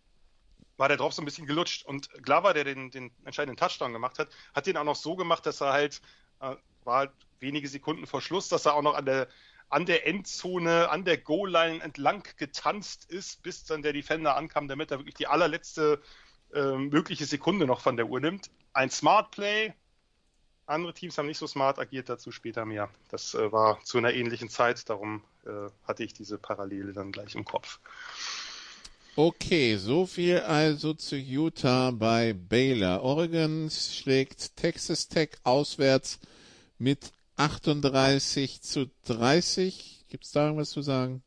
[0.78, 1.86] war der drauf so ein bisschen gelutscht.
[1.86, 5.46] Und Glover, der den, den entscheidenden Touchdown gemacht hat, hat den auch noch so gemacht,
[5.46, 6.02] dass er halt,
[6.42, 9.28] äh, war halt wenige Sekunden vor Schluss, dass er auch noch an der,
[9.70, 14.92] an der Endzone, an der Goal-Line entlang getanzt ist, bis dann der Defender ankam, damit
[14.92, 16.02] er wirklich die allerletzte
[16.54, 18.50] äh, mögliche Sekunde noch von der Uhr nimmt.
[18.74, 19.74] Ein Smart Play.
[20.68, 22.90] Andere Teams haben nicht so smart agiert, dazu später mehr.
[23.10, 27.36] Das äh, war zu einer ähnlichen Zeit, darum äh, hatte ich diese Parallele dann gleich
[27.36, 27.80] im Kopf.
[29.18, 33.02] Okay, so viel also zu Utah bei Baylor.
[33.02, 36.20] Oregon schlägt Texas Tech auswärts
[36.80, 40.04] mit 38 zu 30.
[40.10, 41.24] Gibt es da irgendwas zu sagen?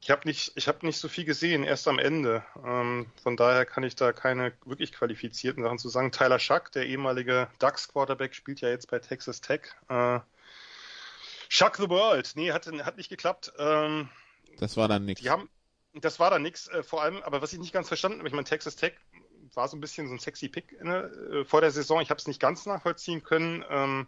[0.00, 2.44] Ich habe nicht, ich habe nicht so viel gesehen, erst am Ende.
[2.64, 6.12] Ähm, von daher kann ich da keine wirklich qualifizierten Sachen zu sagen.
[6.12, 9.62] Tyler Schuck, der ehemalige Ducks Quarterback, spielt ja jetzt bei Texas Tech.
[9.88, 10.20] Äh,
[11.48, 12.30] Shuck the World.
[12.36, 13.52] Nee, hat, hat nicht geklappt.
[13.58, 14.08] Ähm,
[14.58, 15.22] das war dann nichts.
[15.22, 15.48] Die haben,
[15.94, 16.68] das war dann nichts.
[16.68, 18.94] Äh, vor allem, aber was ich nicht ganz verstanden habe, ich meine, Texas Tech
[19.54, 22.00] war so ein bisschen so ein sexy Pick ne, äh, vor der Saison.
[22.00, 23.64] Ich habe es nicht ganz nachvollziehen können.
[23.68, 24.06] Ähm,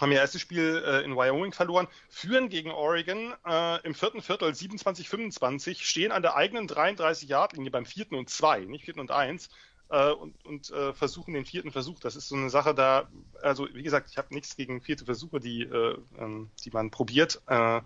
[0.00, 4.50] haben ihr erstes Spiel äh, in Wyoming verloren, führen gegen Oregon äh, im vierten Viertel
[4.50, 9.50] 27-25, stehen an der eigenen 33-Yard-Linie beim vierten und zwei, nicht vierten und eins,
[9.90, 12.00] äh, und, und äh, versuchen den vierten Versuch.
[12.00, 13.08] Das ist so eine Sache da,
[13.42, 17.42] also wie gesagt, ich habe nichts gegen vierte Versuche, die, äh, ähm, die man probiert,
[17.46, 17.80] äh,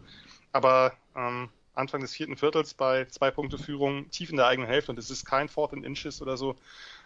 [0.52, 4.92] aber ähm, Anfang des vierten Viertels bei zwei Punkte Führung tief in der eigenen Hälfte
[4.92, 6.52] und es ist kein Fourth and Inches oder so.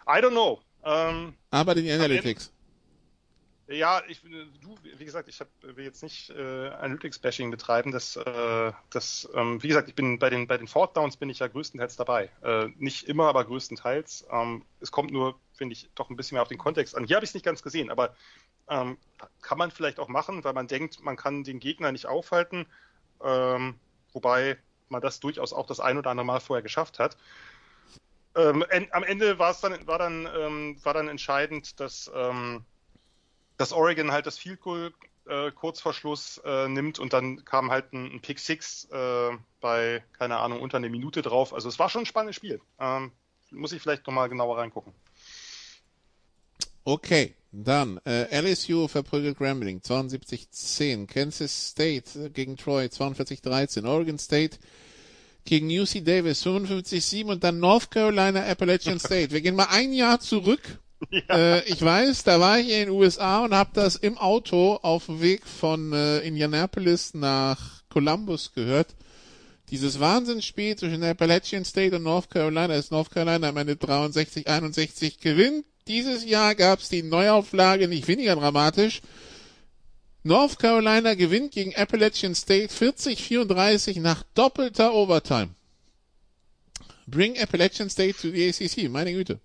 [0.07, 0.61] I don't know.
[0.83, 2.51] Ähm, aber die Analytics.
[3.67, 7.91] Ja, ich, du, wie gesagt, ich hab, will jetzt nicht äh, Analytics-Bashing betreiben.
[7.91, 11.29] Das, äh, das, ähm, wie gesagt, ich bin bei den bei den Fourth Downs bin
[11.29, 12.29] ich ja größtenteils dabei.
[12.43, 14.27] Äh, nicht immer, aber größtenteils.
[14.29, 17.05] Ähm, es kommt nur, finde ich, doch ein bisschen mehr auf den Kontext an.
[17.05, 18.13] Hier habe ich es nicht ganz gesehen, aber
[18.67, 18.97] ähm,
[19.41, 22.65] kann man vielleicht auch machen, weil man denkt, man kann den Gegner nicht aufhalten.
[23.23, 23.75] Ähm,
[24.13, 24.57] wobei
[24.89, 27.17] man das durchaus auch das ein oder andere Mal vorher geschafft hat.
[28.35, 32.63] Ähm, am Ende war es dann, war dann, ähm, war dann entscheidend, dass, ähm,
[33.57, 34.93] dass Oregon halt das Field Goal
[35.27, 39.31] äh, kurz vor Schluss äh, nimmt und dann kam halt ein, ein Pick Six äh,
[39.59, 41.53] bei, keine Ahnung, unter einer Minute drauf.
[41.53, 42.61] Also es war schon ein spannendes Spiel.
[42.79, 43.11] Ähm,
[43.51, 44.93] muss ich vielleicht nochmal genauer reingucken.
[46.83, 54.57] Okay, dann äh, LSU verprügelt Grambling 72-10, Kansas State gegen Troy 42-13, Oregon State
[55.43, 59.31] gegen UC Davis 55-7 und dann North Carolina Appalachian State.
[59.31, 60.79] Wir gehen mal ein Jahr zurück.
[61.09, 61.21] Ja.
[61.29, 65.07] Äh, ich weiß, da war ich in den USA und habe das im Auto auf
[65.07, 68.95] dem Weg von äh, Indianapolis nach Columbus gehört.
[69.71, 75.65] Dieses Wahnsinnsspiel zwischen Appalachian State und North Carolina ist North Carolina am Ende 63-61 gewinnt.
[75.91, 79.01] Dieses Jahr gab es die Neuauflage, nicht weniger dramatisch.
[80.23, 85.49] North Carolina gewinnt gegen Appalachian State 40-34 nach doppelter Overtime.
[87.07, 89.41] Bring Appalachian State to the ACC, meine Güte.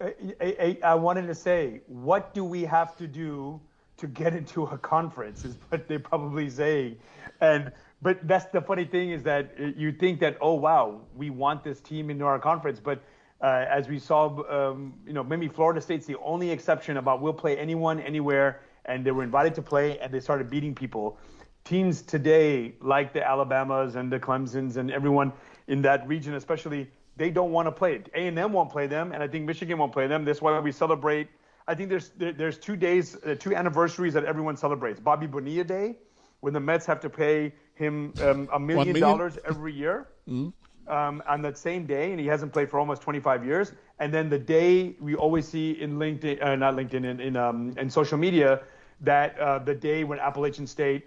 [0.00, 3.60] I, I, I wanted to say, what do we have to do
[3.98, 5.44] to get into a conference?
[5.44, 6.96] Is what they probably say,
[7.42, 11.28] and but that's the funny thing is that uh, you think that oh wow we
[11.28, 13.02] want this team into our conference, but
[13.40, 17.32] uh, as we saw, um, you know maybe Florida State's the only exception about we'll
[17.32, 21.18] play anyone anywhere and they were invited to play and they started beating people.
[21.64, 25.32] Teams today, like the Alabamas and the Clemsons and everyone
[25.66, 28.08] in that region, especially, they don't want to play it.
[28.14, 30.24] A&M won't play them, and I think Michigan won't play them.
[30.24, 31.28] That's why we celebrate.
[31.66, 34.98] I think there's there, there's two days, uh, two anniversaries that everyone celebrates.
[34.98, 35.96] Bobby Bonilla Day,
[36.40, 40.08] when the Mets have to pay him um, a million dollars every year.
[40.26, 40.48] Mm-hmm.
[40.88, 43.72] Um, on that same day, and he hasn't played for almost 25 years.
[43.98, 47.74] And then the day we always see in LinkedIn, uh, not LinkedIn, in in, um,
[47.76, 48.60] in social media,
[49.00, 51.04] that uh, the day when Appalachian State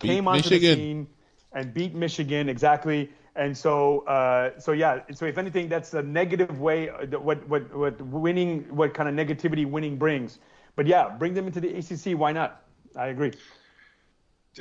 [0.00, 0.60] came beat onto Michigan.
[0.60, 1.06] the scene
[1.52, 5.00] and beat Michigan exactly, And so, uh, so yeah.
[5.12, 6.90] So if anything, that's a negative way.
[6.90, 8.64] uh, What what what winning?
[8.76, 10.38] What kind of negativity winning brings?
[10.76, 12.18] But yeah, bring them into the ACC.
[12.18, 12.60] Why not?
[12.96, 13.32] I agree.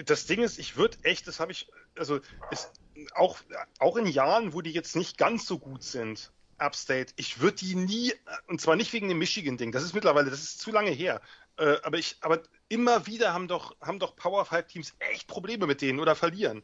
[0.05, 2.81] das Ding ist, ich würde echt, das habe ich, also ist
[3.16, 3.38] auch,
[3.80, 7.76] auch in Jahren, wo die jetzt nicht ganz so gut sind, Upstate, ich würde die
[7.76, 8.14] nie,
[8.47, 11.22] und zwar nicht wegen dem Michigan-Ding, das ist mittlerweile, das ist zu lange her,
[11.58, 15.68] äh, aber ich, aber immer wieder haben doch, haben doch Power 5 Teams echt Probleme
[15.68, 16.62] mit denen oder verlieren.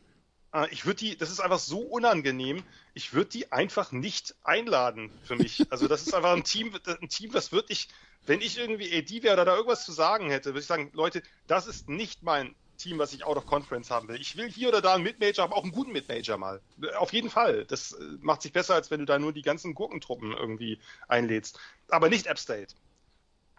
[0.54, 2.64] Äh, ich würde die, das ist einfach so unangenehm,
[2.94, 5.66] ich würde die einfach nicht einladen für mich.
[5.72, 7.90] Also das ist einfach ein Team, ein Team, das wirklich,
[8.26, 11.22] wenn ich irgendwie AD wäre oder da irgendwas zu sagen hätte, würde ich sagen, Leute,
[11.48, 14.20] das ist nicht mein Team, was ich out of conference haben will.
[14.20, 16.62] Ich will hier oder da einen Mid-Major, aber auch einen guten Mid-Major mal.
[16.98, 17.66] Auf jeden Fall.
[17.66, 21.60] Das äh, macht sich besser, als wenn du da nur die ganzen Gurkentruppen irgendwie einlädst.
[21.90, 22.76] Aber nicht App State.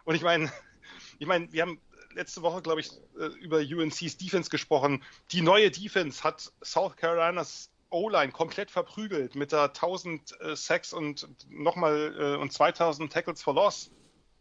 [0.05, 0.51] Und ich meine,
[1.19, 1.79] ich meine, wir haben
[2.13, 5.03] letzte Woche, glaube ich, äh, über UNC's Defense gesprochen.
[5.31, 11.27] Die neue Defense hat South Carolinas O-Line komplett verprügelt mit der 1000 äh, Sacks und
[11.49, 13.91] nochmal äh, und 2000 Tackles for Loss.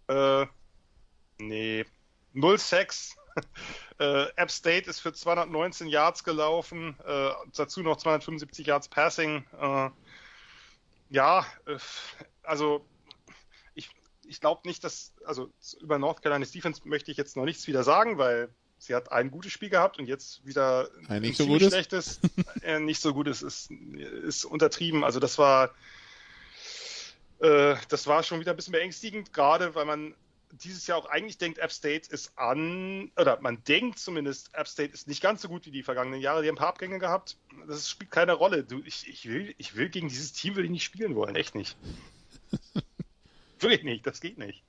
[0.09, 0.47] Äh,
[1.39, 1.85] nee,
[2.33, 3.16] null Sacks.
[3.99, 9.45] Äh, App State ist für 219 Yards gelaufen, äh, dazu noch 275 Yards Passing.
[9.61, 9.91] Äh,
[11.11, 11.78] ja, äh,
[12.43, 12.84] also
[13.74, 13.91] ich,
[14.24, 17.84] ich glaube nicht, dass, also über North Carolina's Defense möchte ich jetzt noch nichts wieder
[17.84, 21.68] sagen, weil sie hat ein gutes Spiel gehabt und jetzt wieder Ein nicht so gutes?
[21.68, 22.20] schlechtes.
[22.62, 25.05] äh, nicht so gutes ist, ist untertrieben.
[25.05, 25.70] Also das war
[27.41, 30.14] äh, das war schon wieder ein bisschen beängstigend, gerade weil man
[30.53, 34.92] dieses Jahr auch eigentlich denkt, App State ist an, oder man denkt zumindest, App State
[34.92, 36.42] ist nicht ganz so gut wie die vergangenen Jahre.
[36.42, 37.36] Die haben ein paar Abgänge gehabt.
[37.66, 38.64] Das spielt keine Rolle.
[38.64, 41.36] Du, ich, ich, will, ich will gegen dieses Team will ich nicht spielen wollen.
[41.36, 41.76] Echt nicht.
[43.59, 44.07] Wirklich nicht.
[44.07, 44.62] Das geht nicht.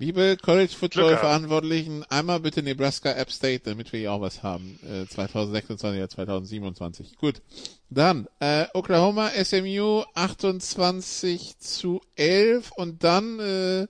[0.00, 4.78] Liebe College Football Verantwortlichen, einmal bitte Nebraska App State, damit wir hier auch was haben.
[4.84, 7.16] Äh, 2026 oder 2027.
[7.16, 7.42] Gut.
[7.90, 13.86] Dann, äh, Oklahoma SMU 28 zu 11 und dann, äh,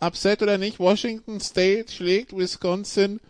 [0.00, 3.20] Upset oder nicht, Washington State schlägt Wisconsin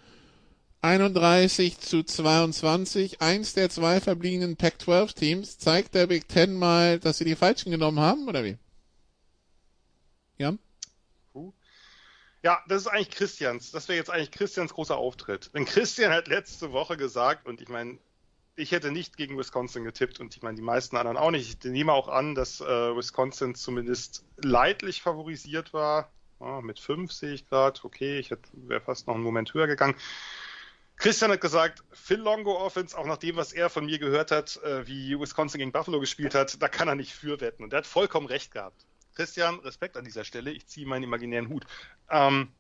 [0.83, 3.21] 31 zu 22.
[3.21, 5.59] Eins der zwei verbliebenen Pac-12 Teams.
[5.59, 8.57] Zeigt der Big Ten mal, dass sie die Falschen genommen haben, oder wie?
[10.39, 10.55] Ja?
[12.43, 13.73] Ja, das ist eigentlich Christians.
[13.73, 15.51] Das wäre jetzt eigentlich Christians großer Auftritt.
[15.55, 17.99] Denn Christian hat letzte Woche gesagt, und ich meine,
[18.55, 21.65] ich hätte nicht gegen Wisconsin getippt und ich meine, die meisten anderen auch nicht.
[21.65, 26.11] Ich nehme auch an, dass äh, Wisconsin zumindest leidlich favorisiert war.
[26.41, 29.97] Ja, mit fünf sehe ich gerade, okay, ich wäre fast noch einen Moment höher gegangen.
[30.97, 34.57] Christian hat gesagt, Phil Longo Offense, auch nach dem, was er von mir gehört hat,
[34.65, 37.63] äh, wie Wisconsin gegen Buffalo gespielt hat, da kann er nicht für wetten.
[37.63, 38.88] Und er hat vollkommen recht gehabt.
[39.19, 41.67] Christian, Respekt an dieser Stelle, ich ziehe meinen imaginären Hut.
[42.09, 42.53] Ähm,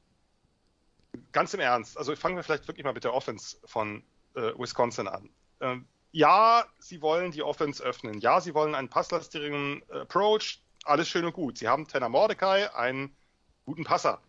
[1.31, 4.03] ganz im Ernst, also fangen wir vielleicht wirklich mal mit der Offense von
[4.35, 5.31] äh, Wisconsin an.
[5.61, 8.19] Ähm, ja, sie wollen die Offense öffnen.
[8.19, 10.61] Ja, sie wollen einen passlastigeren Approach.
[10.83, 11.59] Alles schön und gut.
[11.59, 13.17] Sie haben Tanner Mordecai, einen
[13.65, 14.21] guten Passer.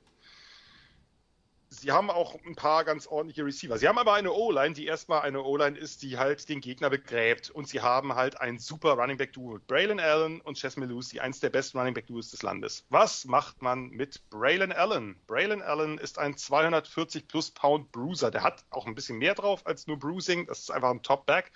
[1.72, 3.78] Sie haben auch ein paar ganz ordentliche Receiver.
[3.78, 7.52] Sie haben aber eine O-Line, die erstmal eine O-Line ist, die halt den Gegner begräbt.
[7.52, 9.60] Und sie haben halt ein super Running Back Duo.
[9.68, 12.86] Braylon Allen und Chess Melusi, eins der besten Running Back Duos des Landes.
[12.90, 15.16] Was macht man mit Braylon Allen?
[15.28, 18.32] Braylon Allen ist ein 240 plus Pound Bruiser.
[18.32, 20.48] Der hat auch ein bisschen mehr drauf als nur Bruising.
[20.48, 21.52] Das ist einfach ein Top Back.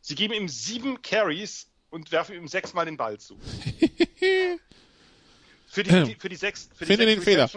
[0.00, 3.36] Sie geben ihm sieben Carries und werfen ihm sechsmal den Ball zu.
[5.66, 7.48] für die, für die sechs, für die Finde sechs den Fehler.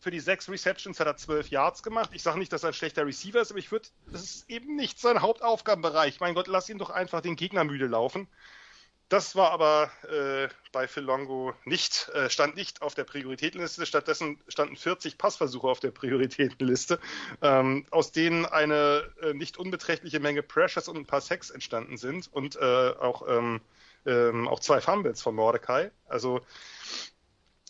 [0.00, 2.10] Für die sechs Receptions hat er zwölf Yards gemacht.
[2.14, 4.74] Ich sage nicht, dass er ein schlechter Receiver ist, aber ich würde, das ist eben
[4.74, 6.20] nicht sein Hauptaufgabenbereich.
[6.20, 8.26] Mein Gott, lass ihn doch einfach den Gegner müde laufen.
[9.10, 13.84] Das war aber äh, bei Phil Longo nicht, äh, stand nicht auf der Prioritätenliste.
[13.84, 17.00] Stattdessen standen 40 Passversuche auf der Prioritätenliste,
[17.42, 22.32] ähm, aus denen eine äh, nicht unbeträchtliche Menge Pressures und ein paar Sacks entstanden sind
[22.32, 22.60] und äh,
[23.00, 23.60] auch, ähm,
[24.06, 25.90] ähm, auch zwei Fumbles von Mordecai.
[26.06, 26.40] Also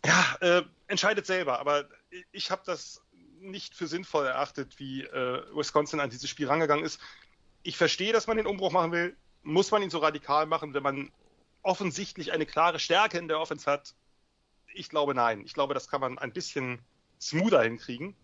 [0.04, 1.88] ja, äh, entscheidet selber, aber
[2.32, 3.02] ich habe das
[3.40, 7.00] nicht für sinnvoll erachtet, wie äh, Wisconsin an dieses Spiel rangegangen ist.
[7.62, 9.16] Ich verstehe, dass man den Umbruch machen will.
[9.42, 11.10] Muss man ihn so radikal machen, wenn man
[11.62, 13.94] offensichtlich eine klare Stärke in der Offense hat?
[14.74, 15.42] Ich glaube nein.
[15.44, 16.78] Ich glaube, das kann man ein bisschen
[17.20, 18.14] smoother hinkriegen.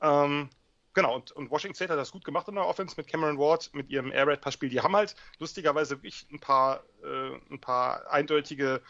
[0.00, 0.50] Ähm,
[0.94, 3.70] genau, und, und, Washington State hat das gut gemacht in der Offense mit Cameron Ward,
[3.74, 4.68] mit ihrem Air Raid Passspiel.
[4.68, 8.82] Die haben halt lustigerweise wirklich ein paar, äh, ein paar eindeutige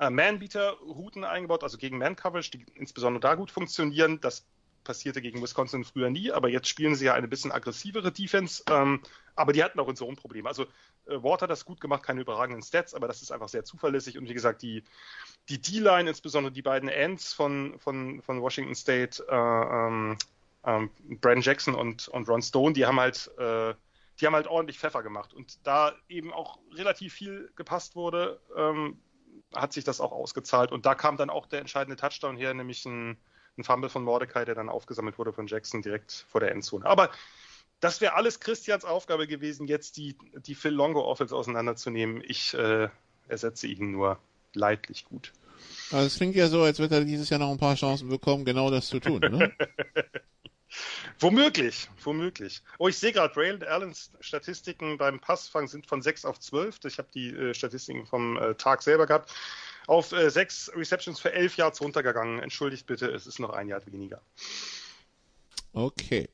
[0.00, 4.20] äh, Man-Beater-Routen eingebaut, also gegen Man-Coverage, die insbesondere da gut funktionieren.
[4.20, 4.46] Das
[4.82, 8.62] passierte gegen Wisconsin früher nie, aber jetzt spielen sie ja eine bisschen aggressivere Defense.
[8.70, 9.02] Ähm,
[9.36, 10.46] aber die hatten auch in so ein Problem.
[10.46, 10.64] Also
[11.06, 14.16] äh, Ward hat das gut gemacht, keine überragenden Stats, aber das ist einfach sehr zuverlässig.
[14.16, 14.82] Und wie gesagt, die,
[15.50, 20.16] die D-Line, insbesondere die beiden Ends von, von, von Washington State, äh, ähm,
[20.64, 20.90] ähm,
[21.20, 23.74] Brandon Jackson und, und Ron Stone, die haben halt, äh,
[24.18, 25.34] die haben halt ordentlich Pfeffer gemacht.
[25.34, 28.98] Und da eben auch relativ viel gepasst wurde, ähm,
[29.54, 30.72] hat sich das auch ausgezahlt.
[30.72, 33.16] Und da kam dann auch der entscheidende Touchdown her, nämlich ein,
[33.56, 36.86] ein Fumble von Mordecai, der dann aufgesammelt wurde von Jackson direkt vor der Endzone.
[36.86, 37.10] Aber
[37.80, 42.22] das wäre alles Christians Aufgabe gewesen, jetzt die, die Phil Longo Offense auseinanderzunehmen.
[42.26, 42.88] Ich äh,
[43.28, 44.18] ersetze ihn nur
[44.54, 45.32] leidlich gut.
[45.90, 48.44] Also es klingt ja so, als wird er dieses Jahr noch ein paar Chancen bekommen,
[48.44, 49.20] genau das zu tun.
[49.20, 49.52] Ne?
[51.18, 52.62] womöglich, womöglich.
[52.78, 56.84] Oh, ich sehe gerade, Braylon Allens Statistiken beim Passfang sind von 6 auf 12.
[56.84, 59.32] Ich habe die äh, Statistiken vom äh, Tag selber gehabt.
[59.86, 62.40] Auf äh, 6 Receptions für 11 Yards runtergegangen.
[62.40, 64.20] Entschuldigt bitte, es ist noch ein Yard weniger.
[65.72, 66.28] Okay.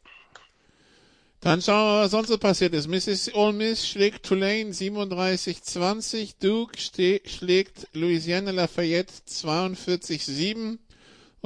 [1.40, 2.88] Dann schauen wir, was sonst so passiert ist.
[2.88, 3.34] Mrs.
[3.34, 6.34] Ole Miss schlägt Tulane 37-20.
[6.40, 10.78] Duke schlägt Louisiana Lafayette 42-7.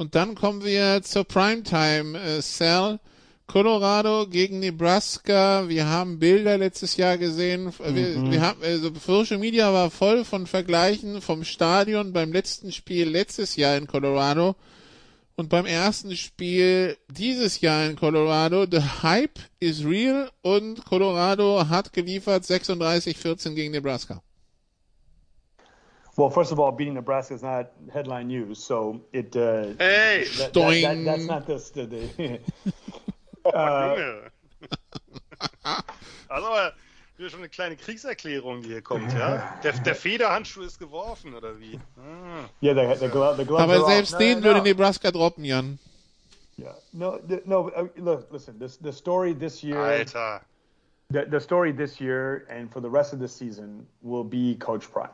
[0.01, 2.19] Und dann kommen wir zur Primetime.
[2.19, 2.99] Äh, Sal,
[3.45, 5.69] Colorado gegen Nebraska.
[5.69, 7.71] Wir haben Bilder letztes Jahr gesehen.
[7.77, 8.31] Wir, mhm.
[8.31, 13.55] wir haben, also Social Media war voll von Vergleichen vom Stadion beim letzten Spiel letztes
[13.57, 14.55] Jahr in Colorado
[15.35, 21.93] und beim ersten Spiel dieses Jahr in Colorado, the hype is real und Colorado hat
[21.93, 24.23] geliefert 36-14 gegen Nebraska.
[26.17, 29.35] Well, first of all, beating Nebraska is not headline news, so it.
[29.35, 32.39] Uh, hey, that, that, that, that's not the.
[33.43, 34.29] the uh,
[36.29, 36.71] also,
[37.17, 39.57] wieder schon eine kleine Kriegserklärung, die hier kommt, ja?
[39.63, 41.79] Der, der Federhandschuh ist geworfen, oder wie?
[42.61, 44.65] Yeah, the, the, glove, the gloves Aber selbst den no, würde no.
[44.65, 45.79] Nebraska droppen, Jan.
[46.57, 47.69] Yeah, no, no.
[47.69, 48.59] Uh, look, listen.
[48.59, 49.99] This the story this year.
[49.99, 50.41] Alter.
[51.09, 54.89] The, the story this year and for the rest of the season will be Coach
[54.91, 55.09] Prime.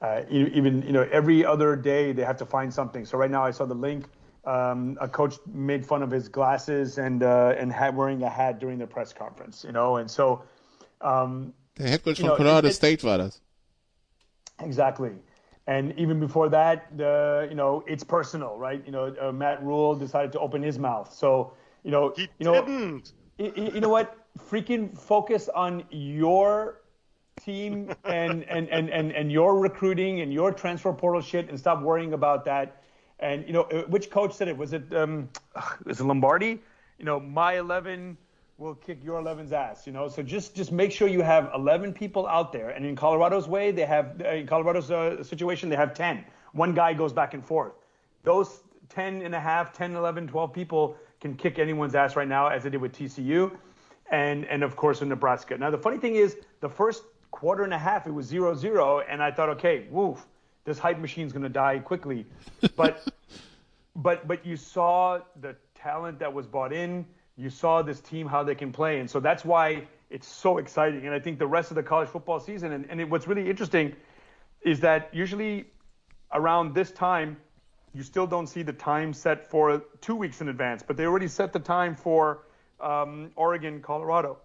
[0.00, 3.04] Uh, even you know every other day they have to find something.
[3.04, 4.06] So right now I saw the link.
[4.44, 8.60] Um, a coach made fun of his glasses and uh, and had wearing a hat
[8.60, 9.64] during the press conference.
[9.64, 10.44] You know, and so
[11.00, 13.40] um, Der Head Coach from Colorado State war das.
[14.60, 15.12] Exactly.
[15.66, 18.82] And even before that, the you know it's personal, right?
[18.86, 21.12] You know, uh, Matt Rule decided to open his mouth.
[21.12, 23.12] So you know, he you know, didn't.
[23.38, 24.16] You, you know what?
[24.50, 26.80] Freaking focus on your
[27.40, 31.82] team and, and, and, and, and your recruiting and your transfer portal shit and stop
[31.82, 32.82] worrying about that.
[33.20, 34.56] And you know, uh, which coach said it?
[34.56, 35.28] Was it um,
[35.86, 36.60] it Lombardi?
[36.98, 38.16] You know, my eleven
[38.58, 40.08] will kick your 11's ass, you know.
[40.08, 42.70] So just just make sure you have 11 people out there.
[42.70, 46.24] And in Colorado's way, they have in Colorado's uh, situation, they have 10.
[46.52, 47.72] One guy goes back and forth.
[48.24, 52.48] Those 10 and a half, 10, 11, 12 people can kick anyone's ass right now,
[52.48, 53.56] as they did with TCU,
[54.10, 55.56] and and of course in Nebraska.
[55.56, 59.22] Now the funny thing is, the first quarter and a half it was 0-0, and
[59.22, 60.26] I thought, okay, woof,
[60.64, 62.26] this hype machine's gonna die quickly.
[62.76, 63.06] But
[63.94, 67.06] but but you saw the talent that was bought in
[67.38, 71.06] you saw this team how they can play, and so that's why it's so exciting.
[71.06, 73.48] And I think the rest of the college football season, and, and it, what's really
[73.48, 73.94] interesting,
[74.62, 75.66] is that usually
[76.32, 77.36] around this time,
[77.94, 81.28] you still don't see the time set for two weeks in advance, but they already
[81.28, 82.42] set the time for
[82.80, 84.38] um, Oregon, Colorado.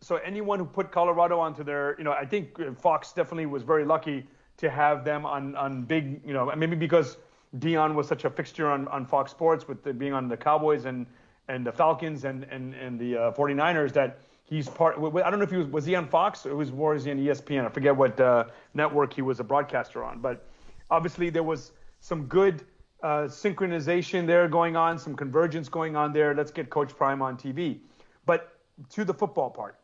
[0.00, 3.84] So anyone who put Colorado onto their, you know, I think Fox definitely was very
[3.84, 4.26] lucky
[4.58, 7.16] to have them on on big, you know, maybe because
[7.58, 10.84] Dion was such a fixture on, on Fox Sports with the, being on the Cowboys
[10.84, 11.06] and
[11.48, 14.96] and the Falcons and and and the uh, 49ers that he's part.
[14.98, 17.18] I don't know if he was was he on Fox or was was he on
[17.18, 17.64] ESPN?
[17.64, 18.44] I forget what uh,
[18.74, 20.46] network he was a broadcaster on, but
[20.90, 22.64] obviously there was some good
[23.02, 26.34] uh, synchronization there going on, some convergence going on there.
[26.34, 27.80] Let's get Coach Prime on TV.
[28.26, 28.58] But
[28.90, 29.78] to the football part,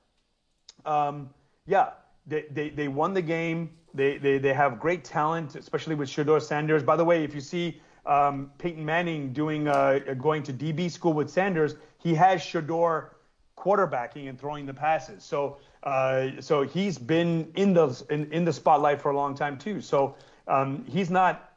[0.87, 1.31] um,
[1.67, 1.91] yeah,
[2.27, 3.71] they, they, they won the game.
[3.95, 6.83] They, they, they have great talent, especially with Shador Sanders.
[6.83, 11.13] By the way, if you see um, Peyton Manning doing uh, going to DB school
[11.13, 13.17] with Sanders, he has Shador
[13.57, 15.25] quarterbacking and throwing the passes.
[15.25, 19.59] So uh, so he's been in the in, in the spotlight for a long time
[19.59, 19.81] too.
[19.81, 20.17] So
[20.49, 21.53] um, he's not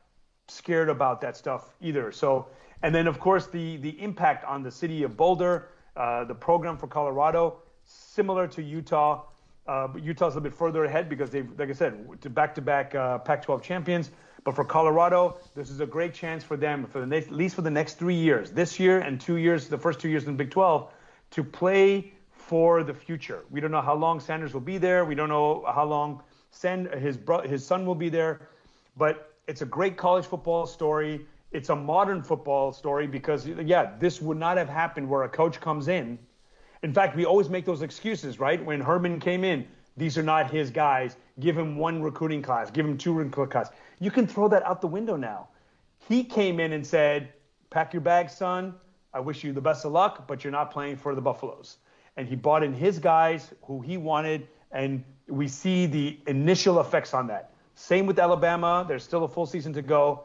[0.47, 2.11] scared about that stuff either.
[2.11, 2.47] So
[2.84, 6.78] and then of course the the impact on the city of Boulder, uh, the program
[6.78, 9.24] for Colorado, similar to Utah.
[9.66, 14.12] Uh, Utah's a bit further ahead because they've, like I said, back-to-back uh, Pac-12 champions.
[14.44, 17.56] But for Colorado, this is a great chance for them, for the next, at least
[17.56, 20.38] for the next three years, this year and two years, the first two years in
[20.38, 20.90] Big 12,
[21.32, 23.44] to play for the future.
[23.50, 25.04] We don't know how long Sanders will be there.
[25.04, 28.48] We don't know how long Sand, his bro, his son will be there.
[28.96, 31.26] But it's a great college football story.
[31.52, 35.60] It's a modern football story because, yeah, this would not have happened where a coach
[35.60, 36.20] comes in.
[36.84, 38.63] In fact, we always make those excuses, right?
[38.63, 41.17] When Herman came in, these are not his guys.
[41.39, 42.69] Give him one recruiting class.
[42.69, 43.69] Give him two recruiting class.
[43.99, 45.47] You can throw that out the window now.
[46.07, 47.34] He came in and said,
[47.69, 48.75] Pack your bags, son.
[49.13, 51.78] I wish you the best of luck, but you're not playing for the Buffaloes.
[52.17, 57.13] and he bought in his guys who he wanted, and we see the initial effects
[57.13, 57.51] on that.
[57.75, 58.84] Same with Alabama.
[58.88, 60.23] There's still a full season to go,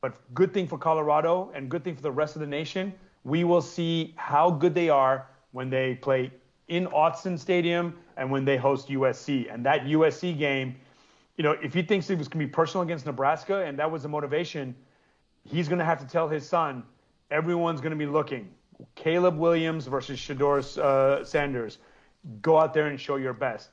[0.00, 2.94] but good thing for Colorado and good thing for the rest of the nation.
[3.24, 6.30] We will see how good they are when they play
[6.68, 9.52] in Austin Stadium and when they host USC.
[9.52, 10.76] And that USC game,
[11.36, 13.90] you know, if he thinks it was going to be personal against Nebraska and that
[13.90, 14.74] was the motivation,
[15.44, 16.82] he's going to have to tell his son,
[17.30, 18.50] everyone's going to be looking.
[18.94, 21.78] Caleb Williams versus Shador uh, Sanders.
[22.42, 23.70] Go out there and show your best.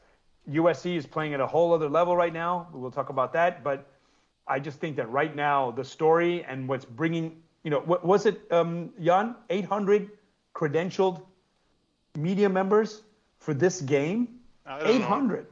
[0.49, 2.67] USC is playing at a whole other level right now.
[2.71, 3.87] We'll talk about that, but
[4.47, 8.25] I just think that right now the story and what's bringing, you know, what was
[8.25, 9.35] it, um, Jan?
[9.49, 10.11] 800
[10.55, 11.23] credentialed
[12.15, 13.03] media members
[13.39, 14.39] for this game?
[14.67, 15.47] 800.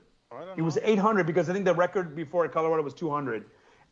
[0.57, 3.45] It was 800 because I think the record before Colorado was 200.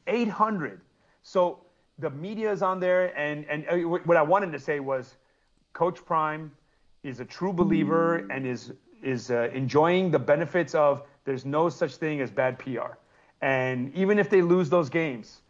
[0.07, 0.82] 800.
[1.22, 1.59] So
[1.99, 5.17] the media is on there, and and uh, what I wanted to say was,
[5.74, 6.51] Coach Prime
[7.03, 11.95] is a true believer and is is uh, enjoying the benefits of there's no such
[11.95, 12.97] thing as bad PR,
[13.41, 15.41] and even if they lose those games,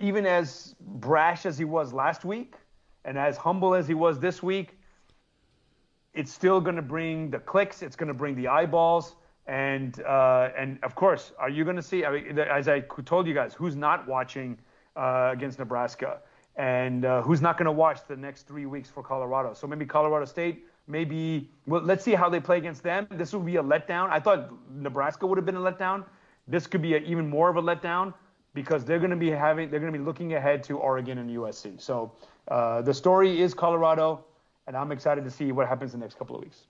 [0.00, 2.54] even as brash as he was last week,
[3.04, 4.76] and as humble as he was this week,
[6.14, 7.82] it's still going to bring the clicks.
[7.82, 9.16] It's going to bring the eyeballs.
[9.46, 12.04] And uh, and of course, are you going to see?
[12.04, 14.58] I mean, as I told you guys, who's not watching
[14.96, 16.20] uh, against Nebraska,
[16.56, 19.52] and uh, who's not going to watch the next three weeks for Colorado?
[19.52, 20.64] So maybe Colorado State.
[20.86, 23.06] Maybe well, let's see how they play against them.
[23.10, 24.10] This will be a letdown.
[24.10, 26.04] I thought Nebraska would have been a letdown.
[26.46, 28.14] This could be a, even more of a letdown
[28.54, 31.28] because they're going to be having they're going to be looking ahead to Oregon and
[31.30, 31.80] USC.
[31.80, 32.12] So
[32.48, 34.24] uh, the story is Colorado.
[34.66, 36.66] And I'm excited to see what happens in the next couple of weeks.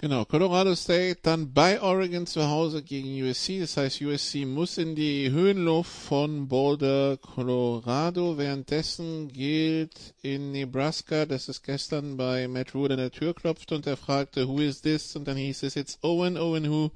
[0.00, 3.58] Genau, Colorado State dann bei Oregon zu Hause gegen USC.
[3.58, 8.38] Das heißt, USC muss in die Höhenluft von Boulder, Colorado.
[8.38, 13.88] Währenddessen gilt in Nebraska, dass es gestern bei Matt Rule an der Tür klopfte und
[13.88, 15.16] er fragte, who is this?
[15.16, 16.92] Und dann hieß es jetzt Owen, Owen who?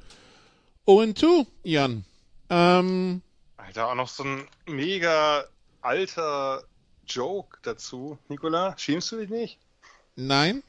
[0.86, 2.04] Owen 2, Jan.
[2.50, 3.20] Ähm,
[3.56, 5.42] Alter, auch noch so ein mega
[5.80, 6.62] alter
[7.14, 8.76] Joke dazu, Nikola.
[8.78, 9.58] Schämst du dich nicht?
[10.16, 10.62] Nein,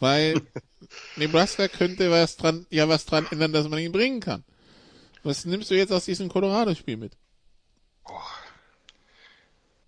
[0.00, 0.40] weil
[1.16, 4.44] Nebraska könnte was dran, ja was dran ändern, dass man ihn bringen kann.
[5.22, 7.16] Was nimmst du jetzt aus diesem Colorado-Spiel mit?
[8.04, 8.12] Oh.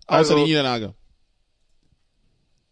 [0.07, 0.93] Außer Also- die Niederlage.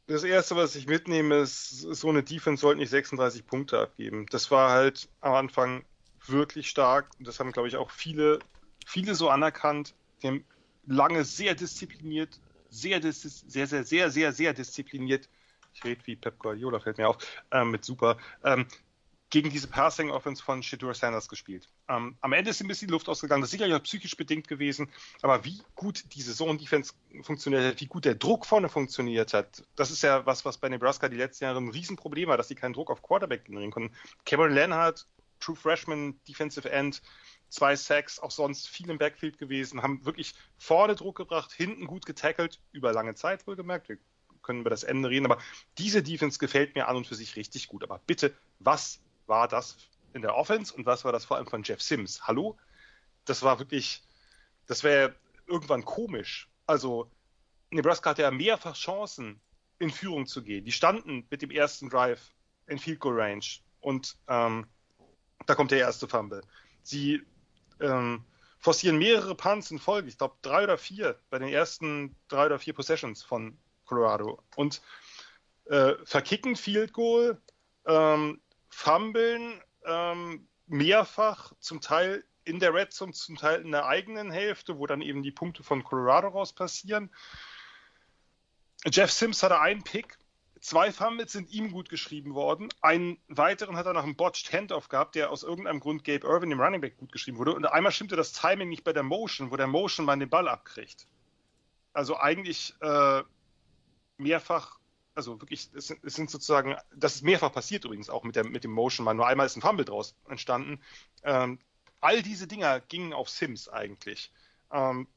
[0.07, 4.27] Das erste, was ich mitnehme, ist, so eine Defense sollte nicht 36 Punkte abgeben.
[4.29, 5.83] Das war halt am Anfang
[6.27, 7.07] wirklich stark.
[7.17, 8.37] Und das haben, glaube ich, auch viele,
[8.85, 9.95] viele so anerkannt.
[10.21, 10.45] Die haben
[10.85, 12.39] lange sehr diszipliniert,
[12.75, 15.29] sehr, sehr, sehr, sehr, sehr, sehr diszipliniert.
[15.73, 17.17] Ich rede wie Pep Guardiola, fällt mir auf,
[17.51, 18.17] ähm, mit super.
[18.43, 18.65] Ähm,
[19.29, 21.67] gegen diese Passing Offense von Shadur Sanders gespielt.
[21.89, 23.41] Ähm, am Ende ist ein bisschen die Luft ausgegangen.
[23.41, 24.89] Das ist sicherlich auch psychisch bedingt gewesen.
[25.21, 29.91] Aber wie gut die Saison-Defense funktioniert hat, wie gut der Druck vorne funktioniert hat, das
[29.91, 32.73] ist ja was, was bei Nebraska die letzten Jahre ein Riesenproblem war, dass sie keinen
[32.73, 33.95] Druck auf Quarterback generieren konnten.
[34.25, 35.07] Cameron Leonhardt,
[35.39, 37.01] True Freshman, Defensive End,
[37.49, 42.05] zwei Sacks, auch sonst viel im Backfield gewesen, haben wirklich vorne Druck gebracht, hinten gut
[42.05, 43.89] getackelt, über lange Zeit wohlgemerkt.
[43.89, 43.97] Wir
[44.41, 45.41] können über das Ende reden, aber
[45.77, 47.83] diese Defense gefällt mir an und für sich richtig gut.
[47.83, 49.77] Aber bitte, was war das
[50.13, 52.27] in der Offense und was war das vor allem von Jeff Sims?
[52.27, 52.57] Hallo?
[53.25, 54.03] Das war wirklich,
[54.67, 55.15] das wäre
[55.47, 56.49] irgendwann komisch.
[56.67, 57.09] Also,
[57.71, 59.41] Nebraska hatte ja mehrfach Chancen,
[59.79, 60.65] in Führung zu gehen.
[60.65, 62.33] Die standen mit dem ersten Drive
[62.67, 63.45] in Field Goal Range
[63.81, 64.67] und ähm,
[65.45, 66.41] da kommt der erste Fumble.
[66.81, 67.21] Sie
[67.79, 68.23] ähm,
[68.59, 72.59] forcieren mehrere Punts in Folge, ich glaube drei oder vier bei den ersten drei oder
[72.59, 74.81] vier Possessions von Colorado und
[75.65, 77.41] äh, verkicken Field Goal,
[77.85, 84.31] ähm, fummeln ähm, mehrfach, zum Teil in der Red Zone, zum Teil in der eigenen
[84.31, 87.11] Hälfte, wo dann eben die Punkte von Colorado raus passieren.
[88.85, 90.17] Jeff Sims hatte einen Pick,
[90.65, 94.89] zwei Fumbles sind ihm gut geschrieben worden, einen weiteren hat er nach einem Botched Handoff
[94.89, 97.53] gehabt, der aus irgendeinem Grund Gabe Irvin, dem Running Back, gut geschrieben wurde.
[97.53, 100.47] Und einmal stimmte das Timing nicht bei der Motion, wo der Motion mal den Ball
[100.47, 101.07] abkriegt.
[101.93, 103.21] Also eigentlich äh,
[104.17, 104.79] mehrfach,
[105.13, 108.45] also wirklich, es sind, es sind sozusagen, das ist mehrfach passiert übrigens auch mit, der,
[108.45, 109.13] mit dem Motion mal.
[109.13, 110.81] Nur einmal ist ein Fumble draus entstanden.
[111.23, 111.59] Ähm,
[112.01, 114.31] all diese Dinger gingen auf Sims eigentlich.
[114.71, 115.07] Ähm,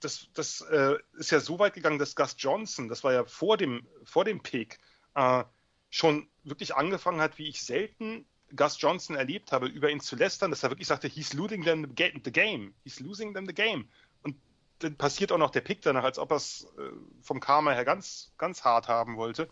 [0.00, 3.56] das, das äh, ist ja so weit gegangen, dass Gus Johnson, das war ja vor
[3.56, 4.78] dem, vor dem Pick,
[5.16, 5.44] äh,
[5.90, 10.50] schon wirklich angefangen hat, wie ich selten Gus Johnson erlebt habe, über ihn zu lästern,
[10.50, 12.74] dass er wirklich sagte, he's losing them the ga- the game.
[12.84, 13.88] He's losing them the game.
[14.22, 14.36] Und
[14.78, 16.90] dann passiert auch noch der Pick danach, als ob er es äh,
[17.22, 19.48] vom Karma her ganz, ganz hart haben wollte.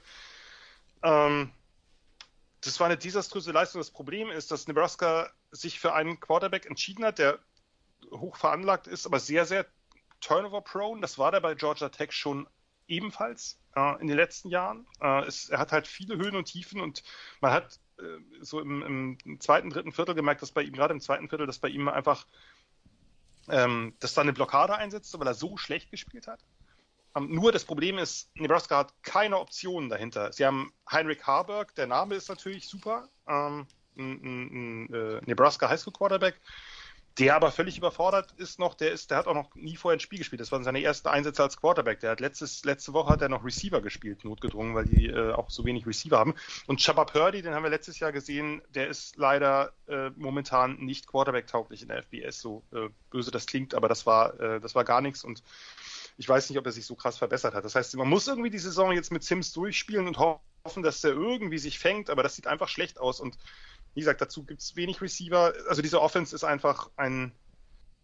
[1.02, 1.50] Ähm,
[2.60, 3.80] das war eine desaströse Leistung.
[3.80, 7.38] Das Problem ist, dass Nebraska sich für einen Quarterback entschieden hat, der
[8.12, 9.66] hoch veranlagt ist, aber sehr, sehr
[10.20, 11.00] turnover-prone.
[11.00, 12.48] Das war der bei Georgia Tech schon
[12.86, 14.86] ebenfalls äh, in den letzten Jahren.
[15.00, 17.02] Äh, es, er hat halt viele Höhen und Tiefen und
[17.40, 18.02] man hat äh,
[18.40, 21.58] so im, im, zweiten, dritten Viertel gemerkt, dass bei ihm, gerade im zweiten Viertel, dass
[21.58, 22.26] bei ihm einfach,
[23.48, 26.40] ähm, dass da eine Blockade einsetzt, weil er so schlecht gespielt hat.
[27.16, 30.32] Ähm, nur das Problem ist, Nebraska hat keine Optionen dahinter.
[30.32, 33.66] Sie haben Heinrich Harburg, der Name ist natürlich super, ähm,
[33.96, 36.40] ein, ein, ein äh, Nebraska Highschool Quarterback,
[37.18, 40.00] der aber völlig überfordert ist noch, der ist, der hat auch noch nie vorher ein
[40.00, 40.40] Spiel gespielt.
[40.40, 42.00] Das waren seine ersten Einsätze als Quarterback.
[42.00, 45.48] Der hat letztes, letzte Woche hat er noch Receiver gespielt, notgedrungen, weil die äh, auch
[45.50, 46.34] so wenig Receiver haben.
[46.66, 51.06] Und Shabba Purdy, den haben wir letztes Jahr gesehen, der ist leider äh, momentan nicht
[51.06, 52.40] Quarterback-tauglich in der FBS.
[52.40, 55.42] So äh, böse das klingt, aber das war, äh, das war gar nichts und
[56.16, 57.64] ich weiß nicht, ob er sich so krass verbessert hat.
[57.64, 61.10] Das heißt, man muss irgendwie die Saison jetzt mit Sims durchspielen und hoffen, dass er
[61.10, 63.36] irgendwie sich fängt, aber das sieht einfach schlecht aus und
[63.94, 65.52] wie gesagt, dazu gibt es wenig Receiver.
[65.68, 67.32] Also diese Offense ist einfach ein,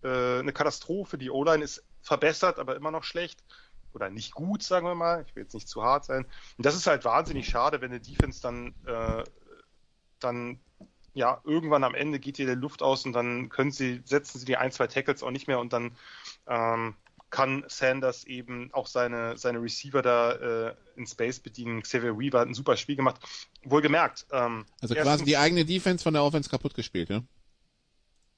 [0.03, 1.19] äh, eine Katastrophe.
[1.19, 3.43] Die O-Line ist verbessert, aber immer noch schlecht.
[3.93, 5.25] Oder nicht gut, sagen wir mal.
[5.27, 6.25] Ich will jetzt nicht zu hart sein.
[6.57, 9.25] Und das ist halt wahnsinnig schade, wenn eine Defense dann, äh,
[10.21, 10.61] dann
[11.13, 14.47] ja, irgendwann am Ende geht ihr die Luft aus und dann können sie, setzen sie
[14.47, 15.97] die ein, zwei Tackles auch nicht mehr und dann
[16.47, 16.95] ähm,
[17.31, 21.83] kann Sanders eben auch seine, seine Receiver da äh, in Space bedienen.
[21.83, 23.21] Xavier Weaver hat ein super Spiel gemacht.
[23.65, 24.27] Wohlgemerkt.
[24.33, 27.23] Ähm, also quasi die eigene Defense von der Offense kaputt gespielt, ja?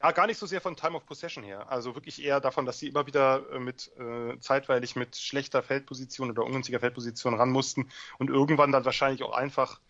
[0.03, 1.70] Ja, gar nicht so sehr von Time of Possession her.
[1.70, 6.30] Also wirklich eher davon, dass sie immer wieder äh, mit äh, zeitweilig mit schlechter Feldposition
[6.30, 7.88] oder ungünstiger Feldposition ran mussten
[8.18, 9.80] und irgendwann dann wahrscheinlich auch einfach,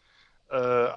[0.51, 0.89] äh,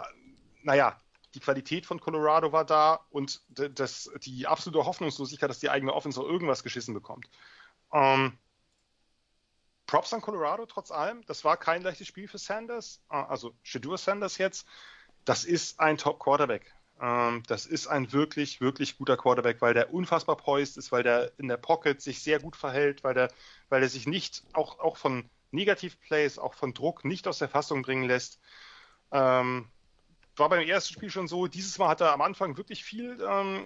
[0.63, 0.99] naja,
[1.33, 6.19] die Qualität von Colorado war da und das, die absolute Hoffnungslosigkeit, dass die eigene Offense
[6.19, 7.27] auch irgendwas geschissen bekommt.
[7.95, 8.37] Ähm,
[9.87, 11.23] Props an Colorado trotz allem.
[11.27, 14.67] Das war kein leichtes Spiel für Sanders, äh, also Shadur Sanders jetzt.
[15.23, 16.73] Das ist ein Top-Quarterback.
[16.99, 21.31] Ähm, das ist ein wirklich, wirklich guter Quarterback, weil der unfassbar poised ist, weil der
[21.37, 23.31] in der Pocket sich sehr gut verhält, weil der,
[23.69, 27.81] weil der sich nicht auch, auch von Negativ-Plays, auch von Druck nicht aus der Fassung
[27.81, 28.39] bringen lässt.
[29.11, 29.69] Ähm,
[30.35, 31.47] war beim ersten Spiel schon so.
[31.47, 33.65] Dieses Mal hat er am Anfang wirklich viel ähm,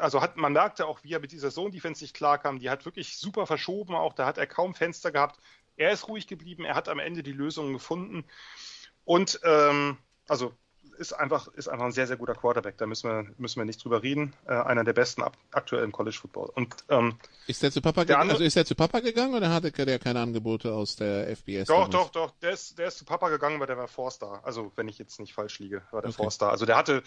[0.00, 2.58] also hat, man merkte auch, wie er mit dieser Zone-Defense nicht klarkam.
[2.58, 5.40] Die hat wirklich super verschoben, auch da hat er kaum Fenster gehabt.
[5.76, 8.24] Er ist ruhig geblieben, er hat am Ende die Lösungen gefunden.
[9.04, 9.96] Und ähm,
[10.26, 10.54] also
[10.98, 12.76] ist einfach, ist einfach ein sehr, sehr guter Quarterback.
[12.76, 14.34] Da müssen wir, müssen wir nicht drüber reden.
[14.46, 16.50] Äh, einer der besten ab, aktuell im College Football.
[16.54, 18.30] Und, ähm, ist der zu Papa gegangen?
[18.30, 21.68] Also ist der zu Papa gegangen oder hatte der keine Angebote aus der FBS?
[21.68, 22.32] Doch, doch, doch.
[22.42, 24.40] Der ist, der ist zu Papa gegangen, weil der war Four-Star.
[24.44, 26.22] Also, wenn ich jetzt nicht falsch liege, war der okay.
[26.22, 26.50] Four-Star.
[26.50, 27.02] Also, der hatte,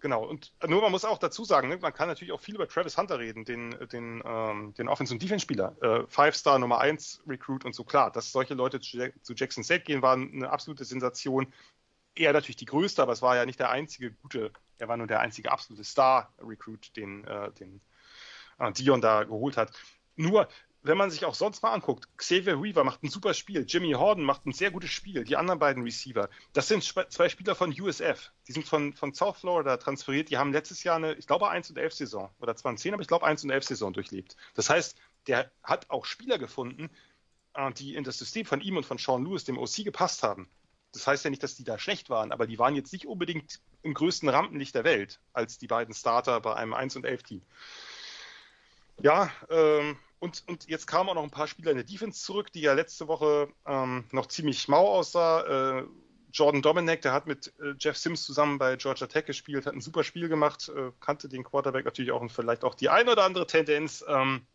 [0.00, 0.24] genau.
[0.24, 2.98] Und nur man muss auch dazu sagen, ne, man kann natürlich auch viel über Travis
[2.98, 5.76] Hunter reden, den, den, ähm, den Offense- und Defense-Spieler.
[5.80, 7.84] Äh, Five-Star, Nummer 1 Recruit und so.
[7.84, 11.52] Klar, dass solche Leute zu, zu Jackson State gehen, war eine absolute Sensation
[12.16, 15.06] er natürlich die größte, aber es war ja nicht der einzige gute, er war nur
[15.06, 17.80] der einzige absolute Star-Recruit, den, äh, den
[18.58, 19.72] äh, Dion da geholt hat.
[20.16, 20.48] Nur,
[20.82, 24.24] wenn man sich auch sonst mal anguckt, Xavier Weaver macht ein super Spiel, Jimmy Horden
[24.24, 28.32] macht ein sehr gutes Spiel, die anderen beiden Receiver, das sind zwei Spieler von USF,
[28.48, 31.70] die sind von, von South Florida transferiert, die haben letztes Jahr eine, ich glaube 1
[31.70, 34.36] und 11 Saison, oder 2010, aber ich glaube 1 und 11 Saison durchlebt.
[34.54, 34.96] Das heißt,
[35.26, 36.88] der hat auch Spieler gefunden,
[37.54, 40.48] äh, die in das System von ihm und von Sean Lewis, dem OC, gepasst haben
[40.96, 43.60] das heißt ja nicht, dass die da schlecht waren, aber die waren jetzt nicht unbedingt
[43.82, 47.42] im größten Rampenlicht der Welt als die beiden Starter bei einem 1 und 11 Team.
[49.02, 52.50] Ja, ähm, und, und jetzt kamen auch noch ein paar Spieler in der Defense zurück,
[52.52, 55.80] die ja letzte Woche ähm, noch ziemlich mau aussah.
[55.80, 55.84] Äh,
[56.32, 59.80] Jordan Dominic, der hat mit äh, Jeff Sims zusammen bei Georgia Tech gespielt, hat ein
[59.80, 63.24] super Spiel gemacht, äh, kannte den Quarterback natürlich auch und vielleicht auch die ein oder
[63.24, 64.04] andere Tendenz.
[64.08, 64.46] Ähm,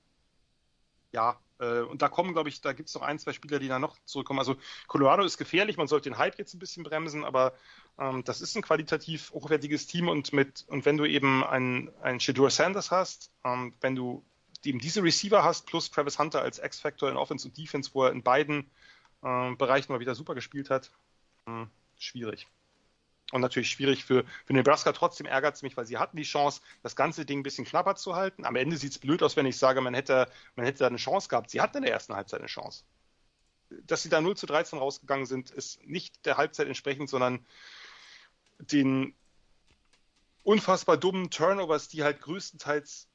[1.12, 3.68] ja, äh, und da kommen, glaube ich, da gibt es noch ein, zwei Spieler, die
[3.68, 4.39] da noch zurückkommen.
[4.39, 4.57] Also
[4.88, 7.53] Colorado ist gefährlich, man sollte den Hype jetzt ein bisschen bremsen, aber
[7.99, 12.20] ähm, das ist ein qualitativ hochwertiges Team und mit, und wenn du eben einen, einen
[12.20, 14.24] Shadur Sanders hast, ähm, wenn du
[14.66, 18.12] eben diese Receiver hast, plus Travis Hunter als X-Factor in Offense und Defense, wo er
[18.12, 18.70] in beiden
[19.24, 20.92] äh, Bereichen mal wieder super gespielt hat,
[21.47, 21.66] äh,
[21.97, 22.47] schwierig.
[23.32, 24.91] Und natürlich schwierig für, für Nebraska.
[24.91, 27.95] Trotzdem ärgert es mich, weil sie hatten die Chance, das ganze Ding ein bisschen knapper
[27.95, 28.45] zu halten.
[28.45, 30.97] Am Ende sieht es blöd aus, wenn ich sage, man hätte, man hätte da eine
[30.97, 31.49] Chance gehabt.
[31.49, 32.83] Sie hatten in der ersten Halbzeit eine Chance.
[33.70, 37.45] Dass sie da 0 zu 13 rausgegangen sind, ist nicht der Halbzeit entsprechend, sondern
[38.59, 39.16] den
[40.43, 43.08] unfassbar dummen Turnovers, die halt größtenteils,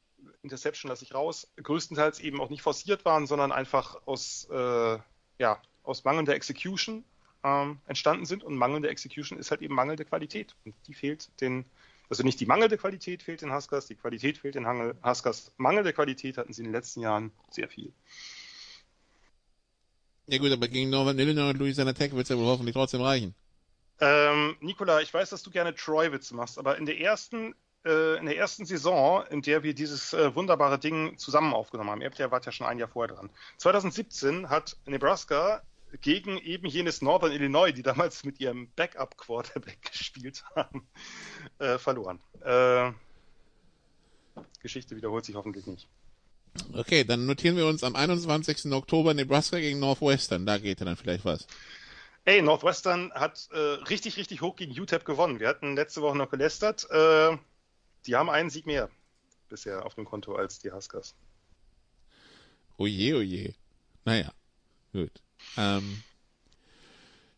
[0.43, 4.98] Interception lasse ich raus, größtenteils eben auch nicht forciert waren, sondern einfach aus, äh,
[5.38, 7.05] ja, aus mangelnder Execution
[7.47, 8.43] ähm, entstanden sind.
[8.43, 10.55] Und mangelnde Execution ist halt eben mangelnde Qualität.
[10.64, 11.64] Und die fehlt den,
[12.10, 15.52] also nicht die mangelnde Qualität fehlt den Huskers, die Qualität fehlt den Huskers.
[15.56, 17.93] Mangelnde Qualität hatten sie in den letzten Jahren sehr viel.
[20.27, 23.01] Ja gut, aber gegen Northern Illinois und Louisiana Tech wird es ja wohl hoffentlich trotzdem
[23.01, 23.35] reichen.
[24.01, 27.55] Ähm, Nikola, ich weiß, dass du gerne Troy-Witze machst, aber in der ersten
[27.85, 32.02] äh, in der ersten Saison, in der wir dieses äh, wunderbare Ding zusammen aufgenommen haben,
[32.02, 33.31] ihr wart ja schon ein Jahr vorher dran.
[33.59, 35.62] 2017 hat Nebraska
[36.00, 40.86] gegen eben jenes Northern Illinois, die damals mit ihrem Backup-Quarterback gespielt haben,
[41.58, 42.20] äh, verloren.
[42.42, 42.92] Äh,
[44.60, 45.88] Geschichte wiederholt sich hoffentlich nicht.
[46.72, 48.72] Okay, dann notieren wir uns am 21.
[48.72, 50.46] Oktober Nebraska gegen Northwestern.
[50.46, 51.46] Da geht dann vielleicht was.
[52.24, 55.38] Ey, Northwestern hat äh, richtig, richtig hoch gegen UTEP gewonnen.
[55.38, 56.88] Wir hatten letzte Woche noch gelästert.
[56.90, 57.36] Äh,
[58.06, 58.90] die haben einen Sieg mehr
[59.48, 61.14] bisher auf dem Konto als die Huskers.
[62.78, 63.54] Oje, oje.
[64.04, 64.32] Naja,
[64.92, 65.22] gut.
[65.56, 66.02] Ähm,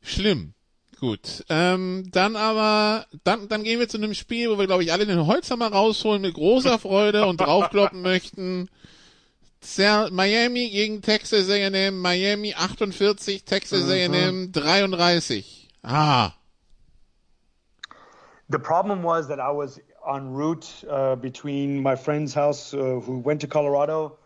[0.03, 0.55] schlimm.
[1.01, 1.45] Gut.
[1.49, 5.07] Ähm, dann aber, dann, dann gehen wir zu einem Spiel, wo wir, glaube ich, alle
[5.07, 8.69] den Holzhammer rausholen mit großer Freude und draufkloppen möchten.
[10.11, 13.91] Miami gegen Texas A&M, Miami 48, Texas Mhm.
[14.15, 15.69] A&M 33.
[15.83, 16.33] Ah.
[18.51, 23.19] The problem was that I was en route uh, between my friend's house uh, who
[23.19, 24.18] went to Colorado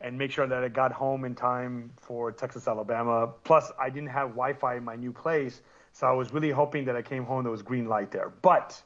[0.00, 3.32] and make sure that I got home in time for Texas, Alabama.
[3.44, 5.62] Plus, I didn't have Wi Fi in my new place.
[5.92, 8.30] So I was really hoping that I came home, there was green light there.
[8.42, 8.80] But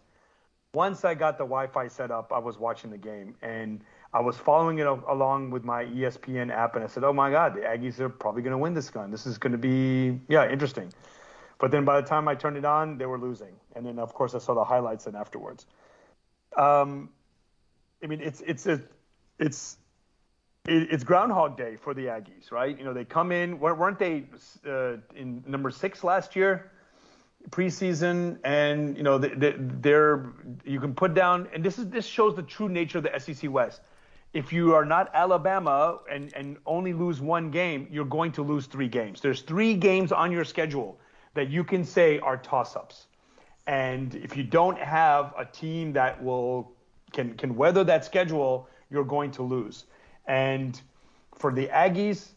[0.73, 3.81] once I got the Wi Fi set up, I was watching the game and
[4.13, 6.77] I was following it along with my ESPN app.
[6.77, 9.11] And I said, oh my God, the Aggies are probably going to win this gun.
[9.11, 10.93] This is going to be, yeah, interesting.
[11.59, 13.55] But then by the time I turned it on, they were losing.
[13.77, 15.67] And then, of course, I saw the highlights and afterwards.
[16.57, 17.11] Um,
[18.03, 18.81] I mean, it's it's a,
[19.39, 19.80] it's it,
[20.67, 22.77] it's Groundhog Day for the Aggies, right?
[22.79, 23.59] You know, they come in.
[23.59, 24.25] weren't they
[24.67, 26.71] uh, in number six last year,
[27.51, 28.39] preseason?
[28.45, 30.33] And you know, they, they're
[30.65, 33.51] you can put down, and this is this shows the true nature of the SEC
[33.51, 33.81] West.
[34.33, 38.67] If you are not Alabama and and only lose one game, you're going to lose
[38.67, 39.21] three games.
[39.21, 41.01] There's three games on your schedule
[41.35, 43.07] that you can say are toss-ups.
[43.67, 46.73] And if you don't have a team that will
[47.13, 49.87] can can weather that schedule, you're going to lose.
[50.31, 50.81] And
[51.35, 52.29] for the Aggies,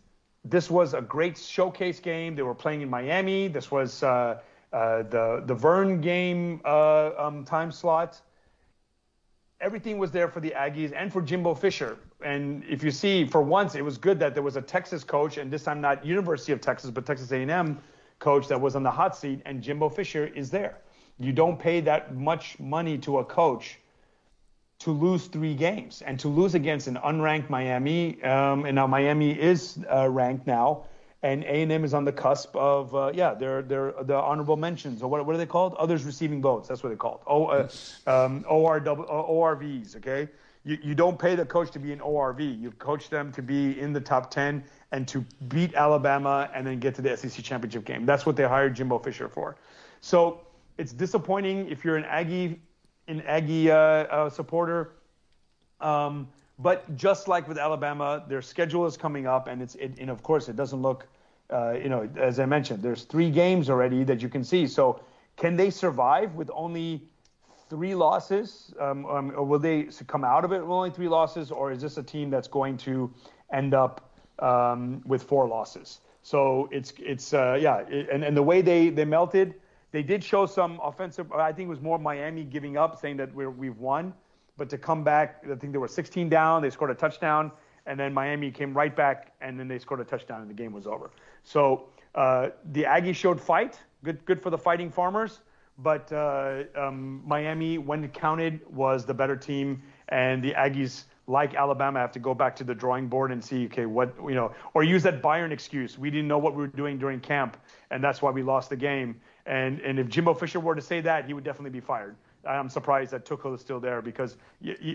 [0.43, 2.35] this was a great showcase game.
[2.35, 3.47] They were playing in Miami.
[3.47, 4.39] This was uh,
[4.73, 8.19] uh, the the Vern game uh, um, time slot.
[9.61, 11.99] Everything was there for the Aggies and for Jimbo Fisher.
[12.25, 15.37] And if you see, for once, it was good that there was a Texas coach,
[15.37, 17.79] and this time not University of Texas, but Texas A&M
[18.17, 20.79] coach that was on the hot seat, and Jimbo Fisher is there.
[21.19, 23.77] You don't pay that much money to a coach
[24.79, 28.21] to lose three games and to lose against an unranked Miami.
[28.23, 30.85] Um, and now Miami is uh, ranked now,
[31.21, 35.09] and A&M is on the cusp of uh, yeah, they're they're the honorable mentions or
[35.09, 35.73] what what are they called?
[35.75, 36.67] Others receiving votes.
[36.67, 37.21] That's what they're called.
[37.27, 37.69] O uh,
[38.07, 39.95] um, ORW, uh, ORVs.
[39.97, 40.29] Okay.
[40.65, 42.61] You, you don't pay the coach to be an ORV.
[42.61, 44.63] You coach them to be in the top 10
[44.93, 48.05] and to beat Alabama and then get to the SEC championship game.
[48.05, 49.57] That's what they hired Jimbo Fisher for.
[49.99, 50.39] So
[50.77, 52.61] it's disappointing if you're an Aggie,
[53.07, 54.91] an Aggie uh, uh, supporter.
[55.81, 56.27] Um,
[56.59, 60.23] but just like with Alabama, their schedule is coming up, and it's it, and of
[60.23, 61.07] course it doesn't look,
[61.51, 64.67] uh, you know, as I mentioned, there's three games already that you can see.
[64.67, 65.01] So
[65.35, 67.01] can they survive with only
[67.69, 71.51] three losses, um, um, or will they come out of it with only three losses,
[71.51, 73.11] or is this a team that's going to
[73.51, 75.99] end up um, with four losses?
[76.21, 79.55] So it's it's uh, yeah, it, and and the way they they melted,
[79.93, 81.31] they did show some offensive.
[81.31, 84.13] I think it was more Miami giving up, saying that we're we've won,
[84.57, 86.61] but to come back, I think they were 16 down.
[86.61, 87.51] They scored a touchdown,
[87.85, 90.73] and then Miami came right back, and then they scored a touchdown, and the game
[90.73, 91.11] was over.
[91.43, 93.79] So uh, the Aggies showed fight.
[94.03, 95.39] Good good for the Fighting Farmers
[95.77, 101.99] but uh, um, Miami, when counted, was the better team, and the Aggies, like Alabama,
[101.99, 104.83] have to go back to the drawing board and see, okay, what you know, or
[104.83, 105.97] use that Bayern excuse.
[105.97, 107.57] We didn't know what we were doing during camp,
[107.89, 109.19] and that's why we lost the game.
[109.45, 112.15] And and if Jimbo Fisher were to say that, he would definitely be fired.
[112.47, 114.37] I'm surprised that Tuchel is still there because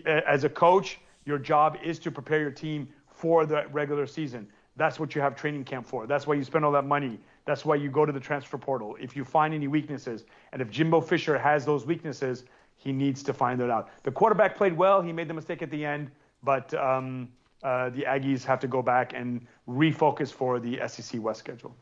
[0.06, 4.46] as a coach, your job is to prepare your team for the regular season.
[4.76, 6.06] That's what you have training camp for.
[6.06, 7.18] That's why you spend all that money.
[7.46, 8.96] That's why you go to the transfer portal.
[9.00, 12.44] If you find any weaknesses, and if Jimbo Fisher has those weaknesses,
[12.76, 13.90] he needs to find that out.
[14.04, 15.02] The quarterback played well.
[15.02, 16.10] He made the mistake at the end,
[16.44, 17.28] but um,
[17.64, 21.74] uh, the Aggies have to go back and refocus for the SEC West schedule.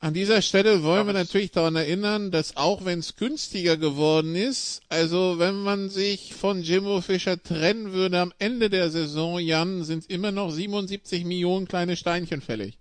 [0.00, 4.80] An dieser Stelle wollen wir natürlich daran erinnern, dass auch wenn es günstiger geworden ist,
[4.88, 10.08] also wenn man sich von Jimbo Fischer trennen würde am Ende der Saison, Jan, sind
[10.08, 12.78] immer noch 77 Millionen kleine Steinchen fällig.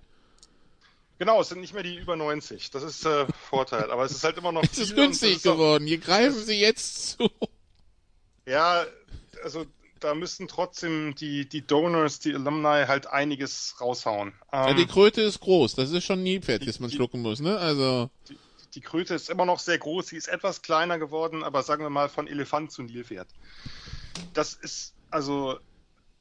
[1.17, 2.69] Genau, es sind nicht mehr die über 90.
[2.69, 3.89] Das ist äh, Vorteil.
[3.89, 4.61] Aber es ist halt immer noch.
[4.71, 5.87] Es ist günstig ist geworden.
[5.87, 7.31] Hier greifen sie jetzt zu.
[8.45, 8.85] Ja,
[9.43, 9.65] also
[9.99, 14.33] da müssten trotzdem die, die Donors, die Alumni halt einiges raushauen.
[14.51, 15.75] Ja, Ähm, die Kröte ist groß.
[15.75, 17.57] Das ist schon ein Nilpferd, das man die- schlucken muss, ne?
[17.57, 18.09] Also,
[18.75, 21.89] die Kröte ist immer noch sehr groß, sie ist etwas kleiner geworden, aber sagen wir
[21.89, 23.27] mal von Elefant zu Nilpferd.
[24.33, 25.59] Das ist, also,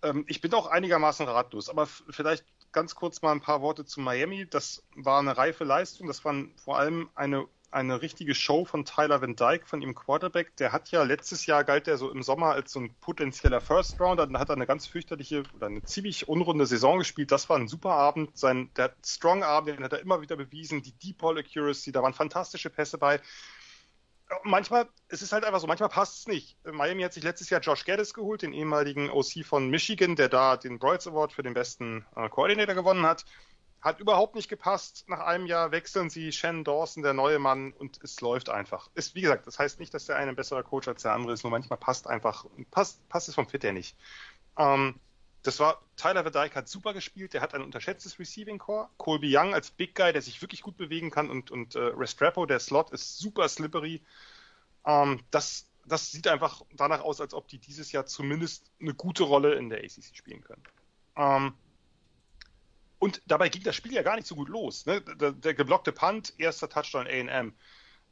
[0.02, 4.00] ähm, ich bin auch einigermaßen ratlos, aber vielleicht ganz kurz mal ein paar Worte zu
[4.00, 4.46] Miami.
[4.48, 6.06] Das war eine reife Leistung.
[6.08, 7.46] Das war vor allem eine,
[7.76, 10.56] eine richtige Show von Tyler Van Dyke, von ihm Quarterback.
[10.56, 14.00] Der hat ja letztes Jahr galt er so im Sommer als so ein potenzieller First
[14.00, 14.26] Rounder.
[14.26, 17.30] Dann hat er eine ganz fürchterliche oder eine ziemlich unrunde Saison gespielt.
[17.30, 18.36] Das war ein super Abend.
[18.36, 20.82] Sein, der Strong Abend, den hat er immer wieder bewiesen.
[20.82, 23.20] Die Deep Ball Accuracy, da waren fantastische Pässe bei
[24.42, 26.56] manchmal, es ist halt einfach so, manchmal passt es nicht.
[26.64, 30.56] Miami hat sich letztes Jahr Josh Gaddis geholt, den ehemaligen OC von Michigan, der da
[30.56, 33.24] den Broyles Award für den besten äh, Coordinator gewonnen hat.
[33.80, 35.04] Hat überhaupt nicht gepasst.
[35.08, 38.90] Nach einem Jahr wechseln sie Shannon Dawson, der neue Mann, und es läuft einfach.
[38.94, 41.32] Ist, wie gesagt, das heißt nicht, dass der eine ein besserer Coach als der andere
[41.32, 43.96] ist, nur manchmal passt einfach, passt, passt es vom Fit her nicht.
[44.58, 44.98] Ähm,
[45.46, 48.88] das war, Tyler Verdijk hat super gespielt, der hat ein unterschätztes Receiving Core.
[48.96, 52.46] Colby Young als Big Guy, der sich wirklich gut bewegen kann und, und äh, Restrepo,
[52.46, 54.02] der Slot, ist super slippery.
[54.84, 59.22] Ähm, das, das sieht einfach danach aus, als ob die dieses Jahr zumindest eine gute
[59.22, 60.64] Rolle in der ACC spielen können.
[61.16, 61.54] Ähm,
[62.98, 64.86] und dabei ging das Spiel ja gar nicht so gut los.
[64.86, 65.00] Ne?
[65.02, 67.54] Der, der, geblockte Punt, erster Touchdown AM.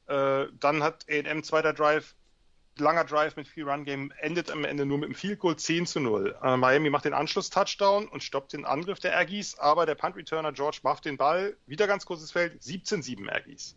[0.06, 2.14] Äh, dann hat AM zweiter Drive
[2.78, 6.00] langer Drive mit viel Run-Game endet am Ende nur mit einem Field Goal 10 zu
[6.00, 6.36] 0.
[6.42, 10.80] Äh, Miami macht den Anschluss-Touchdown und stoppt den Angriff der Aggies, aber der Punt-Returner George
[10.82, 13.76] macht den Ball, wieder ganz kurzes Feld, 17-7 Aggies.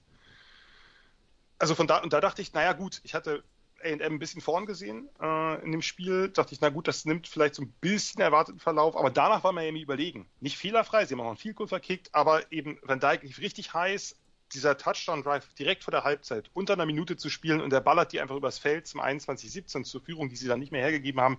[1.59, 3.43] Also von da, und da dachte ich, naja gut, ich hatte
[3.81, 7.27] A&M ein bisschen vorn gesehen äh, in dem Spiel, dachte ich, na gut, das nimmt
[7.27, 10.27] vielleicht so ein bisschen erwarteten Verlauf, aber danach war Miami überlegen.
[10.39, 13.73] Nicht fehlerfrei, sie haben auch einen Field Goal verkickt, aber eben Van Dyke lief richtig
[13.73, 14.15] heiß,
[14.53, 18.21] dieser Touchdown-Drive direkt vor der Halbzeit unter einer Minute zu spielen und er ballert die
[18.21, 21.37] einfach übers Feld zum 21-17 zur Führung, die sie dann nicht mehr hergegeben haben,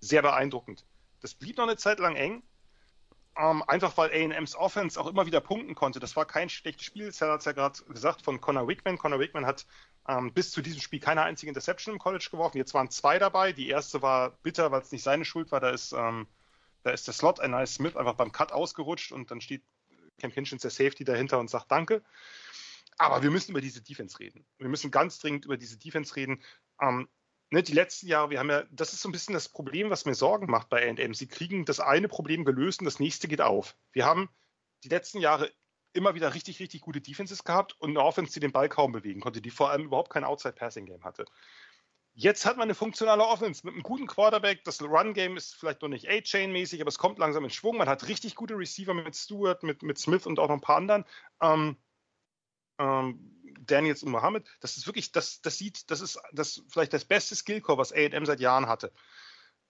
[0.00, 0.84] sehr beeindruckend.
[1.20, 2.42] Das blieb noch eine Zeit lang eng,
[3.36, 6.00] ähm, einfach weil A&M's Offense auch immer wieder punkten konnte.
[6.00, 8.98] Das war kein schlechtes Spiel, Sal hat es ja gerade gesagt, von Connor Wickman.
[8.98, 9.66] Connor Wickman hat
[10.08, 12.58] ähm, bis zu diesem Spiel keine einzige Interception im College geworfen.
[12.58, 13.52] Jetzt waren zwei dabei.
[13.52, 15.60] Die erste war bitter, weil es nicht seine Schuld war.
[15.60, 16.26] Da ist, ähm,
[16.82, 19.62] da ist der Slot, ein Nice Smith, einfach beim Cut ausgerutscht und dann steht
[20.18, 22.02] Cam Kinchins der Safety dahinter und sagt Danke.
[22.96, 24.44] Aber wir müssen über diese Defense reden.
[24.58, 26.42] Wir müssen ganz dringend über diese Defense reden.
[26.80, 27.08] Ähm,
[27.50, 30.04] ne, die letzten Jahre, wir haben ja, das ist so ein bisschen das Problem, was
[30.04, 31.14] mir Sorgen macht bei AM.
[31.14, 33.76] Sie kriegen das eine Problem gelöst und das nächste geht auf.
[33.92, 34.28] Wir haben
[34.84, 35.50] die letzten Jahre
[35.94, 39.20] immer wieder richtig, richtig gute Defenses gehabt und eine Offense, die den Ball kaum bewegen
[39.20, 41.24] konnte, die vor allem überhaupt kein Outside-Passing-Game hatte.
[42.16, 44.62] Jetzt hat man eine funktionale Offense mit einem guten Quarterback.
[44.64, 47.76] Das Run-Game ist vielleicht noch nicht A-Chain-mäßig, aber es kommt langsam in Schwung.
[47.76, 50.76] Man hat richtig gute Receiver mit Stewart, mit, mit Smith und auch noch ein paar
[50.76, 51.04] anderen.
[51.40, 51.76] Ähm,
[52.78, 53.30] ähm,
[53.66, 54.48] Daniels und Mohammed.
[54.60, 58.26] Das ist wirklich, das, das sieht, das ist das vielleicht das beste Skillcore, was AM
[58.26, 58.92] seit Jahren hatte.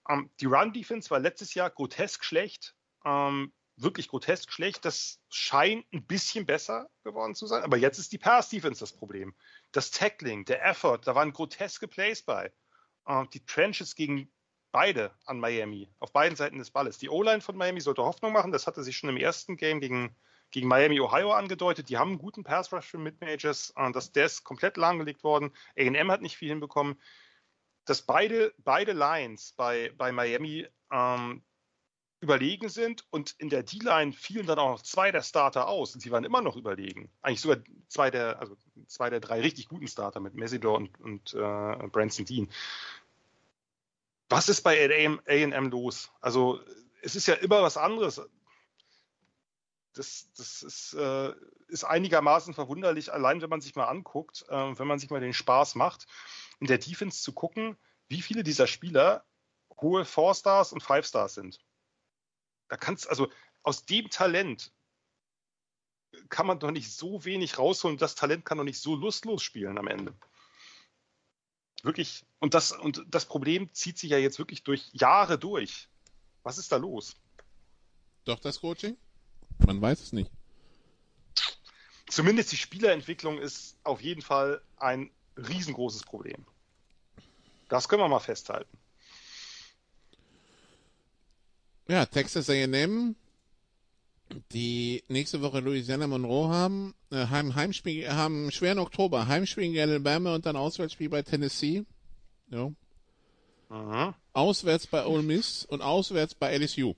[0.09, 2.75] Ähm, die Run-Defense war letztes Jahr grotesk schlecht.
[3.05, 4.85] Ähm, wirklich grotesk schlecht.
[4.85, 7.63] Das scheint ein bisschen besser geworden zu sein.
[7.63, 9.35] Aber jetzt ist die Pass-Defense das Problem.
[9.73, 12.53] Das Tackling, der Effort, da waren groteske Plays bei.
[13.33, 14.33] Die Trenches gegen
[14.75, 16.99] beide an Miami, auf beiden Seiten des Balles.
[16.99, 18.51] Die O-Line von Miami sollte Hoffnung machen.
[18.51, 20.17] Das hatte sich schon im ersten Game gegen,
[20.51, 21.89] gegen Miami, Ohio angedeutet.
[21.89, 23.73] Die haben einen guten Pass-Rush für Mid-Majors.
[23.79, 25.53] Uh, das, der ist komplett lahmgelegt worden.
[25.79, 27.01] A&M hat nicht viel hinbekommen.
[27.85, 31.45] Dass beide, beide Lines bei, bei Miami ähm,
[32.25, 36.01] überlegen sind und in der D-Line fielen dann auch noch zwei der Starter aus und
[36.01, 37.11] sie waren immer noch überlegen.
[37.23, 38.57] Eigentlich sogar zwei der, also
[38.87, 42.49] zwei der drei richtig guten Starter mit Mesidor und, und äh, Branson Dean.
[44.29, 44.91] Was ist bei
[45.27, 46.11] AM los?
[46.21, 46.61] Also
[47.03, 48.21] es ist ja immer was anderes.
[49.93, 51.33] Das, das ist, äh,
[51.69, 55.35] ist, einigermaßen verwunderlich, allein wenn man sich mal anguckt, äh, wenn man sich mal den
[55.35, 56.07] Spaß macht,
[56.59, 57.77] in der Defense zu gucken,
[58.09, 59.25] wie viele dieser Spieler
[59.81, 61.61] hohe Four-Stars und Five-Stars sind.
[62.75, 63.31] Da kannst also
[63.63, 64.73] aus dem Talent
[66.29, 67.99] kann man doch nicht so wenig rausholen.
[67.99, 70.13] Das Talent kann doch nicht so lustlos spielen am Ende.
[71.85, 72.27] Wirklich.
[72.41, 75.89] Und das, und das Problem zieht sich ja jetzt wirklich durch Jahre durch.
[76.43, 77.15] Was ist da los?
[78.25, 78.97] Doch das Coaching?
[79.65, 80.33] Man weiß es nicht.
[82.09, 86.45] Zumindest die Spielerentwicklung ist auf jeden Fall ein riesengroßes Problem.
[87.69, 88.77] Das können wir mal festhalten.
[91.87, 93.15] Ja, Texas A&M,
[94.53, 99.81] die nächste Woche Louisiana Monroe haben, äh, Heim, Heimspiel, haben einen schweren Oktober, Heimspiel gegen
[99.81, 101.85] Alabama und dann Auswärtsspiel bei Tennessee.
[102.49, 102.71] Ja.
[103.69, 104.15] Aha.
[104.33, 106.95] Auswärts bei Ole Miss und auswärts bei LSU.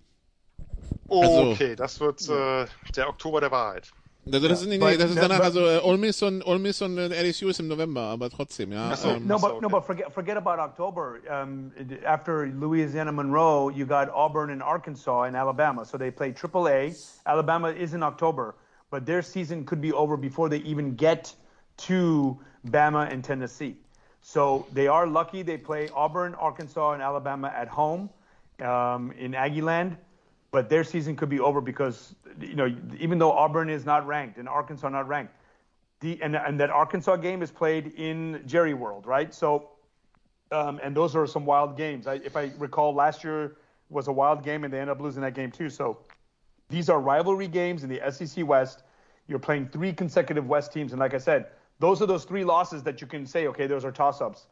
[1.09, 3.91] Oh, also, okay, das wird äh, der Oktober der Wahrheit.
[4.27, 4.73] Also das, ja.
[4.73, 7.61] ist, nee, das ist danach, also uh, Ole Miss und, Ole Miss und LSU ist
[7.61, 8.97] im November, aber trotzdem, ja.
[8.97, 9.61] So, um, no, but, okay.
[9.63, 11.21] no, but forget, forget about October.
[11.31, 11.71] Um,
[12.05, 15.85] after Louisiana Monroe, you got Auburn and Arkansas and Alabama.
[15.85, 16.97] So they play AAA.
[17.25, 18.57] Alabama is in October,
[18.91, 21.33] but their season could be over before they even get
[21.77, 22.37] to
[22.67, 23.77] Bama and Tennessee.
[24.23, 28.11] So they are lucky they play Auburn, Arkansas, and Alabama at home
[28.61, 29.97] um, in Aggie Land.
[30.57, 34.39] But their season could be over because you know even though Auburn is not ranked
[34.39, 35.35] and Arkansas not ranked,
[36.01, 39.35] the and and that Arkansas game is played in Jerry World, right?
[39.35, 39.69] So,
[40.51, 42.07] um, and those are some wild games.
[42.07, 43.59] I, if I recall, last year
[43.91, 45.69] was a wild game and they ended up losing that game too.
[45.69, 45.99] So,
[46.71, 48.83] these are rivalry games in the SEC West.
[49.29, 51.49] You're playing three consecutive West teams, and like I said,
[51.81, 54.47] those are those three losses that you can say, okay, those are toss-ups.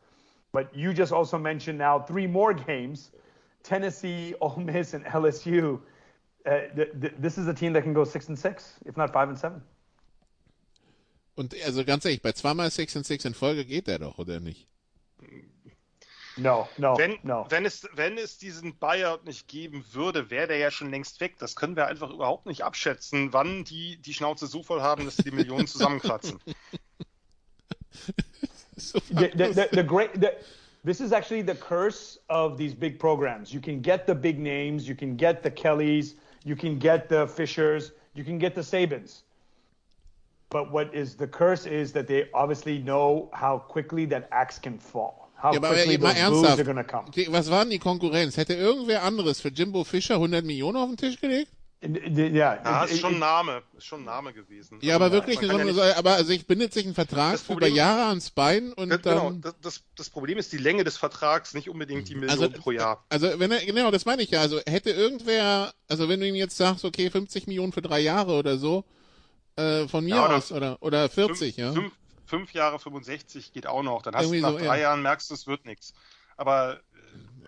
[0.53, 3.11] But you just also mentioned now three more games:
[3.63, 5.81] Tennessee, Ole Miss, and LSU.
[6.47, 9.13] Uh, th- th- this is a team that can go six and six, if not
[9.13, 9.63] five and seven.
[11.37, 14.39] Und also ganz ehrlich, bei zweimal 6 und 6 in Folge geht der doch, oder
[14.39, 14.69] nicht?
[16.37, 17.47] No, no, Wenn, no.
[17.49, 21.37] wenn, es, wenn es diesen Buyout nicht geben würde, wäre der ja schon längst weg.
[21.39, 25.17] Das können wir einfach überhaupt nicht abschätzen, wann die die Schnauze so voll haben, dass
[25.17, 26.39] sie die Millionen zusammenkratzen.
[28.77, 30.33] So the, the, the, the great the,
[30.85, 34.89] this is actually the curse of these big programs you can get the big names
[34.89, 39.25] you can get the kellys you can get the fishers you can get the sabins
[40.51, 44.79] but what is the curse is that they obviously know how quickly that axe can
[44.79, 46.59] fall how Ja, aber quickly mal ernsthaft.
[46.59, 48.37] are going to come Die- Was waren die Konkurrenz?
[48.37, 51.49] Hätte irgendwer anderes für Jimbo Fischer 100 Millionen auf den Tisch gelegt?
[51.85, 54.79] Ja, it- ist schon ein Name, ist schon ein Name gewesen.
[54.83, 57.61] Ja, aber Also, wirklich, so, ja nicht- aber sich bindet sich ein Vertrag für über
[57.61, 59.41] Problem- Jahre ans Bein und Genau, dann.
[59.43, 62.71] das, das, das Problem ist die Länge des Vertrags, nicht unbedingt die Million Also, pro
[62.71, 63.05] Jahr.
[63.11, 64.41] also wenn er, genau, das meine ich ja.
[64.41, 68.33] Also hätte irgendwer, also wenn du ihm jetzt sagst, okay, 50 Millionen für drei Jahre
[68.39, 68.85] oder so,
[69.57, 71.73] äh, von mir Ja, oder aus, oder, oder 40, fünf, ja.
[71.73, 71.93] Fünf,
[72.27, 74.03] fünf Jahre 65 geht auch noch.
[74.03, 74.83] Dann hast Irgendwie du nach so, drei ja.
[74.83, 75.93] Jahren merkst du, es wird nichts.
[76.37, 76.81] Aber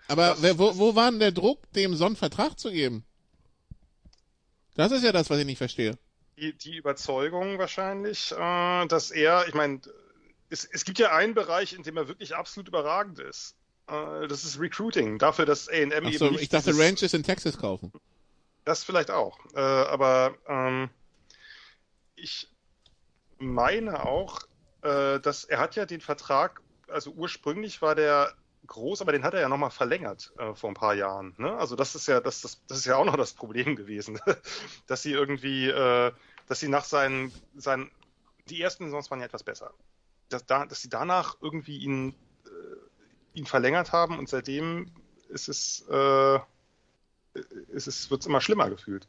[0.07, 3.03] Aber das- wer, wo, wo war denn der Druck, dem so einen Vertrag zu geben?
[4.77, 5.97] Das ist ja das, was ich nicht verstehe.
[6.37, 9.81] die, die Überzeugung wahrscheinlich, äh, dass er, ich meine,
[10.49, 13.55] es, es gibt ja einen Bereich, in dem er wirklich absolut überragend ist.
[13.87, 15.17] Äh, das ist Recruiting.
[15.17, 17.91] Dafür, dass A&M Ach eben so, nicht ich dachte, dieses- Ranches in Texas kaufen.
[18.65, 19.37] Das vielleicht auch.
[19.55, 20.89] Äh, aber ähm,
[22.15, 22.49] ich
[23.39, 24.41] meine auch,
[24.83, 28.33] äh, dass er hat ja den Vertrag, also ursprünglich war der
[28.65, 31.33] groß, aber den hat er ja nochmal verlängert äh, vor ein paar Jahren.
[31.37, 31.55] Ne?
[31.57, 34.19] Also das ist ja, das, das, das ist ja auch noch das Problem gewesen,
[34.87, 36.11] dass sie irgendwie, äh,
[36.47, 37.91] dass sie nach seinen, seinen,
[38.49, 39.73] die ersten Saisons waren ja etwas besser,
[40.29, 42.15] dass, da, dass sie danach irgendwie ihn,
[42.45, 44.91] äh, ihn verlängert haben und seitdem
[45.29, 46.39] ist es, äh,
[47.69, 49.07] ist es, wird es immer schlimmer gefühlt.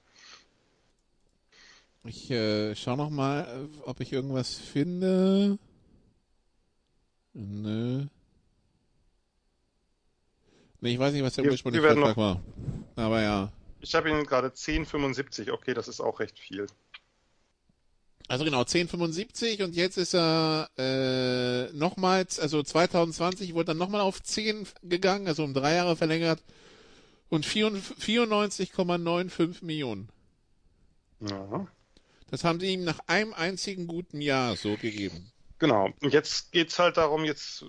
[2.05, 5.59] Ich äh, schau noch mal, äh, ob ich irgendwas finde.
[7.35, 8.07] Nö.
[10.81, 12.41] Nee, ich weiß nicht, was der Wir- ursprüngliche wir Vertrag war.
[12.97, 13.53] Aber ja.
[13.81, 15.51] Ich habe ihn gerade 10,75.
[15.53, 16.67] Okay, das ist auch recht viel.
[18.29, 24.23] Also genau, 10,75 und jetzt ist er äh, nochmals, also 2020 wurde dann nochmal auf
[24.23, 26.43] 10 gegangen, also um drei Jahre verlängert
[27.31, 30.11] und 94,95 Millionen.
[31.21, 31.67] Ja.
[32.31, 35.33] Das haben sie ihm nach einem einzigen guten Jahr so gegeben.
[35.59, 35.89] Genau.
[36.03, 37.65] Und jetzt geht's halt darum, jetzt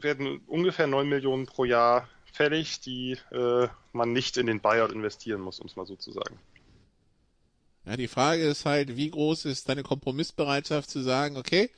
[0.00, 5.40] werden ungefähr 9 Millionen pro Jahr fällig, die äh, man nicht in den Buyout investieren
[5.40, 6.38] muss, um es mal so zu sagen.
[7.84, 11.70] Ja, die Frage ist halt, wie groß ist deine Kompromissbereitschaft zu sagen, okay,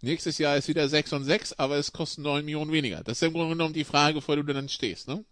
[0.00, 3.02] nächstes Jahr ist wieder 6 und 6, aber es kostet 9 Millionen weniger.
[3.04, 5.24] Das ist im Grunde genommen die Frage, vor der du dann stehst, ne?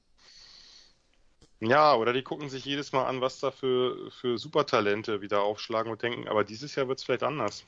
[1.61, 5.93] Ja, oder die gucken sich jedes Mal an, was da für, für Supertalente wieder aufschlagen
[5.93, 7.67] und denken, aber dieses Jahr wird's vielleicht anders.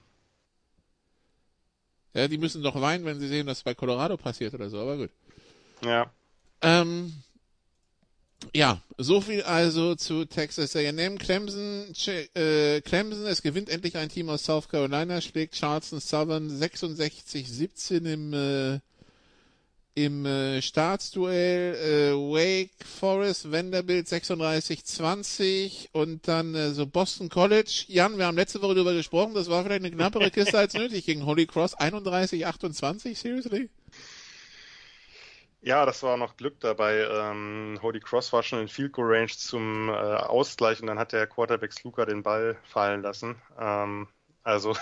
[2.14, 4.96] Ja, die müssen doch weinen, wenn sie sehen, was bei Colorado passiert oder so, aber
[4.96, 5.10] gut.
[5.84, 6.10] Ja.
[6.62, 7.12] Ähm,
[8.54, 11.18] ja, so viel also zu Texas A&M.
[11.18, 11.86] Clemson,
[12.34, 18.32] äh, Clemson, es gewinnt endlich ein Team aus South Carolina, schlägt Charleston Southern 66-17 im
[18.32, 18.80] äh,
[19.94, 27.84] im äh, Staatsduell äh, Wake Forest, Vanderbilt 36-20 und dann äh, so Boston College.
[27.88, 31.04] Jan, wir haben letzte Woche darüber gesprochen, das war vielleicht eine knappere Kiste als nötig
[31.04, 33.68] gegen Holy Cross 31-28, seriously?
[35.64, 37.06] Ja, das war noch Glück dabei.
[37.08, 41.12] Ähm, Holy Cross war schon in Field Goal Range zum äh, Ausgleich und dann hat
[41.12, 43.40] der Quarterback Sluka den Ball fallen lassen.
[43.58, 44.08] Ähm,
[44.42, 44.74] also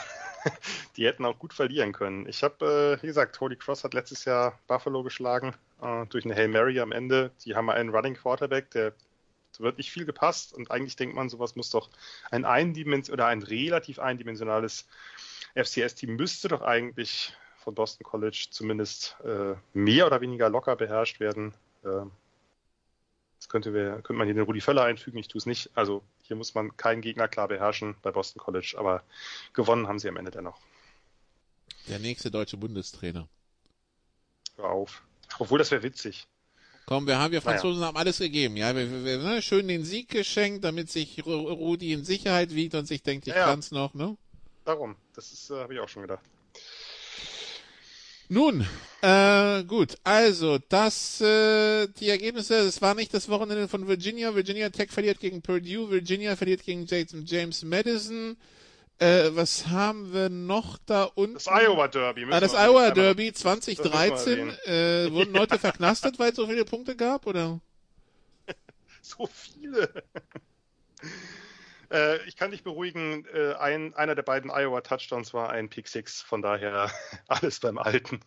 [0.96, 2.26] die hätten auch gut verlieren können.
[2.26, 6.34] Ich habe, äh, wie gesagt, Holy Cross hat letztes Jahr Buffalo geschlagen äh, durch eine
[6.34, 7.30] Hail Mary am Ende.
[7.44, 8.94] Die haben einen Running Quarterback, der
[9.58, 11.90] wird nicht viel gepasst und eigentlich denkt man, sowas muss doch
[12.30, 14.88] ein Eindimens oder ein relativ eindimensionales
[15.54, 21.54] FCS-Team müsste doch eigentlich von Boston College zumindest äh, mehr oder weniger locker beherrscht werden.
[21.84, 22.06] Äh,
[23.38, 25.70] das könnte, wir, könnte man hier den Rudi Völler einfügen, ich tue es nicht.
[25.74, 29.02] Also hier muss man keinen Gegner klar beherrschen bei Boston College, aber
[29.52, 30.58] gewonnen haben sie am Ende dennoch.
[31.88, 33.28] Der nächste deutsche Bundestrainer.
[34.56, 35.02] Hör auf.
[35.38, 36.26] Obwohl, das wäre witzig.
[36.86, 37.88] Komm, wir haben, wir Franzosen naja.
[37.88, 38.74] haben alles gegeben, ja.
[38.74, 39.42] Wir, wir, wir, ne?
[39.42, 43.44] Schön den Sieg geschenkt, damit sich Rudi in Sicherheit wiegt und sich denkt, ich ja,
[43.44, 44.16] kann's noch, ne?
[44.64, 46.24] Darum, das äh, habe ich auch schon gedacht.
[48.32, 48.64] Nun,
[49.02, 54.36] äh, gut, also das, äh, die Ergebnisse, es war nicht das Wochenende von Virginia.
[54.36, 58.36] Virginia Tech verliert gegen Purdue, Virginia verliert gegen James Madison.
[59.00, 61.34] Äh, was haben wir noch da unten?
[61.34, 62.24] Das Iowa Derby.
[62.30, 64.48] Ah, das Iowa Derby 2013.
[64.64, 67.58] Äh, wurden Leute verknastet, weil es so viele Punkte gab, oder?
[69.02, 69.92] so viele.
[71.90, 75.88] Äh, ich kann dich beruhigen, äh, ein, einer der beiden Iowa Touchdowns war ein Pick
[75.88, 76.90] Six, von daher
[77.28, 78.20] alles beim Alten.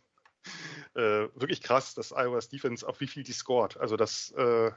[0.95, 3.77] Äh, wirklich krass, dass Iowa's Defense, auf wie viel die scored.
[3.77, 4.72] Also das, äh,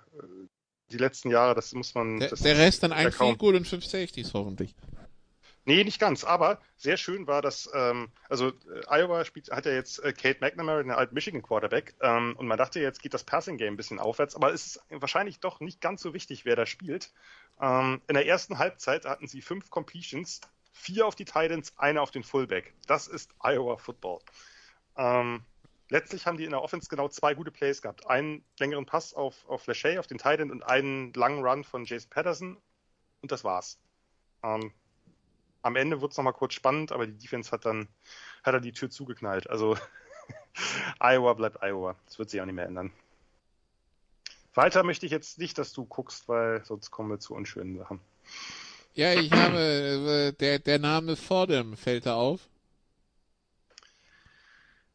[0.91, 2.21] die letzten Jahre, das muss man.
[2.21, 4.75] Der, das der Rest dann ein Field Goal und fünf Safeties hoffentlich.
[5.69, 9.73] Nee, nicht ganz, aber sehr schön war, dass, ähm, also äh, Iowa spielt, hat ja
[9.73, 13.25] jetzt äh, Kate McNamara, den alten Michigan Quarterback, ähm, und man dachte, jetzt geht das
[13.25, 16.55] Passing Game ein bisschen aufwärts, aber es ist wahrscheinlich doch nicht ganz so wichtig, wer
[16.55, 17.13] da spielt.
[17.61, 20.41] Ähm, in der ersten Halbzeit hatten sie fünf Completions,
[20.73, 22.73] vier auf die Titans, eine auf den Fullback.
[22.87, 24.21] Das ist Iowa Football.
[24.97, 25.43] Ähm,
[25.89, 28.07] letztlich haben die in der Offense genau zwei gute Plays gehabt.
[28.07, 32.09] Einen längeren Pass auf, auf Lachey, auf den Titan und einen langen Run von Jason
[32.09, 32.57] Patterson
[33.21, 33.81] und das war's.
[34.45, 34.73] Ähm,
[35.67, 37.89] am Ende wird es nochmal kurz spannend, aber die Defense hat dann
[38.45, 39.51] hat er die Tür zugeknallt.
[39.51, 39.77] Also
[41.01, 41.97] Iowa bleibt Iowa.
[42.07, 42.93] Das wird sich auch nicht mehr ändern.
[44.55, 48.01] Weiter möchte ich jetzt nicht, dass du guckst, weil sonst kommen wir zu unschönen Sachen.
[48.95, 52.49] Ja, ich habe, äh, der, der Name Fordham fällt da auf.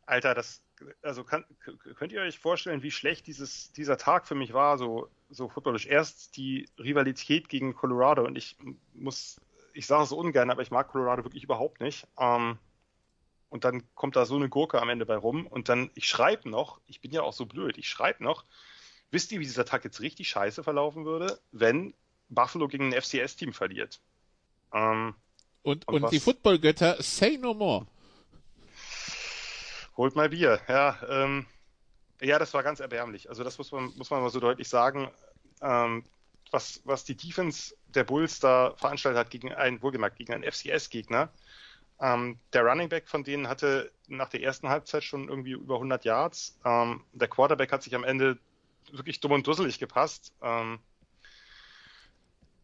[0.06, 0.61] Alter, das,
[1.02, 1.43] also kann,
[1.95, 5.85] könnt ihr euch vorstellen, wie schlecht dieses, dieser Tag für mich war, so, so footballisch.
[5.85, 8.57] Erst die Rivalität gegen Colorado und ich
[8.93, 9.39] muss
[9.73, 12.07] ich sage es ungern, aber ich mag Colorado wirklich überhaupt nicht.
[12.19, 12.57] Ähm,
[13.49, 16.49] und dann kommt da so eine Gurke am Ende bei rum und dann, ich schreibe
[16.49, 18.45] noch, ich bin ja auch so blöd, ich schreibe noch,
[19.11, 21.93] wisst ihr, wie dieser Tag jetzt richtig scheiße verlaufen würde, wenn
[22.30, 23.99] Buffalo gegen ein FCS-Team verliert?
[24.73, 25.15] Ähm,
[25.64, 27.85] und, und, und die Footballgötter say no more.
[29.98, 30.98] Holt mal Bier, ja.
[31.10, 31.45] Ähm,
[32.22, 33.30] ja, das war ganz erbärmlich.
[33.30, 35.11] Also das muss man, muss man mal so deutlich sagen.
[35.61, 36.06] Ähm,
[36.52, 41.30] was, was die Defense der Bulls da veranstaltet hat gegen einen, wohlgemerkt, gegen einen FCS-Gegner.
[41.99, 46.03] Ähm, der Running Back von denen hatte nach der ersten Halbzeit schon irgendwie über 100
[46.03, 46.57] Yards.
[46.65, 48.38] Ähm, der Quarterback hat sich am Ende
[48.91, 50.34] wirklich dumm und dusselig gepasst.
[50.41, 50.80] Ähm,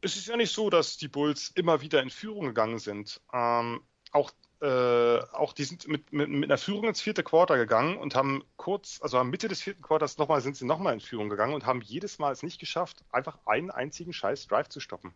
[0.01, 3.21] es ist ja nicht so, dass die Bulls immer wieder in Führung gegangen sind.
[3.33, 3.81] Ähm,
[4.11, 4.31] auch
[4.61, 8.43] äh, auch die sind mit, mit, mit einer Führung ins vierte Quarter gegangen und haben
[8.55, 11.65] kurz, also am Mitte des vierten Quarters nochmal, sind sie nochmal in Führung gegangen und
[11.65, 15.13] haben jedes Mal es nicht geschafft, einfach einen einzigen scheiß Drive zu stoppen.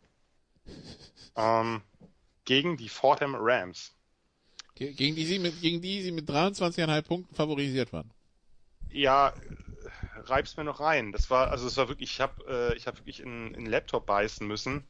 [1.36, 1.82] ähm,
[2.46, 3.96] gegen die Fordham Rams.
[4.76, 8.12] Gegen die, sie mit, gegen die sie mit 23,5 Punkten favorisiert waren.
[8.90, 9.34] Ja,
[10.16, 11.12] reib's mir noch rein.
[11.12, 14.06] Das war, also es war wirklich, ich habe äh, ich hab wirklich in, in Laptop
[14.06, 14.84] beißen müssen.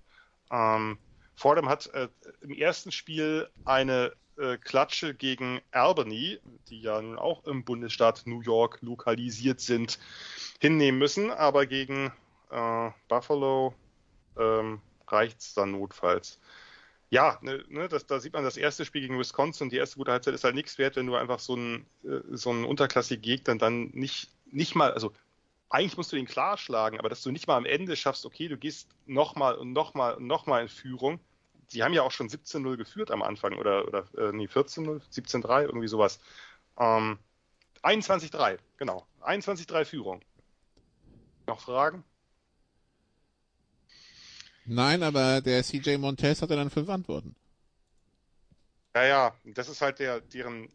[0.49, 0.98] Ähm,
[1.42, 2.08] Fordham hat äh,
[2.42, 6.40] im ersten Spiel eine äh, Klatsche gegen Albany,
[6.70, 9.98] die ja nun auch im Bundesstaat New York lokalisiert sind,
[10.60, 11.32] hinnehmen müssen.
[11.32, 12.14] Aber gegen
[12.52, 13.74] äh, Buffalo
[14.38, 16.40] ähm, reicht es dann notfalls.
[17.10, 19.72] Ja, ne, ne, das, da sieht man das erste Spiel gegen Wisconsin.
[19.72, 22.52] Die erste gute Halbzeit ist halt nichts wert, wenn du einfach so einen, äh, so
[22.52, 25.12] unterklassigen Gegner dann nicht, nicht mal, also
[25.72, 28.48] eigentlich musst du den klar schlagen, aber dass du nicht mal am Ende schaffst, okay,
[28.48, 31.20] du gehst nochmal und nochmal und nochmal in Führung,
[31.73, 35.64] die haben ja auch schon 17-0 geführt am Anfang oder, oder äh, nee, 14-0, 17-3,
[35.64, 36.19] irgendwie sowas.
[36.77, 37.19] Ähm,
[37.84, 39.06] 21-3, genau.
[39.22, 40.22] 21-3 Führung.
[41.48, 42.03] Noch Fragen?
[44.65, 47.35] Nein, aber der CJ Montez hatte dann fünf Antworten.
[48.95, 50.69] Ja, ja, das ist halt der, deren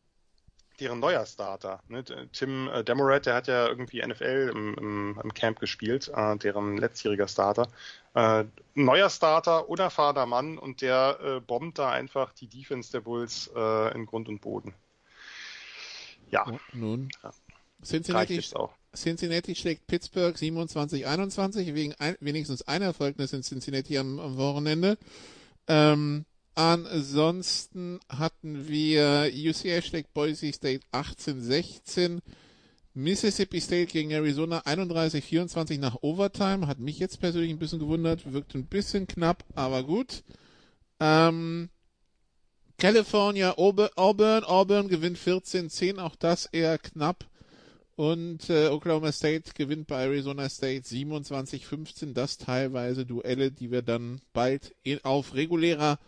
[0.81, 1.81] deren neuer Starter.
[1.89, 2.05] Ne?
[2.33, 6.77] Tim äh, Demorat, der hat ja irgendwie NFL im, im, im Camp gespielt, äh, deren
[6.77, 7.69] letztjähriger Starter.
[8.15, 8.45] Äh,
[8.75, 13.95] neuer Starter, unerfahrener Mann und der äh, bombt da einfach die Defense der Bulls äh,
[13.95, 14.75] in Grund und Boden.
[16.31, 16.47] Ja.
[16.49, 17.09] Oh, nun.
[17.23, 17.33] Ja.
[17.85, 18.43] Cincinnati,
[18.95, 24.99] Cincinnati schlägt Pittsburgh 27-21 wegen ein, wenigstens ein Erfolgnis in Cincinnati am, am Wochenende.
[25.69, 26.25] Ähm,
[26.57, 32.21] Ansonsten hatten wir UCLA schlägt Boise State 18-16.
[32.95, 36.67] Mississippi State gegen Arizona 31-24 nach Overtime.
[36.67, 38.33] Hat mich jetzt persönlich ein bisschen gewundert.
[38.33, 40.25] Wirkt ein bisschen knapp, aber gut.
[40.99, 41.69] Ähm,
[42.79, 43.91] California, Auburn,
[44.45, 45.99] Auburn gewinnt 14-10.
[45.99, 47.27] Auch das eher knapp.
[47.97, 52.15] Und äh, Oklahoma State gewinnt bei Arizona State 27-15.
[52.15, 55.99] Das teilweise Duelle, die wir dann bald in, auf regulärer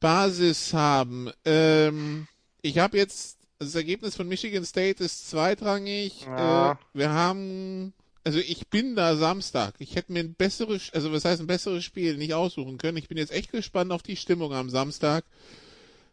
[0.00, 1.30] Basis haben.
[1.44, 2.26] Ähm,
[2.62, 6.22] ich habe jetzt das Ergebnis von Michigan State ist zweitrangig.
[6.22, 6.72] Ja.
[6.72, 7.92] Äh, wir haben
[8.24, 9.74] also ich bin da Samstag.
[9.78, 12.98] Ich hätte mir ein besseres, also was heißt ein besseres Spiel nicht aussuchen können.
[12.98, 15.24] Ich bin jetzt echt gespannt auf die Stimmung am Samstag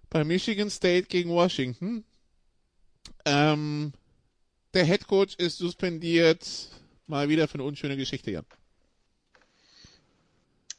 [0.10, 2.06] bei Michigan State gegen Washington.
[3.26, 3.92] Ähm,
[4.74, 6.70] der Head Coach ist suspendiert.
[7.08, 8.46] Mal wieder für eine unschöne Geschichte, Jan.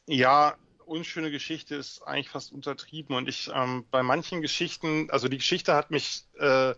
[0.07, 0.55] Ja,
[0.89, 5.73] unschöne Geschichte ist eigentlich fast untertrieben und ich ähm, bei manchen Geschichten, also die Geschichte
[5.75, 6.73] hat mich äh,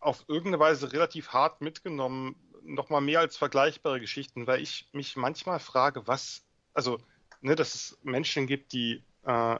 [0.00, 5.16] auf irgendeine Weise relativ hart mitgenommen, noch mal mehr als vergleichbare Geschichten, weil ich mich
[5.16, 6.98] manchmal frage, was, also,
[7.40, 9.58] ne, dass es Menschen gibt, die, äh,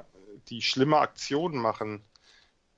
[0.49, 2.03] die schlimme Aktionen machen,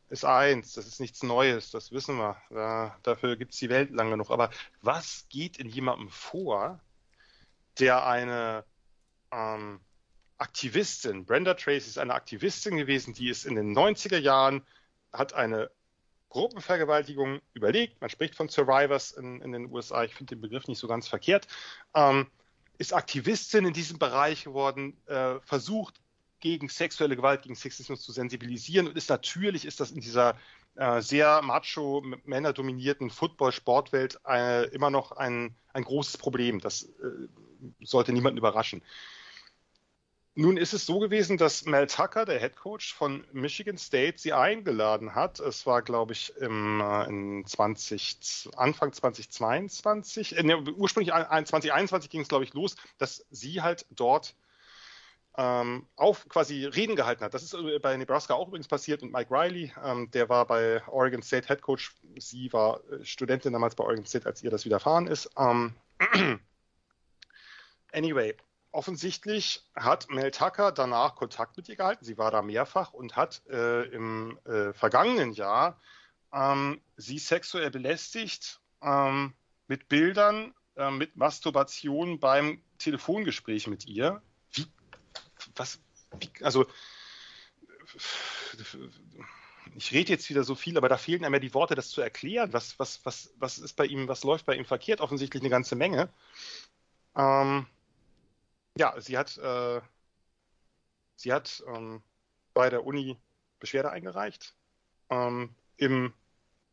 [0.08, 2.36] ist eins, das ist nichts Neues, das wissen wir.
[2.50, 4.30] Da, dafür gibt es die Welt lang genug.
[4.30, 4.50] Aber
[4.82, 6.80] was geht in jemandem vor,
[7.78, 8.64] der eine
[9.32, 9.80] ähm,
[10.38, 14.62] Aktivistin, Brenda Tracy ist eine Aktivistin gewesen, die ist in den 90er Jahren,
[15.12, 15.70] hat eine
[16.28, 20.78] Gruppenvergewaltigung überlegt, man spricht von Survivors in, in den USA, ich finde den Begriff nicht
[20.78, 21.46] so ganz verkehrt,
[21.94, 22.26] ähm,
[22.78, 25.94] ist Aktivistin in diesem Bereich geworden, äh, versucht
[26.40, 30.36] gegen sexuelle Gewalt, gegen Sexismus zu sensibilisieren und ist natürlich, ist das in dieser
[30.74, 36.60] äh, sehr macho, männerdominierten Football-Sportwelt äh, immer noch ein, ein großes Problem.
[36.60, 37.28] Das äh,
[37.80, 38.82] sollte niemanden überraschen.
[40.38, 44.34] Nun ist es so gewesen, dass Mel Tucker, der Head Coach von Michigan State, sie
[44.34, 45.40] eingeladen hat.
[45.40, 52.20] Es war, glaube ich, im äh, in 20, Anfang 2022, äh, ne, ursprünglich 2021 ging
[52.20, 54.34] es, glaube ich, los, dass sie halt dort
[55.38, 57.32] ähm, auf quasi Reden gehalten hat.
[57.32, 60.86] Das ist äh, bei Nebraska auch übrigens passiert und Mike Riley, ähm, der war bei
[60.88, 61.94] Oregon State Head Coach.
[62.18, 65.30] Sie war Studentin damals bei Oregon State, als ihr das widerfahren ist.
[65.38, 65.74] Ähm,
[67.92, 68.36] anyway,
[68.76, 72.04] offensichtlich hat Mel Tucker danach Kontakt mit ihr gehalten.
[72.04, 75.80] Sie war da mehrfach und hat äh, im äh, vergangenen Jahr
[76.32, 79.32] ähm, sie sexuell belästigt ähm,
[79.66, 84.20] mit Bildern, äh, mit Masturbation beim Telefongespräch mit ihr.
[84.52, 84.66] Wie,
[85.54, 85.80] was,
[86.20, 86.66] wie, also,
[89.74, 92.02] ich rede jetzt wieder so viel, aber da fehlen einem ja die Worte, das zu
[92.02, 92.52] erklären.
[92.52, 95.00] Was, was, was, was ist bei ihm, was läuft bei ihm verkehrt?
[95.00, 96.10] Offensichtlich eine ganze Menge.
[97.16, 97.66] Ähm,
[98.76, 99.80] ja, sie hat, äh,
[101.16, 102.02] sie hat ähm,
[102.54, 103.18] bei der Uni
[103.58, 104.54] Beschwerde eingereicht.
[105.10, 106.12] Ähm, Im,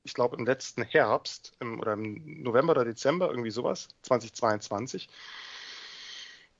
[0.03, 5.09] ich glaube, im letzten Herbst im, oder im November oder Dezember, irgendwie sowas, 2022.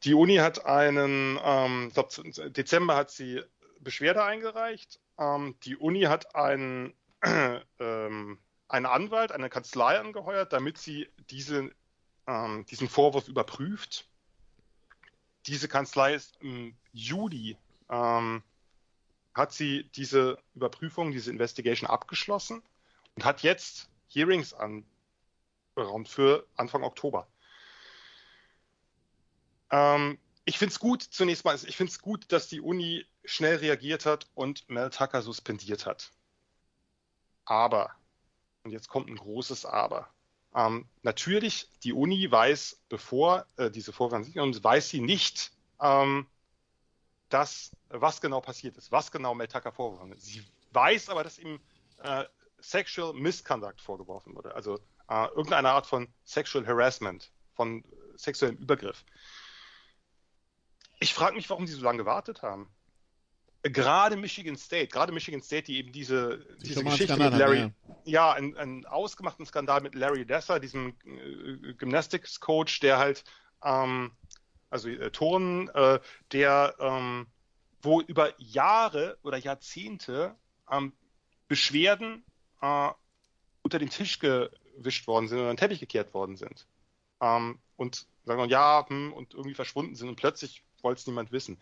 [0.04, 3.42] Die Uni hat einen, ähm, ich glaube, Dezember hat sie
[3.80, 5.00] Beschwerde eingereicht.
[5.18, 8.40] Ähm, die Uni hat einen, äh, einen
[8.70, 11.70] Anwalt, eine Kanzlei angeheuert, damit sie diese,
[12.28, 14.08] ähm, diesen Vorwurf überprüft
[15.48, 17.58] diese Kanzlei ist im Juli,
[17.90, 18.44] ähm,
[19.34, 22.62] hat sie diese Überprüfung, diese Investigation abgeschlossen
[23.16, 27.28] und hat jetzt Hearings anberaumt für Anfang Oktober.
[29.72, 33.58] Ähm, ich finde es gut, zunächst mal, ich finde es gut, dass die Uni schnell
[33.58, 36.12] reagiert hat und Mel Tucker suspendiert hat.
[37.46, 37.96] Aber,
[38.64, 40.10] und jetzt kommt ein großes Aber,
[40.56, 45.52] ähm, natürlich, die Uni weiß, bevor äh, diese Vorwürfe und weiß sie nicht,
[45.82, 46.28] ähm,
[47.30, 50.22] dass, was genau passiert ist, was genau Mel Tucker vorgeworfen wird.
[50.22, 51.60] Sie weiß aber, dass ihm
[52.04, 52.26] äh,
[52.60, 57.84] Sexual Misconduct vorgeworfen wurde, also äh, irgendeine Art von Sexual Harassment, von
[58.16, 59.04] sexuellem Übergriff.
[61.00, 62.70] Ich frage mich, warum sie so lange gewartet haben
[63.64, 67.76] gerade Michigan State, gerade Michigan State, die eben diese, die diese Geschichte mit Larry, haben,
[68.04, 73.24] ja, ja einen, einen, ausgemachten Skandal mit Larry Desser, diesem äh, Gymnastics-Coach, der halt,
[73.64, 74.12] ähm,
[74.70, 76.00] also äh, Turnen, äh,
[76.32, 77.28] der, ähm,
[77.82, 80.36] wo über Jahre oder Jahrzehnte
[80.70, 80.94] ähm,
[81.48, 82.26] Beschwerden
[82.62, 82.90] äh,
[83.62, 86.68] unter den Tisch gewischt worden sind oder den Teppich gekehrt worden sind.
[87.22, 91.32] Ähm, und sagen wir, ja, hm, und irgendwie verschwunden sind und plötzlich wollte es niemand
[91.32, 91.58] wissen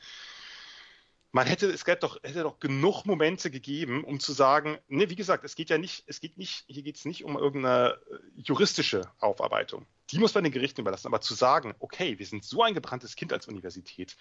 [1.32, 5.16] man hätte, es hätte doch, hätte doch genug Momente gegeben, um zu sagen, ne, wie
[5.16, 8.18] gesagt, es geht ja nicht, es geht nicht, hier geht es nicht um irgendeine äh,
[8.36, 9.86] juristische Aufarbeitung.
[10.10, 11.08] Die muss man den Gerichten überlassen.
[11.08, 14.18] Aber zu sagen, okay, wir sind so ein gebranntes Kind als Universität,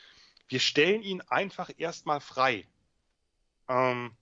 [0.48, 2.66] wir stellen ihn einfach erstmal frei.
[3.68, 4.12] Ähm,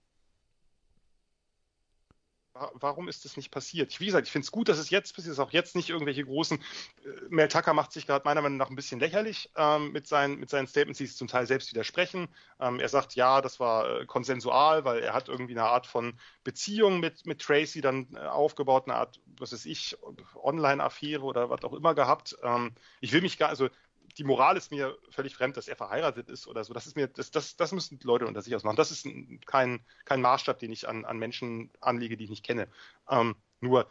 [2.73, 3.99] warum ist das nicht passiert?
[3.99, 5.39] Wie gesagt, ich finde es gut, dass es jetzt passiert ist.
[5.39, 6.57] Auch jetzt nicht irgendwelche großen.
[6.59, 10.39] Äh, Mel Tucker macht sich gerade meiner Meinung nach ein bisschen lächerlich ähm, mit, seinen,
[10.39, 12.27] mit seinen Statements, die es zum Teil selbst widersprechen.
[12.59, 16.19] Ähm, er sagt, ja, das war äh, konsensual, weil er hat irgendwie eine Art von
[16.43, 19.97] Beziehung mit, mit Tracy dann äh, aufgebaut, eine Art, was weiß ich,
[20.35, 22.35] Online-Affäre oder was auch immer gehabt.
[22.43, 23.69] Ähm, ich will mich gar, also
[24.17, 26.73] die Moral ist mir völlig fremd, dass er verheiratet ist oder so.
[26.73, 28.75] Das ist mir, das, das, das müssen Leute unter sich ausmachen.
[28.75, 29.07] Das ist
[29.45, 32.67] kein, kein Maßstab, den ich an, an Menschen anlege, die ich nicht kenne.
[33.09, 33.89] Ähm, nur,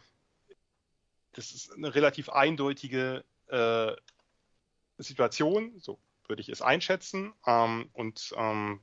[1.32, 3.92] das ist eine relativ eindeutige äh,
[4.98, 7.32] Situation, so würde ich es einschätzen.
[7.46, 8.80] Ähm, und ähm,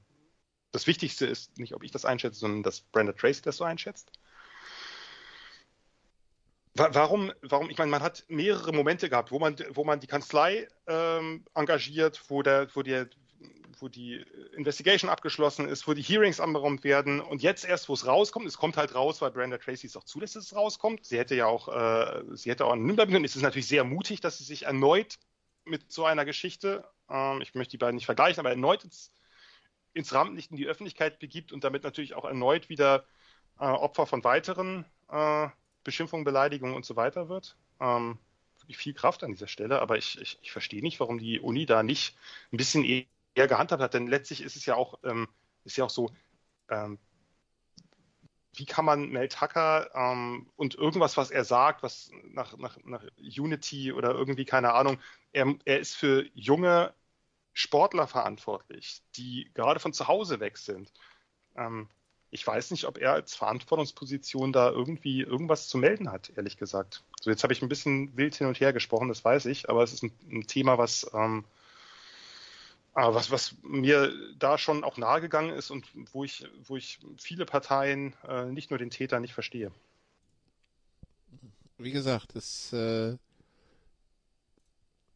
[0.72, 4.12] das Wichtigste ist nicht, ob ich das einschätze, sondern dass Brenda Tracy das so einschätzt.
[6.78, 10.68] Warum, warum, ich meine, man hat mehrere Momente gehabt, wo man, wo man die Kanzlei
[10.88, 13.08] ähm, engagiert, wo, der, wo, der,
[13.80, 14.26] wo die
[14.58, 18.58] Investigation abgeschlossen ist, wo die Hearings anberaumt werden und jetzt erst, wo es rauskommt, es
[18.58, 21.06] kommt halt raus, weil Brenda Tracy es auch zulässt, dass es rauskommt.
[21.06, 23.24] Sie hätte ja auch, äh, sie hätte auch bleiben können.
[23.24, 25.18] Es ist natürlich sehr mutig, dass sie sich erneut
[25.64, 29.14] mit so einer Geschichte, ähm, ich möchte die beiden nicht vergleichen, aber erneut ins,
[29.94, 33.06] ins Rampenlicht in die Öffentlichkeit begibt und damit natürlich auch erneut wieder
[33.62, 35.48] äh, Opfer von weiteren äh,
[35.86, 37.56] Beschimpfung, Beleidigung und so weiter wird.
[37.80, 38.18] Ähm,
[38.60, 41.66] wirklich viel Kraft an dieser Stelle, aber ich, ich, ich verstehe nicht, warum die Uni
[41.66, 42.18] da nicht
[42.52, 45.30] ein bisschen eher gehandhabt hat, denn letztlich ist es ja auch, ähm,
[45.64, 46.10] ist ja auch so,
[46.70, 47.00] ähm,
[48.54, 53.04] wie kann man Mel Tucker ähm, und irgendwas, was er sagt, was nach, nach, nach
[53.18, 55.00] Unity oder irgendwie, keine Ahnung,
[55.32, 56.94] er, er ist für junge
[57.54, 60.92] Sportler verantwortlich, die gerade von zu Hause weg sind.
[61.56, 61.90] Ähm,
[62.32, 67.04] ich weiß nicht, ob er als Verantwortungsposition da irgendwie irgendwas zu melden hat, ehrlich gesagt.
[67.22, 69.84] So, jetzt habe ich ein bisschen wild hin und her gesprochen, das weiß ich, aber
[69.84, 71.46] es ist ein, ein Thema, was, ähm,
[72.96, 77.46] äh, was, was mir da schon auch nahegegangen ist und wo ich, wo ich viele
[77.46, 79.72] Parteien, äh, nicht nur den Täter, nicht verstehe.
[81.78, 83.18] Wie gesagt, es, äh,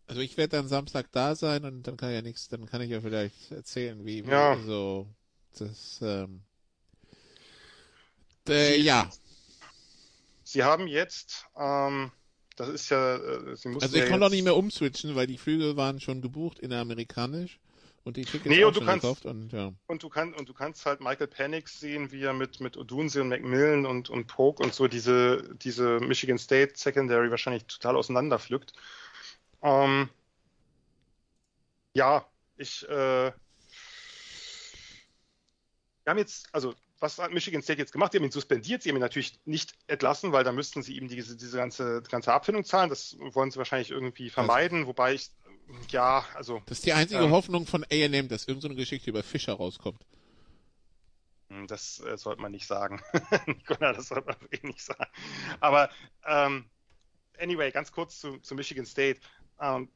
[0.07, 2.90] also ich werde dann Samstag da sein und dann kann ja nichts, dann kann ich
[2.90, 4.57] ja vielleicht erzählen, wie, wie Ja.
[4.65, 5.07] so
[5.57, 6.41] das, ähm,
[8.49, 9.09] äh, ja.
[10.43, 12.11] Sie haben jetzt, ähm,
[12.55, 15.27] das ist ja, äh, Sie mussten Also ich ja konnte auch nicht mehr umswitchen, weil
[15.27, 17.59] die Flüge waren schon gebucht in amerikanisch
[18.03, 19.71] und die Tickets Nee, und du kannst- gekauft und ja.
[19.88, 23.19] Und du kannst und du kannst halt Michael Penix sehen, wie er mit mit Odunsi
[23.19, 28.73] und Macmillan und und Polk und so diese diese Michigan State Secondary wahrscheinlich total auseinanderpflückt.
[29.61, 30.09] Ähm,
[31.93, 32.26] ja,
[32.57, 33.34] ich äh, wir
[36.07, 38.11] haben jetzt also was hat Michigan State jetzt gemacht?
[38.11, 41.07] Sie haben ihn suspendiert, sie haben ihn natürlich nicht entlassen, weil da müssten sie ihm
[41.07, 42.89] diese, diese ganze, ganze Abfindung zahlen.
[42.89, 45.31] Das wollen sie wahrscheinlich irgendwie vermeiden, wobei ich,
[45.89, 47.31] ja, also Das ist die einzige Ähm.
[47.31, 50.01] Hoffnung von A&M, dass irgendeine so eine Geschichte über Fischer rauskommt.
[51.49, 53.01] Hm, Das äh, sollte man nicht sagen.
[53.45, 55.09] Nicola, das sollte man wirklich nicht sagen.
[55.61, 55.89] Aber
[56.27, 56.65] ähm,
[57.39, 59.21] anyway, ganz kurz zu, zu Michigan State.
[59.61, 59.89] Ähm,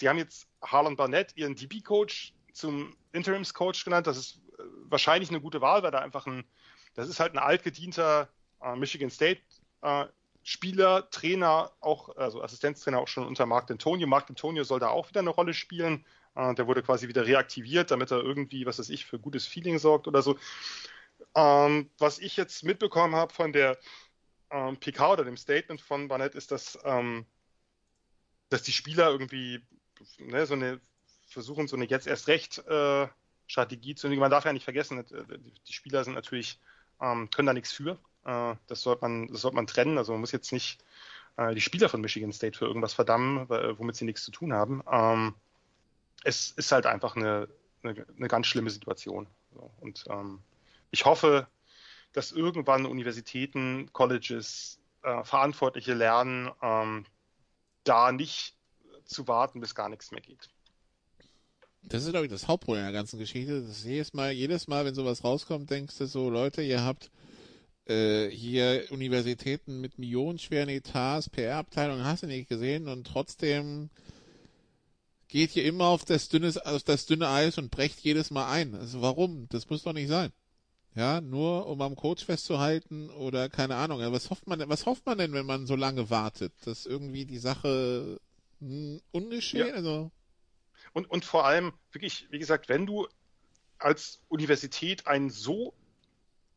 [0.00, 4.06] die haben jetzt Harlan Barnett, ihren DB-Coach, zum Interims-Coach genannt.
[4.06, 4.40] Das ist
[4.88, 6.44] wahrscheinlich eine gute Wahl, weil da einfach ein,
[6.94, 8.28] das ist halt ein altgedienter
[8.62, 9.40] äh, Michigan State
[9.82, 10.06] äh,
[10.44, 14.06] Spieler, Trainer, auch, also Assistenztrainer auch schon unter Mark Antonio.
[14.08, 16.04] Mark Antonio soll da auch wieder eine Rolle spielen.
[16.34, 19.78] Äh, der wurde quasi wieder reaktiviert, damit er irgendwie, was weiß ich, für gutes Feeling
[19.78, 20.36] sorgt oder so.
[21.34, 23.78] Ähm, was ich jetzt mitbekommen habe von der
[24.50, 27.24] ähm, PK oder dem Statement von Barnett ist, dass, ähm,
[28.48, 29.64] dass die Spieler irgendwie
[30.18, 30.80] ne, so eine
[31.26, 33.08] versuchen, so eine jetzt erst recht äh,
[33.52, 35.38] Strategie zu Man darf ja nicht vergessen, äh,
[35.68, 36.58] die, Spieler sind natürlich,
[37.00, 37.98] ähm, können da nichts für.
[38.24, 39.98] Äh, das sollte man, das sollte man trennen.
[39.98, 40.82] Also man muss jetzt nicht
[41.36, 44.82] äh, die Spieler von Michigan State für irgendwas verdammen, womit sie nichts zu tun haben.
[44.90, 45.34] Ähm,
[46.24, 47.46] es ist halt einfach eine,
[47.82, 49.26] eine, eine ganz schlimme Situation.
[49.80, 50.40] Und ähm,
[50.90, 51.46] ich hoffe,
[52.14, 57.04] dass irgendwann Universitäten, Colleges, äh, Verantwortliche lernen, ähm,
[57.84, 58.56] da nicht
[59.04, 60.48] zu warten, bis gar nichts mehr geht.
[61.82, 63.62] Das ist, glaube ich, das Hauptproblem der ganzen Geschichte.
[63.62, 67.10] Das jedes Mal, jedes Mal, wenn sowas rauskommt, denkst du so, Leute, ihr habt
[67.86, 73.90] äh, hier Universitäten mit millionenschweren Etats, PR-Abteilungen, hast du nicht gesehen und trotzdem
[75.28, 78.74] geht ihr immer auf das dünne, auf das dünne Eis und brecht jedes Mal ein.
[78.74, 79.48] Also warum?
[79.48, 80.30] Das muss doch nicht sein.
[80.94, 84.00] Ja, nur um am Coach festzuhalten oder keine Ahnung.
[84.12, 86.52] Was hofft man denn, was hofft man denn, wenn man so lange wartet?
[86.66, 88.20] Dass irgendwie die Sache
[88.60, 89.74] hm, ungeschehen, Ja.
[89.74, 90.10] also
[90.92, 93.08] Und, und vor allem, wirklich, wie gesagt, wenn du
[93.78, 95.74] als Universität einen so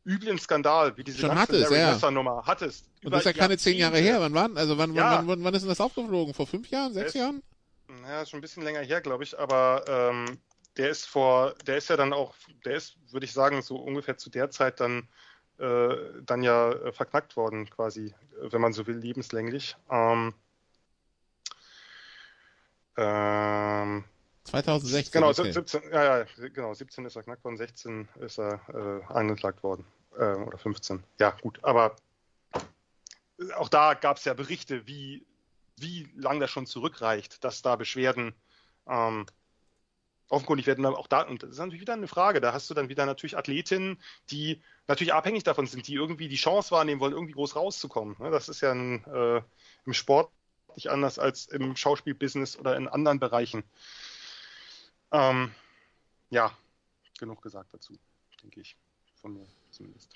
[0.04, 2.10] üblen Skandal wie diese Schon ganze hattest, Larry ja.
[2.10, 2.88] Nummer hattest.
[3.02, 4.20] Und das ist ja keine zehn Jahre her.
[4.20, 4.56] Wann wann?
[4.56, 5.10] Also wann, Ja.
[5.18, 6.34] wann, wann, wann ist denn das aufgeflogen?
[6.34, 7.42] Vor fünf Jahren, sechs Es- Jahren?
[8.02, 10.38] Ja, ist schon ein bisschen länger her, glaube ich, aber ähm,
[10.76, 12.34] der ist vor, der ist ja dann auch,
[12.64, 15.08] der ist, würde ich sagen, so ungefähr zu der Zeit dann,
[15.58, 19.76] äh, dann ja äh, verknackt worden, quasi, wenn man so will, lebenslänglich.
[19.88, 20.34] Ähm,
[22.96, 24.04] ähm,
[24.46, 25.12] 2016.
[25.12, 25.52] Genau, okay.
[25.52, 28.60] 17, ja, ja, genau, 17 ist er knackt worden, 16 ist er
[29.08, 29.84] äh, angeklagt worden.
[30.18, 31.02] Äh, oder 15.
[31.18, 31.96] Ja, gut, aber
[33.56, 35.26] auch da gab es ja Berichte, wie,
[35.76, 38.34] wie lang das schon zurückreicht, dass da Beschwerden
[38.88, 39.26] ähm,
[40.28, 40.86] offenkundig werden.
[40.86, 43.36] Auch da, und das ist natürlich wieder eine Frage, da hast du dann wieder natürlich
[43.36, 44.00] Athletinnen,
[44.30, 48.16] die natürlich abhängig davon sind, die irgendwie die Chance wahrnehmen wollen, irgendwie groß rauszukommen.
[48.18, 48.30] ne?
[48.30, 49.42] Das ist ja ein, äh,
[49.84, 50.30] im Sport
[50.74, 53.64] nicht anders als im Schauspielbusiness oder in anderen Bereichen.
[55.12, 55.52] Ähm,
[56.30, 56.56] ja,
[57.18, 57.98] genug gesagt dazu,
[58.42, 58.76] denke ich,
[59.20, 60.10] von mir zumindest.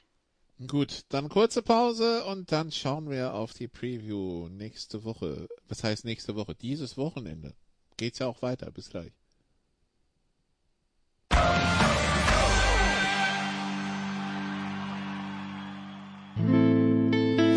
[0.67, 5.49] Gut, dann kurze Pause und dann schauen wir auf die Preview nächste Woche.
[5.69, 6.55] Was heißt nächste Woche?
[6.55, 7.55] Dieses Wochenende.
[7.97, 8.71] Geht's ja auch weiter.
[8.71, 9.13] Bis gleich.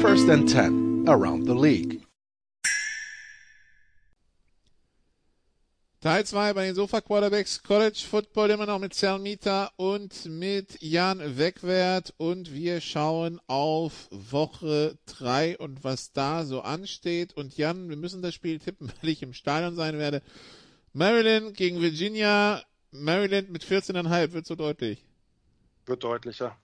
[0.01, 2.01] First and 10 around the league.
[6.03, 11.37] Teil 2 bei den Sofa Quarterbacks College Football immer noch mit Selmita und mit Jan
[11.37, 17.95] Wegwert und wir schauen auf Woche 3 und was da so ansteht und Jan, wir
[17.95, 20.21] müssen das Spiel tippen, weil ich im Stadion sein werde.
[20.91, 22.61] Maryland gegen Virginia,
[22.91, 25.05] Maryland mit 14,5 wird so deutlich.
[25.85, 26.57] Wird deutlicher.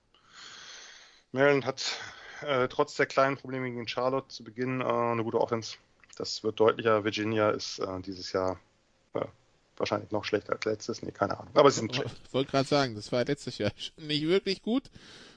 [1.32, 1.98] Maryland hat
[2.42, 5.78] äh, trotz der kleinen Probleme gegen Charlotte zu Beginn äh, eine gute Offense.
[6.18, 7.06] Das wird deutlicher.
[7.06, 8.60] Virginia ist äh, dieses Jahr
[9.14, 9.26] äh,
[9.78, 11.02] wahrscheinlich noch schlechter als letztes.
[11.02, 11.52] Nee, keine Ahnung.
[11.56, 12.16] Aber sie sind schlecht.
[12.26, 14.90] Ich wollte gerade sagen, das war letztes Jahr nicht wirklich gut.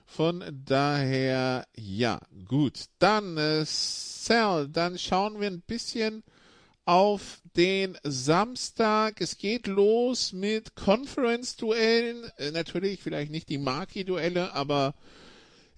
[0.07, 2.87] Von daher, ja, gut.
[2.99, 6.23] Dann, äh, Sal, dann schauen wir ein bisschen
[6.85, 9.21] auf den Samstag.
[9.21, 12.31] Es geht los mit Conference-Duellen.
[12.37, 14.95] Äh, natürlich vielleicht nicht die Marquis-Duelle, aber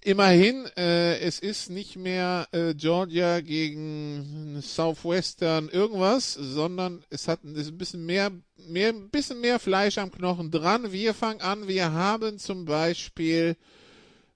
[0.04, 7.68] immerhin, äh, es ist nicht mehr äh, Georgia gegen Southwestern irgendwas, sondern es hat ist
[7.68, 8.30] ein bisschen mehr,
[8.68, 10.92] mehr, ein bisschen mehr Fleisch am Knochen dran.
[10.92, 11.66] Wir fangen an.
[11.66, 13.56] Wir haben zum Beispiel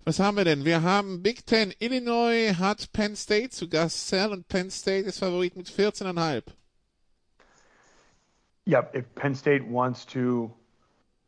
[0.09, 0.65] was haben wir denn?
[0.65, 1.75] Wir haben Big Ten.
[1.81, 4.09] Illinois hat Penn State zu Gast.
[4.09, 6.45] Sal und Penn State ist Favorit mit 14,5.
[8.67, 10.51] Yeah, if Penn State wants to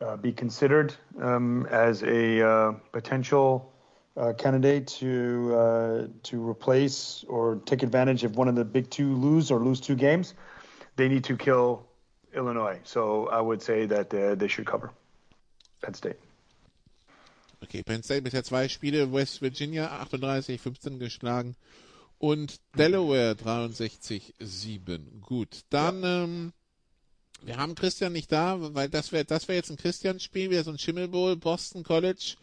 [0.00, 3.70] uh, be considered um, as a uh, potential
[4.16, 9.14] uh, candidate to uh, to replace or take advantage of one of the big two
[9.14, 10.34] lose or lose two games,
[10.96, 11.86] they need to kill
[12.34, 12.80] Illinois.
[12.84, 14.90] So I would say that uh, they should cover
[15.82, 16.16] Penn State.
[17.62, 21.56] Okay, Penn State bisher zwei Spiele, West Virginia 38-15 geschlagen
[22.18, 25.20] und Delaware 63-7.
[25.20, 26.24] Gut, dann ja.
[26.24, 26.52] ähm,
[27.42, 30.70] wir haben Christian nicht da, weil das wäre das wäre jetzt ein Christian-Spiel, wieder so
[30.70, 32.36] ein Schimmelbowl, Boston College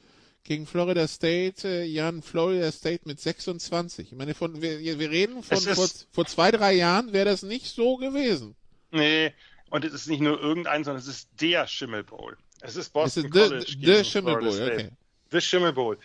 [0.48, 4.14] gegen Florida State, äh, Jan Florida State mit 26.
[4.14, 7.68] Ich meine, von, wir, wir reden von vor, vor zwei, drei Jahren wäre das nicht
[7.68, 8.56] so gewesen.
[8.92, 9.34] Nee,
[9.70, 12.38] und es ist nicht nur irgendein, sondern es ist der Schimmelbowl.
[12.62, 13.66] Es ist Boston es ist College.
[13.78, 14.90] The, the Schimmelbowl, okay.
[15.32, 15.98] The Schimmelbowl.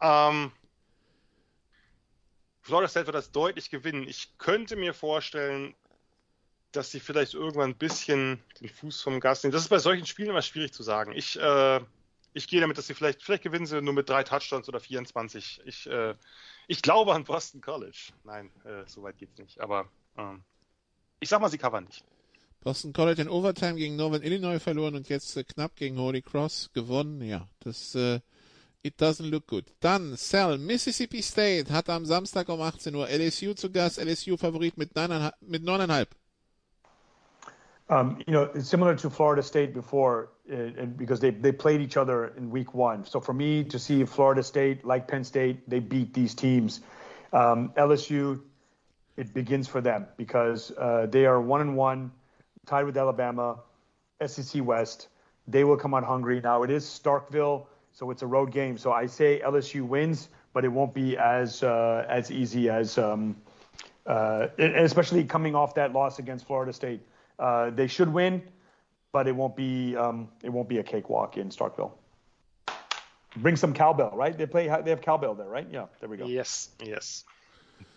[0.00, 0.52] Ähm,
[2.60, 4.06] Florida State wird das deutlich gewinnen.
[4.06, 5.74] Ich könnte mir vorstellen,
[6.70, 9.52] dass sie vielleicht irgendwann ein bisschen den Fuß vom Gas nehmen.
[9.52, 11.10] Das ist bei solchen Spielen immer schwierig zu sagen.
[11.12, 11.80] Ich, äh,
[12.32, 15.62] ich gehe damit, dass sie vielleicht, vielleicht gewinnen sie nur mit drei Touchdowns oder 24.
[15.64, 16.14] Ich, äh,
[16.68, 18.12] ich glaube an Boston College.
[18.24, 19.60] Nein, äh, so weit geht's nicht.
[19.60, 20.42] Aber ähm,
[21.18, 22.04] ich sag mal, sie covern nicht.
[22.62, 26.70] Boston College in Overtime gegen Northern Illinois verloren und jetzt äh, knapp gegen Holy Cross
[26.72, 27.22] gewonnen.
[27.22, 28.20] Ja, das äh,
[28.82, 29.64] it doesn't look good.
[29.80, 33.98] Dann Sal, Mississippi State hat am Samstag um 18 Uhr LSU zu Gast.
[33.98, 35.32] LSU Favorit mit 9,5.
[35.40, 36.06] Mit 9,5.
[37.90, 42.28] Um, you know, similar to Florida State before, uh, because they, they played each other
[42.36, 43.04] in week one.
[43.04, 46.82] So for me to see Florida State, like Penn State, they beat these teams.
[47.32, 48.40] Um, LSU,
[49.16, 52.12] it begins for them because uh, they are one and one,
[52.64, 53.58] tied with Alabama,
[54.24, 55.08] SEC West.
[55.48, 56.40] They will come out hungry.
[56.40, 58.78] Now it is Starkville, so it's a road game.
[58.78, 63.34] So I say LSU wins, but it won't be as uh, as easy as, um,
[64.06, 67.00] uh, especially coming off that loss against Florida State.
[67.40, 68.42] Uh, they should win,
[69.12, 71.92] but it won't be um, it won't be a cakewalk in Starkville.
[73.34, 74.36] Bring some cowbell, right?
[74.36, 75.66] They play they have cowbell there, right?
[75.70, 76.26] Yeah, there we go.
[76.26, 77.24] Yes, yes.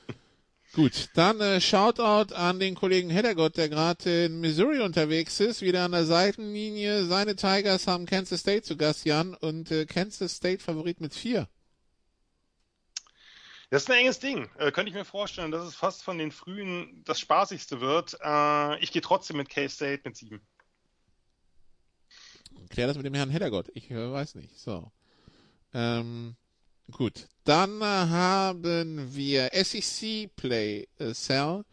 [0.75, 5.83] Gut, dann äh, Shoutout an den Kollegen Heddergott, der gerade in Missouri unterwegs ist, wieder
[5.83, 7.03] an der Seitenlinie.
[7.03, 11.47] Seine Tigers haben Kansas State zu Gast, Jan, und äh, Kansas State Favorit mit vier.
[13.69, 14.49] Das ist ein enges Ding.
[14.57, 18.18] Äh, könnte ich mir vorstellen, dass es fast von den frühen das spaßigste wird.
[18.23, 20.41] Äh, ich gehe trotzdem mit K-State mit sieben.
[22.69, 23.69] Klär das mit dem Herrn Heddergott.
[23.73, 24.57] Ich äh, weiß nicht.
[24.57, 24.91] So.
[25.73, 26.35] Ähm,
[26.91, 27.27] gut.
[27.44, 31.64] Dann äh, haben wir SEC Play äh, Cell.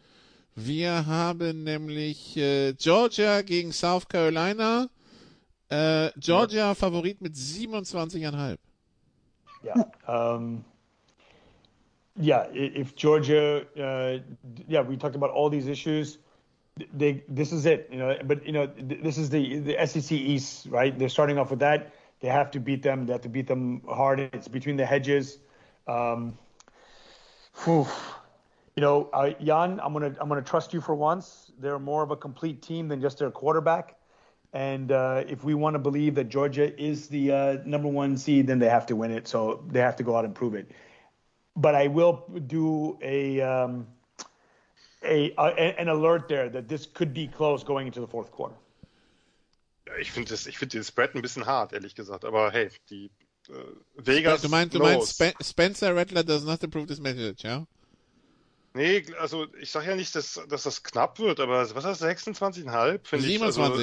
[0.55, 4.89] Wir haben nämlich äh, Georgia gegen South Carolina.
[5.69, 6.75] Äh, Georgia ja.
[6.75, 8.59] Favorit mit 27,5.
[9.63, 10.65] Ja, ähm,
[12.21, 14.19] yeah, if Georgia, uh,
[14.69, 16.19] yeah, we talked about all these issues.
[16.93, 18.17] They, this is it, you know.
[18.25, 20.97] But you know, this is the the SEC East, right?
[20.99, 21.93] They're starting off with that.
[22.21, 23.07] They have to beat them.
[23.07, 24.21] They have to beat them hard.
[24.21, 25.39] It's between the hedges.
[25.87, 26.39] Um,
[28.77, 31.51] you know, uh, Jan, I'm gonna I'm gonna trust you for once.
[31.59, 33.97] They're more of a complete team than just their quarterback.
[34.53, 38.47] And uh, if we want to believe that Georgia is the uh, number one seed,
[38.47, 39.29] then they have to win it.
[39.29, 40.71] So they have to go out and prove it.
[41.57, 43.87] But I will do a, um,
[45.03, 48.57] a, a an alert there that this could be close going into the fourth quarter.
[50.01, 52.25] Ich finde find den Spread ein bisschen hart, ehrlich gesagt.
[52.25, 53.11] Aber hey, die
[53.49, 53.53] äh,
[53.97, 54.43] Vegas.
[54.43, 57.67] Du meinst, du meinst Spen Spencer Rattler does not approve this message, ja?
[58.75, 62.07] Nee, also ich sage ja nicht, dass, dass das knapp wird, aber was hast du,
[62.07, 63.21] 26,5?
[63.21, 63.25] 27.
[63.25, 63.77] Ich, also,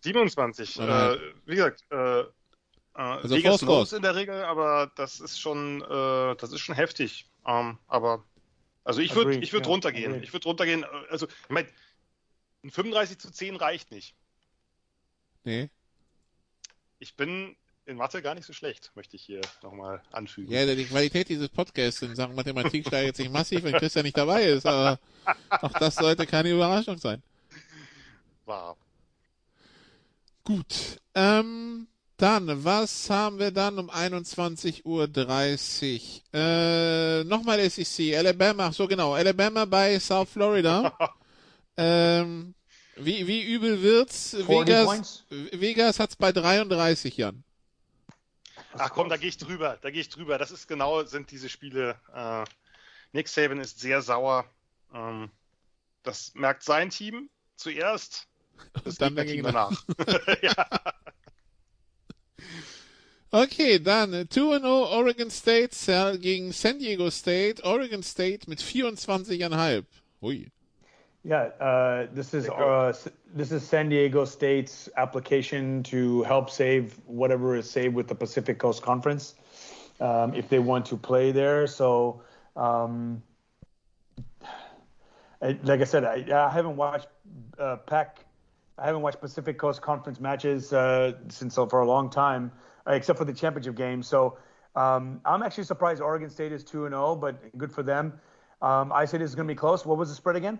[0.00, 0.80] 27.
[0.80, 1.16] Äh,
[1.46, 2.24] wie gesagt, äh,
[2.94, 6.74] äh, also Vegas knows in der Regel, aber das ist schon, äh, das ist schon
[6.74, 7.26] heftig.
[7.46, 8.24] Ähm, aber
[8.84, 10.12] also ich würde, ich würde ja, runtergehen.
[10.12, 10.24] Agreed.
[10.24, 10.84] Ich würde runtergehen.
[11.10, 11.68] Also ich meine,
[12.64, 14.14] ein 35 zu 10 reicht nicht.
[15.44, 15.70] Nee.
[16.98, 20.52] Ich bin in Mathe gar nicht so schlecht, möchte ich hier nochmal anfügen.
[20.52, 24.44] Ja, die Qualität dieses Podcasts in Sachen Mathematik steigert sich massiv, wenn Christian nicht dabei
[24.44, 25.00] ist, aber
[25.50, 27.22] auch das sollte keine Überraschung sein.
[28.44, 28.76] Wahr.
[30.44, 31.00] Gut.
[31.14, 35.08] Ähm, dann, was haben wir dann um 21.30 Uhr?
[36.32, 40.96] Äh, nochmal SEC, Alabama, so genau, Alabama bei South Florida.
[41.76, 42.54] ähm,
[42.96, 44.34] wie, wie übel wird's?
[44.34, 47.42] Vegas, Vegas hat's bei 33, Jan.
[48.74, 50.38] Ach komm, da gehe ich drüber, da gehe ich drüber.
[50.38, 51.96] Das ist genau, sind diese Spiele.
[52.14, 52.44] Äh,
[53.12, 54.46] Nick Saban ist sehr sauer.
[54.94, 55.30] Ähm,
[56.02, 58.28] das merkt sein Team zuerst.
[58.84, 59.72] Das dann dagegen danach.
[60.42, 60.54] ja.
[63.34, 67.64] Okay, dann 2-0 Oregon State gegen San Diego State.
[67.64, 69.84] Oregon State mit 24,5.
[70.20, 70.50] Hui.
[71.24, 72.92] Yeah, uh, this is uh,
[73.34, 78.58] this is San Diego State's application to help save whatever is saved with the Pacific
[78.58, 79.34] Coast Conference,
[80.00, 81.66] um, if they want to play there.
[81.66, 82.20] So,
[82.56, 83.22] um,
[85.40, 87.08] I, like I said, I, I haven't watched
[87.58, 88.21] uh, Pac,
[88.82, 92.50] I haven't watched Pacific Coast Conference matches uh, since uh, for a long time,
[92.86, 94.02] uh, except for the championship game.
[94.02, 94.38] So,
[94.74, 98.14] um, I'm actually surprised Oregon State is two and zero, oh, but good for them.
[98.60, 99.86] Um, I said it's going to be close.
[99.86, 100.58] What was the spread again?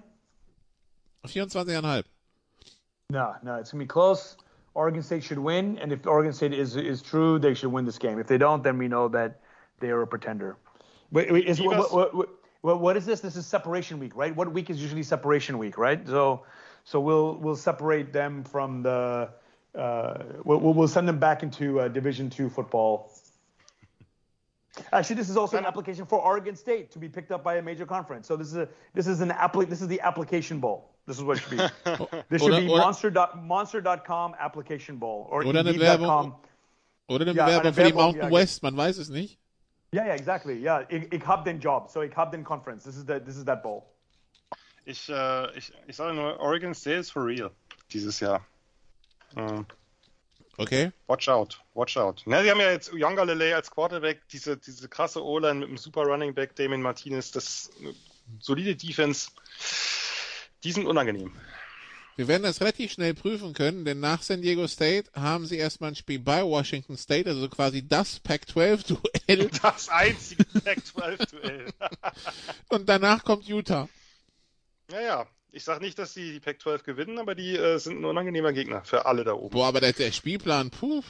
[1.27, 2.05] 24,5.
[3.11, 4.37] No, no, it's gonna be close.
[4.75, 7.99] Oregon State should win, and if Oregon State is is true, they should win this
[7.99, 8.19] game.
[8.19, 9.41] If they don't, then we know that
[9.81, 10.57] they are a pretender.
[11.11, 12.29] Wait, wait is, what, what,
[12.63, 13.21] what, what is this?
[13.21, 14.35] This is separation week, right?
[14.35, 16.07] What week is usually separation week, right?
[16.07, 16.45] So,
[16.85, 19.31] so we'll we'll separate them from the.
[19.75, 23.11] Uh, we'll, we'll send them back into uh, Division two football.
[24.93, 27.63] Actually, this is also an application for Oregon State to be picked up by a
[27.63, 28.27] major conference.
[28.27, 30.91] So this is a this is an appli- this is the application bowl.
[31.07, 32.17] This is what it should be.
[32.29, 36.35] This should be monster dot, monster.com application bowl or oder eine Werbung
[37.09, 39.39] oder eine ja, Werbung für die Mountain ja, West, man weiß es nicht.
[39.93, 40.55] Ja, ja, exactly.
[40.55, 42.85] Ja, ich, ich habe den Job, so ich habe den Conference.
[42.85, 43.85] This is the, this is that bowl.
[44.85, 47.51] Ich, äh, ich, ich sage nur, Oregon State is for real
[47.93, 48.45] dieses Jahr.
[49.37, 49.67] Ähm,
[50.57, 50.93] okay.
[51.07, 52.23] Watch out, watch out.
[52.27, 55.77] Na, sie haben ja jetzt Younger Lele als Quarterback, diese, diese krasse O-Line mit dem
[55.79, 57.71] super Running Back Damien Martinez, das
[58.41, 59.31] solide Defense
[60.65, 61.33] die sind unangenehm.
[62.15, 65.93] Wir werden das relativ schnell prüfen können, denn nach San Diego State haben sie erstmal
[65.93, 69.51] ein Spiel bei Washington State, also quasi das Pac-12-Duell.
[69.63, 71.73] Das einzige Pac-12-Duell.
[72.69, 73.89] Und danach kommt Utah.
[74.93, 78.53] Naja, ich sage nicht, dass die, die Pac-12 gewinnen, aber die äh, sind ein unangenehmer
[78.53, 79.51] Gegner für alle da oben.
[79.51, 81.03] Boah, aber der, der Spielplan, puh.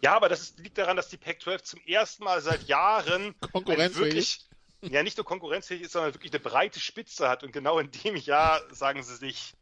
[0.00, 3.34] Ja, aber das ist, liegt daran, dass die Pac-12 zum ersten Mal seit Jahren
[3.66, 4.46] wirklich
[4.82, 7.44] ja nicht nur konkurrenzfähig ist, sondern wirklich eine breite Spitze hat.
[7.44, 9.52] Und genau in dem Jahr sagen sie sich,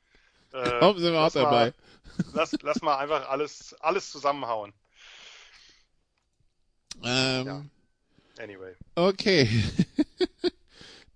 [0.53, 1.73] äh, Kommen Sie mal auch dabei.
[2.33, 4.73] lass, lass mal einfach alles, alles zusammenhauen.
[7.03, 7.65] Ähm, ja.
[8.39, 8.75] Anyway.
[8.95, 9.49] Okay.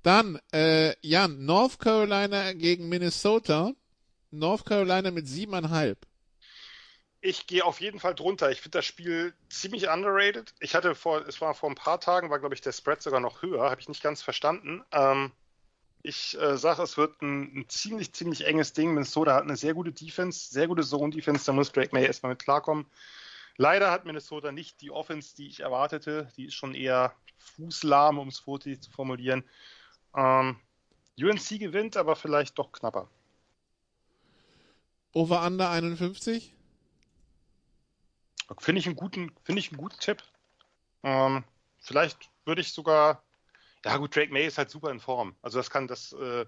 [0.05, 3.72] Dann, äh, Jan, North Carolina gegen Minnesota.
[4.31, 6.06] North Carolina mit siebeneinhalb.
[7.22, 8.51] Ich gehe auf jeden Fall drunter.
[8.51, 10.55] Ich finde das Spiel ziemlich underrated.
[10.60, 13.20] Ich hatte vor, es war vor ein paar Tagen, war glaube ich der Spread sogar
[13.20, 14.85] noch höher, habe ich nicht ganz verstanden.
[14.93, 15.32] Ähm,
[16.02, 18.93] ich äh, sage, es wird ein, ein, ziemlich, ziemlich enges Ding.
[18.93, 22.43] Minnesota hat eine sehr gute Defense, sehr gute Zone-Defense, da muss Drake May erstmal mit
[22.43, 22.85] klarkommen.
[23.56, 26.28] Leider hat Minnesota nicht die Offense, die ich erwartete.
[26.36, 29.44] Die ist schon eher fußlahm, um es vorsichtig zu formulieren.
[30.14, 30.56] Ähm,
[31.20, 33.08] UNC gewinnt, aber vielleicht doch knapper.
[35.12, 36.52] Over Under 51?
[38.58, 40.22] Finde ich einen guten, finde ich einen guten Tipp.
[41.02, 41.44] Ähm,
[41.78, 43.22] vielleicht würde ich sogar,
[43.84, 45.34] ja gut, Drake May ist halt super in Form.
[45.40, 46.44] Also das kann das, äh,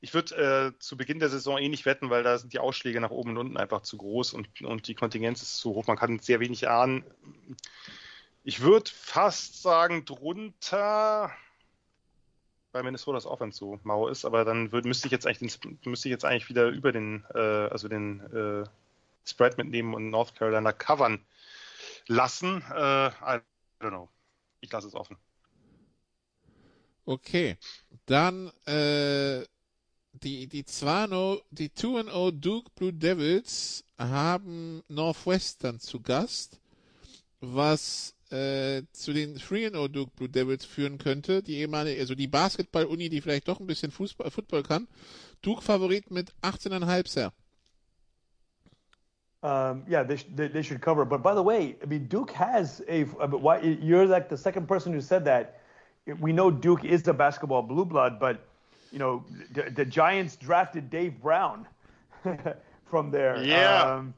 [0.00, 3.00] ich würde äh, zu Beginn der Saison eh nicht wetten, weil da sind die Ausschläge
[3.00, 5.86] nach oben und unten einfach zu groß und, und die Kontingenz ist zu hoch.
[5.86, 7.04] Man kann sehr wenig ahnen.
[8.44, 11.32] Ich würde fast sagen, drunter
[12.72, 16.08] bei Minnesotas Offense so mau ist, aber dann würd, müsste ich jetzt eigentlich den, müsste
[16.08, 18.64] ich jetzt eigentlich wieder über den, äh, also den äh,
[19.24, 21.24] Spread mitnehmen und North Carolina covern
[22.06, 22.62] lassen.
[22.70, 23.40] Äh, I
[23.80, 24.08] don't know.
[24.60, 25.16] Ich lasse es offen.
[27.04, 27.56] Okay.
[28.06, 29.44] Dann äh,
[30.12, 36.60] die, die 2-0, die 2-0 Duke Blue Devils haben Northwestern zu Gast,
[37.40, 41.42] was äh, zu den 3-0 Duke Blue Devils führen könnte.
[41.42, 44.88] Die ehemalige, also die Basketball-Uni, die vielleicht doch ein bisschen Fußball, Football kann.
[45.42, 47.32] Duke Favorit mit 18,5 Sir.
[49.40, 51.04] Um, yeah, they, they, they should cover.
[51.04, 53.02] But by the way, I mean Duke has a.
[53.20, 55.60] uh, but Why you're like the second person who said that.
[56.20, 58.48] We know Duke is the basketball blue blood, but
[58.90, 59.22] you know
[59.52, 61.68] the, the Giants drafted Dave Brown
[62.90, 63.40] from there.
[63.44, 63.82] Yeah.
[63.82, 64.14] Um,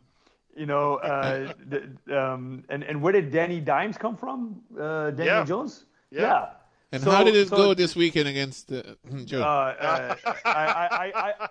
[0.56, 1.90] you know, uh, the,
[2.20, 4.60] um, and and where did Danny Dimes come from?
[4.78, 5.44] Uh, Daniel Yeah.
[5.44, 5.84] Jones.
[6.10, 6.48] Yeah.
[6.92, 8.82] And So- how did it so- go this weekend against uh,
[9.24, 9.42] Joe?
[9.42, 10.14] Uh, uh,
[10.44, 11.48] I, I, I, I,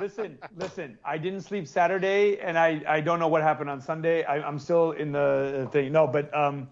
[0.00, 0.98] listen, listen.
[1.04, 4.24] I didn't sleep Saturday, and I, I don't know what happened on Sunday.
[4.24, 5.92] I, I'm still in the thing.
[5.92, 6.68] No, but um,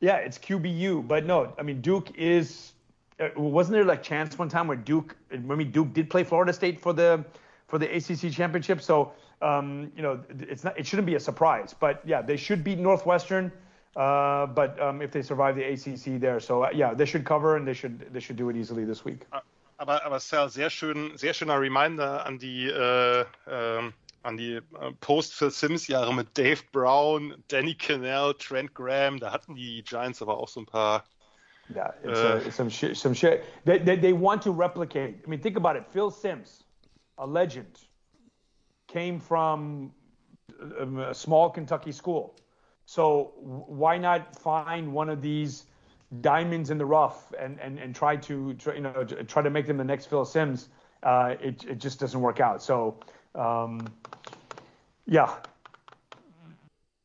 [0.00, 1.06] yeah, it's QBU.
[1.06, 2.72] But no, I mean Duke is.
[3.20, 5.14] Uh, wasn't there like chance one time where Duke?
[5.32, 7.24] I mean Duke did play Florida State for the
[7.68, 8.80] for the ACC championship.
[8.80, 9.12] So
[9.42, 10.78] um, you know, it's not.
[10.78, 11.74] It shouldn't be a surprise.
[11.78, 13.52] But yeah, they should beat Northwestern.
[13.96, 17.56] Uh, but um, if they survive the ACC there, so uh, yeah, they should cover
[17.56, 19.20] and they should they should do it easily this week.
[19.78, 23.92] Aber, aber Sal, sehr schön, sehr schöner Reminder an die, äh, ähm,
[24.22, 24.62] an die äh,
[25.00, 29.18] Post-Phil Sims-Jahre mit Dave Brown, Danny Cannell, Trent Graham.
[29.18, 31.04] Da hatten die Giants aber auch so ein paar.
[31.74, 32.96] Yeah, it's, Uh, uh, it's some shit.
[32.96, 33.42] Some shit.
[33.64, 35.22] They, they, they want to replicate.
[35.24, 35.84] I mean, think about it.
[35.90, 36.64] Phil Sims,
[37.18, 37.88] a legend,
[38.94, 39.90] came from
[40.80, 42.36] um, a small Kentucky school.
[42.86, 43.32] So
[43.82, 45.64] why not find one of these
[46.20, 49.66] diamonds in the rough and, and, and try to try, you know try to make
[49.66, 50.68] them the next Phil Sims?
[51.02, 52.62] Uh, it it just doesn't work out.
[52.62, 53.00] So
[53.34, 53.88] um,
[55.06, 55.30] yeah.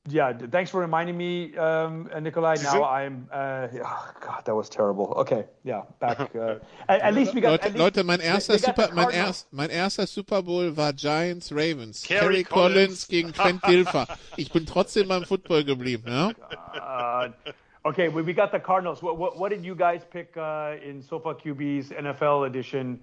[0.10, 2.56] Yeah, thanks for reminding me, um, uh, Nikolai.
[2.56, 3.27] Now sind- I'm.
[3.31, 5.14] Uh, oh God, that was terrible.
[5.18, 6.18] Okay, yeah, back.
[6.36, 6.56] Uh,
[6.88, 7.52] at, at least we got.
[7.52, 9.27] Leute, at least Leute, mein erster they got the Super, mein, Cardinals.
[9.27, 12.03] erst, mein erster Super Bowl war Giants Ravens.
[12.03, 13.07] Kerry Kerry Collins Collins.
[13.07, 14.07] gegen Trent Dilfer.
[14.38, 16.31] Ich bin trotzdem beim Football geblieben, ja?
[16.73, 17.30] Uh,
[17.84, 19.02] okay, we, we got the Cardinals.
[19.03, 22.99] What, what, what did you guys pick uh, in SoFa QB's NFL edition?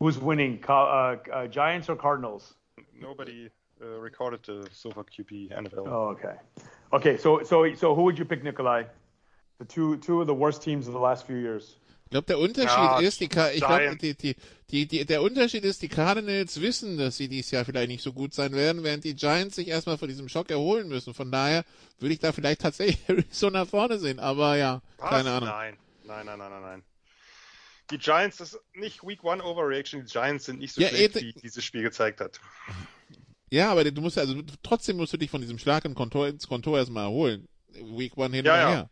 [0.00, 2.54] Who's winning, uh, uh, Giants or Cardinals?
[2.98, 3.50] Nobody
[3.80, 5.86] uh, recorded the Sofa QB NFL.
[5.86, 6.36] Oh, okay.
[6.92, 8.84] Okay, so so so who would you pick, Nikolai?
[9.58, 11.76] The two two of the worst teams of the last few years.
[12.06, 14.00] Ich glaube, der Unterschied Ja, ist, die, Ka- ich glaube, Giants.
[14.02, 14.36] die, die,
[14.72, 18.12] die, die, der Unterschied ist, die Cardinals wissen, dass sie dieses Jahr vielleicht nicht so
[18.12, 21.14] gut sein werden, während die Giants sich erstmal von diesem Schock erholen müssen.
[21.14, 21.64] Von daher
[22.00, 25.10] würde ich da vielleicht tatsächlich Arizona vorne sehen, aber ja, Was?
[25.10, 25.48] keine Ahnung.
[25.50, 26.82] Nein, nein, nein, nein, nein, nein.
[27.92, 30.04] Die Giants, das ist nicht Week One Overreaction.
[30.04, 32.40] Die Giants sind nicht so Ja, schlecht, eh, wie dieses Spiel gezeigt hat.
[33.50, 36.46] Ja, aber du musst also trotzdem musst du dich von diesem Schlag ins Kontor, ins
[36.46, 37.48] Kontor erstmal erholen.
[37.72, 38.70] Week One hin Ja, oder ja.
[38.70, 38.90] her.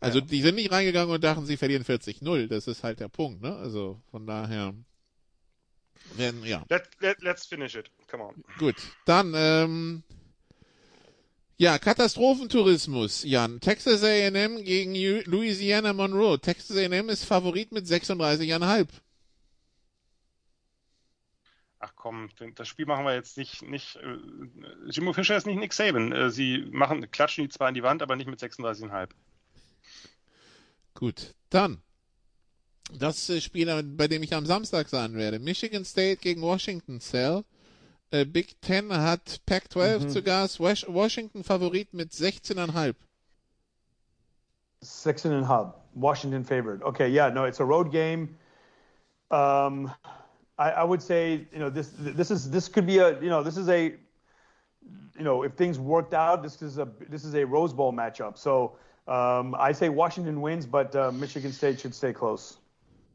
[0.00, 2.46] Also die sind nicht reingegangen und dachten, sie verlieren 40-0.
[2.46, 3.56] Das ist halt der Punkt, ne?
[3.56, 4.74] Also von daher.
[6.16, 7.90] Wenn, ja, Let, let, let's finish it.
[8.10, 8.44] Come on.
[8.58, 8.76] gut.
[9.06, 10.02] Dann, ähm,
[11.56, 13.60] ja, Katastrophentourismus, Jan.
[13.60, 16.38] Texas A&M gegen Louisiana Monroe.
[16.38, 18.88] Texas A&M ist Favorit mit 36,5.
[21.84, 23.60] Ach komm, das Spiel machen wir jetzt nicht.
[23.60, 24.16] nicht äh,
[24.88, 26.12] Jimbo Fischer ist nicht Nick Saban.
[26.12, 29.10] Äh, sie machen, klatschen die zwar an die Wand, aber nicht mit 36,5.
[30.94, 31.82] Gut, dann
[32.98, 35.38] das äh, Spiel, bei dem ich am Samstag sein werde.
[35.38, 37.44] Michigan State gegen Washington Cell.
[38.10, 40.60] Äh, Big Ten hat Pac-12 zu Gast.
[40.60, 42.94] Wash Washington Favorit mit 16,5.
[44.80, 45.74] Six and a half.
[45.94, 46.82] Washington favored.
[46.82, 48.36] Okay, yeah, no, it's a road game.
[49.30, 49.92] Um,
[50.58, 53.42] I, I would say, you know, this this is this could be a, you know,
[53.42, 53.94] this is a,
[55.18, 58.38] you know, if things worked out, this is a this is a Rose Bowl matchup.
[58.38, 58.76] So
[59.08, 62.58] um, I say Washington wins, but uh, Michigan State should stay close.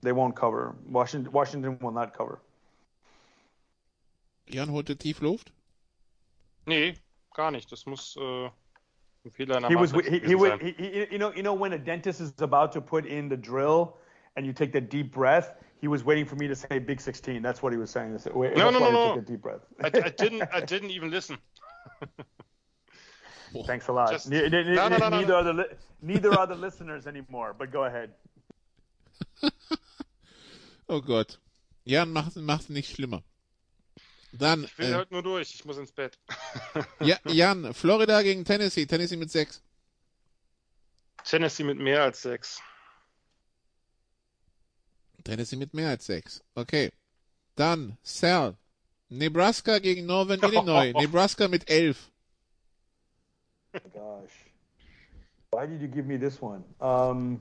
[0.01, 0.75] They won't cover.
[0.89, 2.39] Washington Washington will not cover.
[4.47, 5.51] Jan holte Tiefluft.
[6.65, 6.95] Nee,
[7.33, 7.71] gar nicht.
[7.71, 8.49] Das muss äh,
[9.25, 11.43] ein Fehler in der He was Matrix he, he, would he, he, you know you
[11.43, 13.97] know when a dentist is about to put in the drill
[14.35, 15.55] and you take the deep breath.
[15.81, 17.41] He was waiting for me to say Big 16.
[17.41, 18.11] That's what he was saying.
[18.11, 19.15] That's No, no, no, no.
[19.15, 19.61] took a deep breath.
[19.81, 20.43] I, I didn't.
[20.53, 21.37] I didn't even listen.
[23.65, 24.11] Thanks a lot.
[24.11, 26.55] Just- Ne- ne- ne- No, no, no, no, neither are the li- neither are the
[26.55, 27.53] listeners anymore.
[27.57, 28.11] But go ahead.
[30.91, 31.37] Oh Gott.
[31.83, 33.21] Jan macht es nicht schlimmer.
[34.31, 35.53] Dann, Ich will äh, halt nur durch.
[35.53, 36.17] Ich muss ins Bett.
[36.99, 38.87] ja, Jan, Florida gegen Tennessee.
[38.87, 39.61] Tennessee mit 6.
[41.23, 42.59] Tennessee mit mehr als sechs.
[45.23, 46.41] Tennessee mit mehr als sechs.
[46.55, 46.91] Okay.
[47.55, 48.55] Dann Sal.
[49.09, 50.93] Nebraska gegen Northern Illinois.
[50.99, 52.11] Nebraska mit elf.
[53.93, 54.31] Gosh,
[55.51, 56.63] why did you give me this one?
[56.81, 57.39] Um,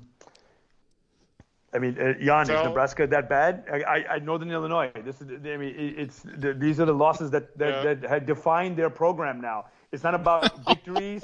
[1.73, 3.65] I mean, uh, Jan, is Nebraska that bad?
[3.71, 4.91] I, I, I Northern Illinois.
[5.05, 7.95] This is, I mean, it, it's the, these are the losses that that, Yeah.
[7.95, 9.67] that had defined their program now.
[9.93, 11.23] It's not about victories,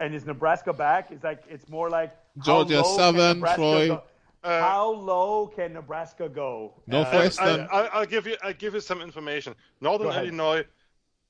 [0.00, 1.10] and is Nebraska back?
[1.10, 3.88] It's like it's more like Georgia low can Southern, Nebraska Troy.
[3.88, 4.02] go?
[4.42, 6.74] How low can Nebraska go?
[6.76, 7.68] Uh, Northwestern.
[7.70, 9.54] I, I, I'll give you I'll give you some information.
[9.80, 10.64] Northern Illinois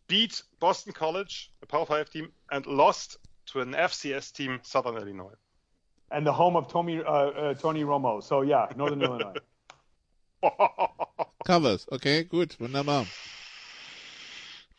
[0.09, 5.35] beat Boston College, a Power Five team, and lost to an FCS team, Southern Illinois.
[6.11, 8.23] and the home of Tony uh, uh, Tony Romo.
[8.23, 9.35] So yeah, Northern Illinois.
[11.45, 11.87] Covers.
[11.91, 13.07] Okay, gut, wunderbar.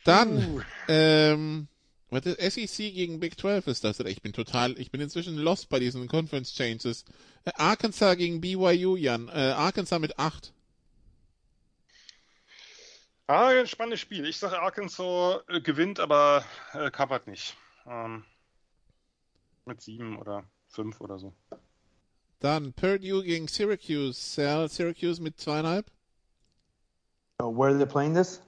[0.05, 1.67] Dann, ähm,
[2.09, 3.99] was ist SEC gegen Big 12 ist das?
[3.99, 7.05] Ich bin total, ich bin inzwischen lost bei diesen Conference Changes.
[7.45, 9.27] Äh, Arkansas gegen BYU, Jan.
[9.29, 10.53] Äh, Arkansas mit 8.
[13.27, 14.25] Ah, ein spannendes Spiel.
[14.25, 17.55] Ich sage, Arkansas äh, gewinnt, aber äh, covert nicht.
[17.85, 18.23] Ähm,
[19.65, 21.33] mit sieben oder fünf oder so.
[22.39, 24.13] Dann Purdue gegen Syracuse.
[24.13, 25.91] Sal, Syracuse mit zweieinhalb.
[27.41, 28.41] Uh, where are they playing this?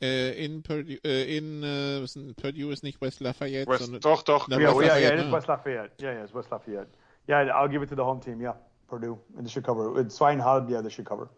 [0.00, 4.00] Äh, in Purdue, äh, in, äh, ist denn- Purdue ist nicht West Lafayette, West, sondern
[4.00, 4.46] doch, doch.
[4.46, 5.32] Na, Yeah, West yeah, yeah, Lafayette, it is?
[5.32, 5.90] West Lafayette.
[6.00, 6.88] Yeah, yeah, it's West Lafayette.
[7.28, 8.40] Yeah, I'll give it to the home team.
[8.40, 8.54] Yeah,
[8.86, 9.98] Purdue, and they should cover.
[10.00, 10.70] It's Zweieinhalb.
[10.70, 11.28] Yeah, they should cover.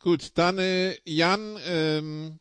[0.00, 2.38] Gut, dann äh, Jan, ähm,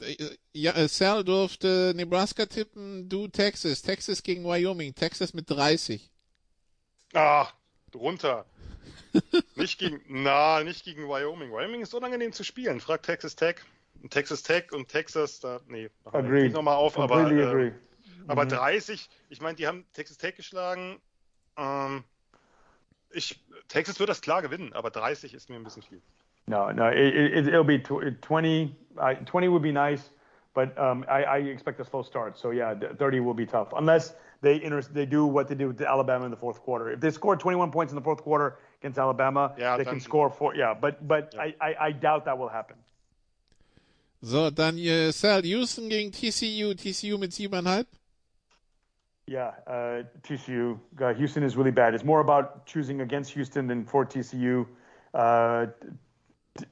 [0.00, 0.14] äh,
[0.52, 3.82] ja, äh, Sal durfte Nebraska tippen, du Texas.
[3.82, 4.94] Texas gegen Wyoming.
[4.94, 6.10] Texas mit 30.
[7.14, 7.48] Ah,
[7.94, 8.46] runter.
[9.56, 11.50] nicht gegen, na, nicht gegen Wyoming.
[11.50, 12.80] Wyoming ist unangenehm zu spielen.
[12.80, 13.56] Frag Texas Tech.
[14.08, 17.72] Texas Tech und Texas, da, nee, machen wir nicht nochmal auf, aber, äh, agree.
[18.28, 21.00] aber 30, ich meine, die haben Texas Tech geschlagen.
[21.56, 22.04] Ähm,
[23.10, 26.00] ich, Texas wird das klar gewinnen, aber 30 ist mir ein bisschen viel.
[26.46, 28.74] No, no, it, it, it'll be tw- 20.
[28.98, 30.10] I 20 would be nice,
[30.54, 32.36] but um, I, I expect a slow start.
[32.36, 34.58] So yeah, the 30 will be tough unless they
[34.92, 36.90] they do what they did with Alabama in the fourth quarter.
[36.90, 40.30] If they score 21 points in the fourth quarter against Alabama, Yeah, they can score
[40.30, 40.56] four.
[40.56, 42.76] Yeah, but but I, I, I doubt that will happen.
[44.22, 46.74] So, dann äh, Sal, Houston gegen TCU.
[46.74, 47.86] TCU mit 7,5.
[49.26, 50.78] Yeah, uh, TCU.
[51.00, 51.94] Uh, Houston is really bad.
[51.94, 54.66] It's more about choosing against Houston than for TCU.
[55.14, 55.66] Uh,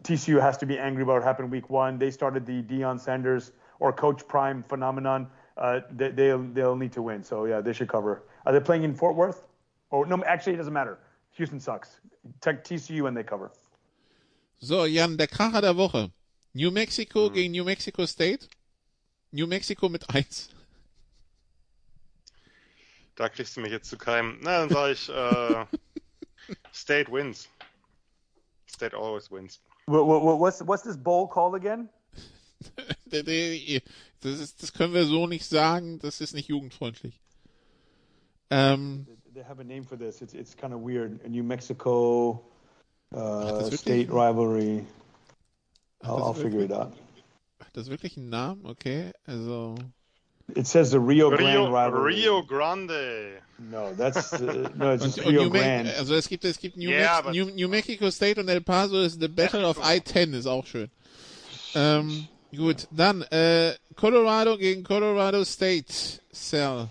[0.03, 1.99] TCU has to be angry about what happened week one.
[1.99, 5.29] They started the Deion Sanders or Coach Prime phenomenon.
[5.57, 7.23] Uh, they, they'll, they'll need to win.
[7.23, 8.25] So, yeah, they should cover.
[8.45, 9.45] Are they playing in Fort Worth?
[9.91, 10.99] Or no, actually, it doesn't matter.
[11.33, 12.01] Houston sucks.
[12.41, 13.53] Take TCU and they cover.
[14.59, 16.11] So, Jan, der Kracher der Woche.
[16.59, 18.49] New Mexico gegen New Mexico State.
[19.31, 20.49] New Mexico mit 1.
[23.15, 24.39] Da kriegst du mich jetzt zu keimen.
[24.43, 25.67] Na, dann sage ich, äh,
[26.75, 27.49] State wins.
[28.69, 29.61] State always wins.
[29.87, 31.89] What, what, what's, what's this bowl called again?
[34.21, 36.01] Das, ist, das können wir so nicht sagen.
[36.01, 37.21] Das ist nicht jugendfreundlich.
[38.51, 40.21] Ähm, They have a name for this.
[40.21, 41.25] It's, it's kind of weird.
[41.31, 42.45] New Mexico
[43.15, 43.79] uh, wirklich?
[43.81, 44.85] state rivalry.
[46.03, 46.93] I'll, I'll figure it out.
[47.61, 48.65] hat das wirklich einen Namen?
[48.67, 49.75] Okay, also.
[50.55, 52.15] It says the Rio Grande Rio, rivalry.
[52.15, 53.43] Rio Grande.
[53.59, 55.95] No, that's uh, no, it's Und, just und Rio New Me Grande.
[55.99, 58.63] also es gibt es gibt New, Yeah, Mex but- New, New Mexico State und El
[58.63, 60.91] Paso ist The Battle of I-10 ist auch schön.
[61.75, 65.93] Ähm, gut, dann äh, Colorado gegen Colorado State.
[66.33, 66.89] Cell.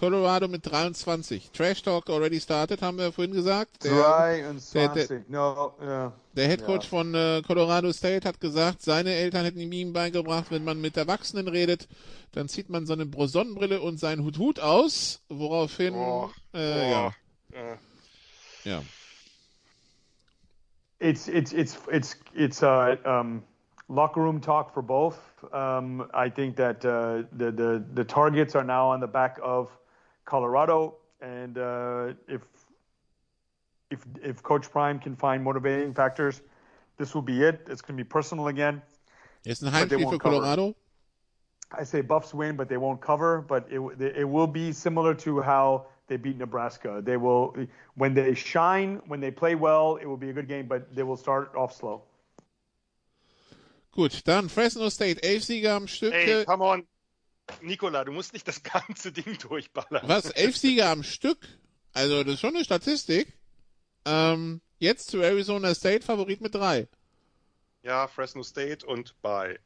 [0.00, 1.50] Colorado mit 23.
[1.52, 3.84] Trash Talk already started, haben wir vorhin gesagt.
[3.84, 5.24] Der, Dry and der- der-.
[5.28, 6.12] No, yeah.
[6.34, 6.88] der Head Coach Ja.
[6.88, 11.48] von äh, Colorado State hat gesagt, seine Eltern hätten ihm beigebracht, wenn man mit Erwachsenen
[11.48, 11.86] redet,
[12.32, 17.12] dann zieht man seine Sonnenbrille und seinen Hut Hut aus, woraufhin Oh, äh, ja,
[17.52, 17.76] oh, äh,
[18.70, 18.82] ja.
[20.98, 23.42] It's it's it's it's it's uh, um,
[23.88, 25.18] locker room talk for both.
[25.52, 29.68] Um, I think that uh, the the the targets are now on the back of
[30.24, 32.42] Colorado, and uh, if
[33.90, 36.42] if if Coach Prime can find motivating factors,
[36.96, 37.66] this will be it.
[37.68, 38.82] It's going to be personal again.
[39.44, 40.36] It's ein they Heimspiel won't für cover.
[40.36, 40.74] Colorado.
[41.72, 43.40] I say Buffs win, but they won't cover.
[43.40, 47.00] But it it will be similar to how they beat Nebraska.
[47.02, 47.54] They will
[47.94, 50.66] when they shine, when they play well, it will be a good game.
[50.66, 52.02] But they will start off slow.
[53.92, 56.12] Gut, dann Fresno State, elf Sieger am Stück.
[56.12, 56.86] Ey, äh, come on.
[57.62, 60.08] Nikola, du musst nicht das ganze Ding durchballern.
[60.08, 60.30] Was?
[60.30, 61.38] Elf Sieger am Stück?
[61.92, 63.32] Also, das ist schon eine Statistik.
[64.04, 66.88] Ähm, jetzt zu Arizona State, Favorit mit drei.
[67.82, 69.58] Ja, Fresno State und bye.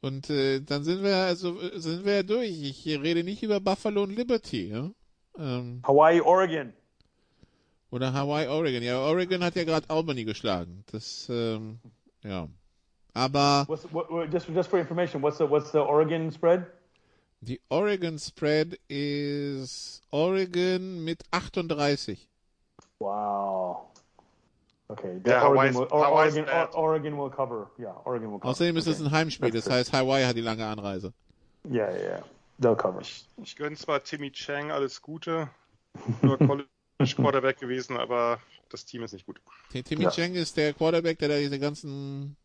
[0.00, 2.50] Und äh, dann sind wir also sind wir ja durch.
[2.50, 4.68] Ich rede nicht über Buffalo und Liberty.
[4.68, 4.90] Ja?
[5.36, 6.72] Ähm, Hawaii, Oregon.
[7.90, 8.82] Oder Hawaii, Oregon.
[8.82, 10.84] Ja, Oregon hat ja gerade Albany geschlagen.
[10.92, 11.80] Das, ähm,
[12.22, 12.48] ja.
[13.16, 15.22] Aber What's what, just just for information?
[15.22, 16.66] What's the what's the Oregon spread?
[17.40, 22.18] die Oregon Spread ist Oregon mit 38.
[22.98, 23.88] Wow.
[24.88, 25.20] Okay.
[25.26, 27.70] Yeah, Oregon, will, Oregon, Oregon will cover.
[27.78, 28.50] Yeah, Oregon will cover.
[28.50, 29.08] Außerdem ist es okay.
[29.08, 31.12] ein Heimspiel, das heißt Hawaii hat die lange Anreise.
[31.64, 32.24] Yeah, yeah, yeah.
[32.60, 33.00] They'll cover.
[33.00, 35.50] Ich gönne zwar Timmy Chang alles Gute,
[36.22, 36.66] nur College
[37.16, 38.38] Quarterback gewesen, aber
[38.70, 39.40] das Team ist nicht gut.
[39.72, 40.10] Timmy Ja.
[40.10, 42.36] Cheng ist der Quarterback, der da diese ganzen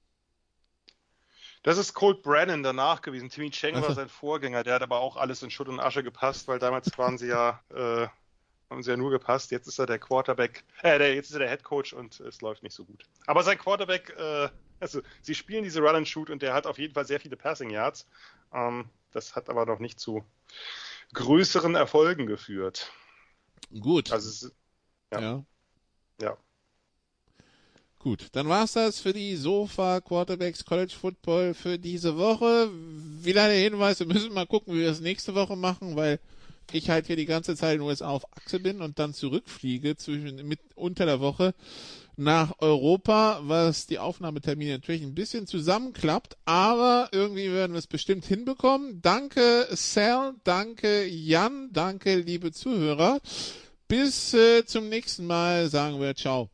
[1.64, 3.30] Das ist Colt Brennan danach gewesen.
[3.30, 3.88] Timmy Chang Ach so.
[3.90, 6.98] war sein Vorgänger, der hat aber auch alles in Schutt und Asche gepasst, weil damals
[6.98, 8.08] waren sie ja, äh,
[8.70, 9.52] haben sie ja nur gepasst.
[9.52, 12.42] Jetzt ist er der Quarterback, äh, der, jetzt ist er der Head Coach und es
[12.42, 13.06] läuft nicht so gut.
[13.28, 16.80] Aber sein Quarterback, äh, also sie spielen diese Run and Shoot und der hat auf
[16.80, 18.08] jeden Fall sehr viele Passing Yards.
[18.54, 20.24] Ähm, das hat aber noch nicht zu
[21.14, 22.92] größeren Erfolgen geführt.
[23.80, 24.12] gut.
[24.12, 24.50] Also
[25.14, 25.20] ja.
[25.20, 25.46] ja.
[26.22, 26.38] ja.
[28.04, 32.72] Gut, dann war's das für die Sofa Quarterbacks College Football für diese Woche.
[33.22, 36.20] Wieder der Hinweis, wir müssen mal gucken, wie wir das nächste Woche machen, weil
[36.72, 39.98] ich halt hier die ganze Zeit in den USA auf Achse bin und dann zurückfliege
[39.98, 41.54] zwischen mit unter der Woche
[42.18, 48.26] nach Europa, was die Aufnahmetermine natürlich ein bisschen zusammenklappt, aber irgendwie werden wir es bestimmt
[48.26, 49.04] hinbekommen.
[49.04, 53.20] Danke Sal, danke Jan, danke liebe Zuhörer.
[53.88, 56.50] Bis äh, zum nächsten Mal sagen wir ciao.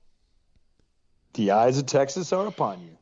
[1.33, 2.97] The eyes of Texas are upon you.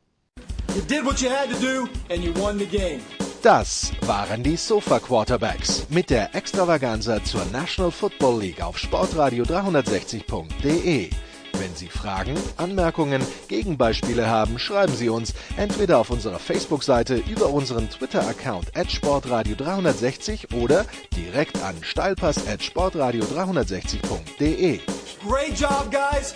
[0.76, 3.02] You did what you had to do, and you won the game.
[3.42, 11.12] Das waren die Sofa Quarterbacks mit der Extravaganza zur National Football League auf Sportradio 360.de.
[11.60, 17.90] Wenn Sie Fragen, Anmerkungen, Gegenbeispiele haben, schreiben Sie uns entweder auf unserer Facebook-Seite über unseren
[17.90, 20.86] Twitter-Account at Sportradio 360 oder
[21.16, 24.80] direkt an steilpass at Sportradio 360.de.
[25.24, 26.36] Great job, guys.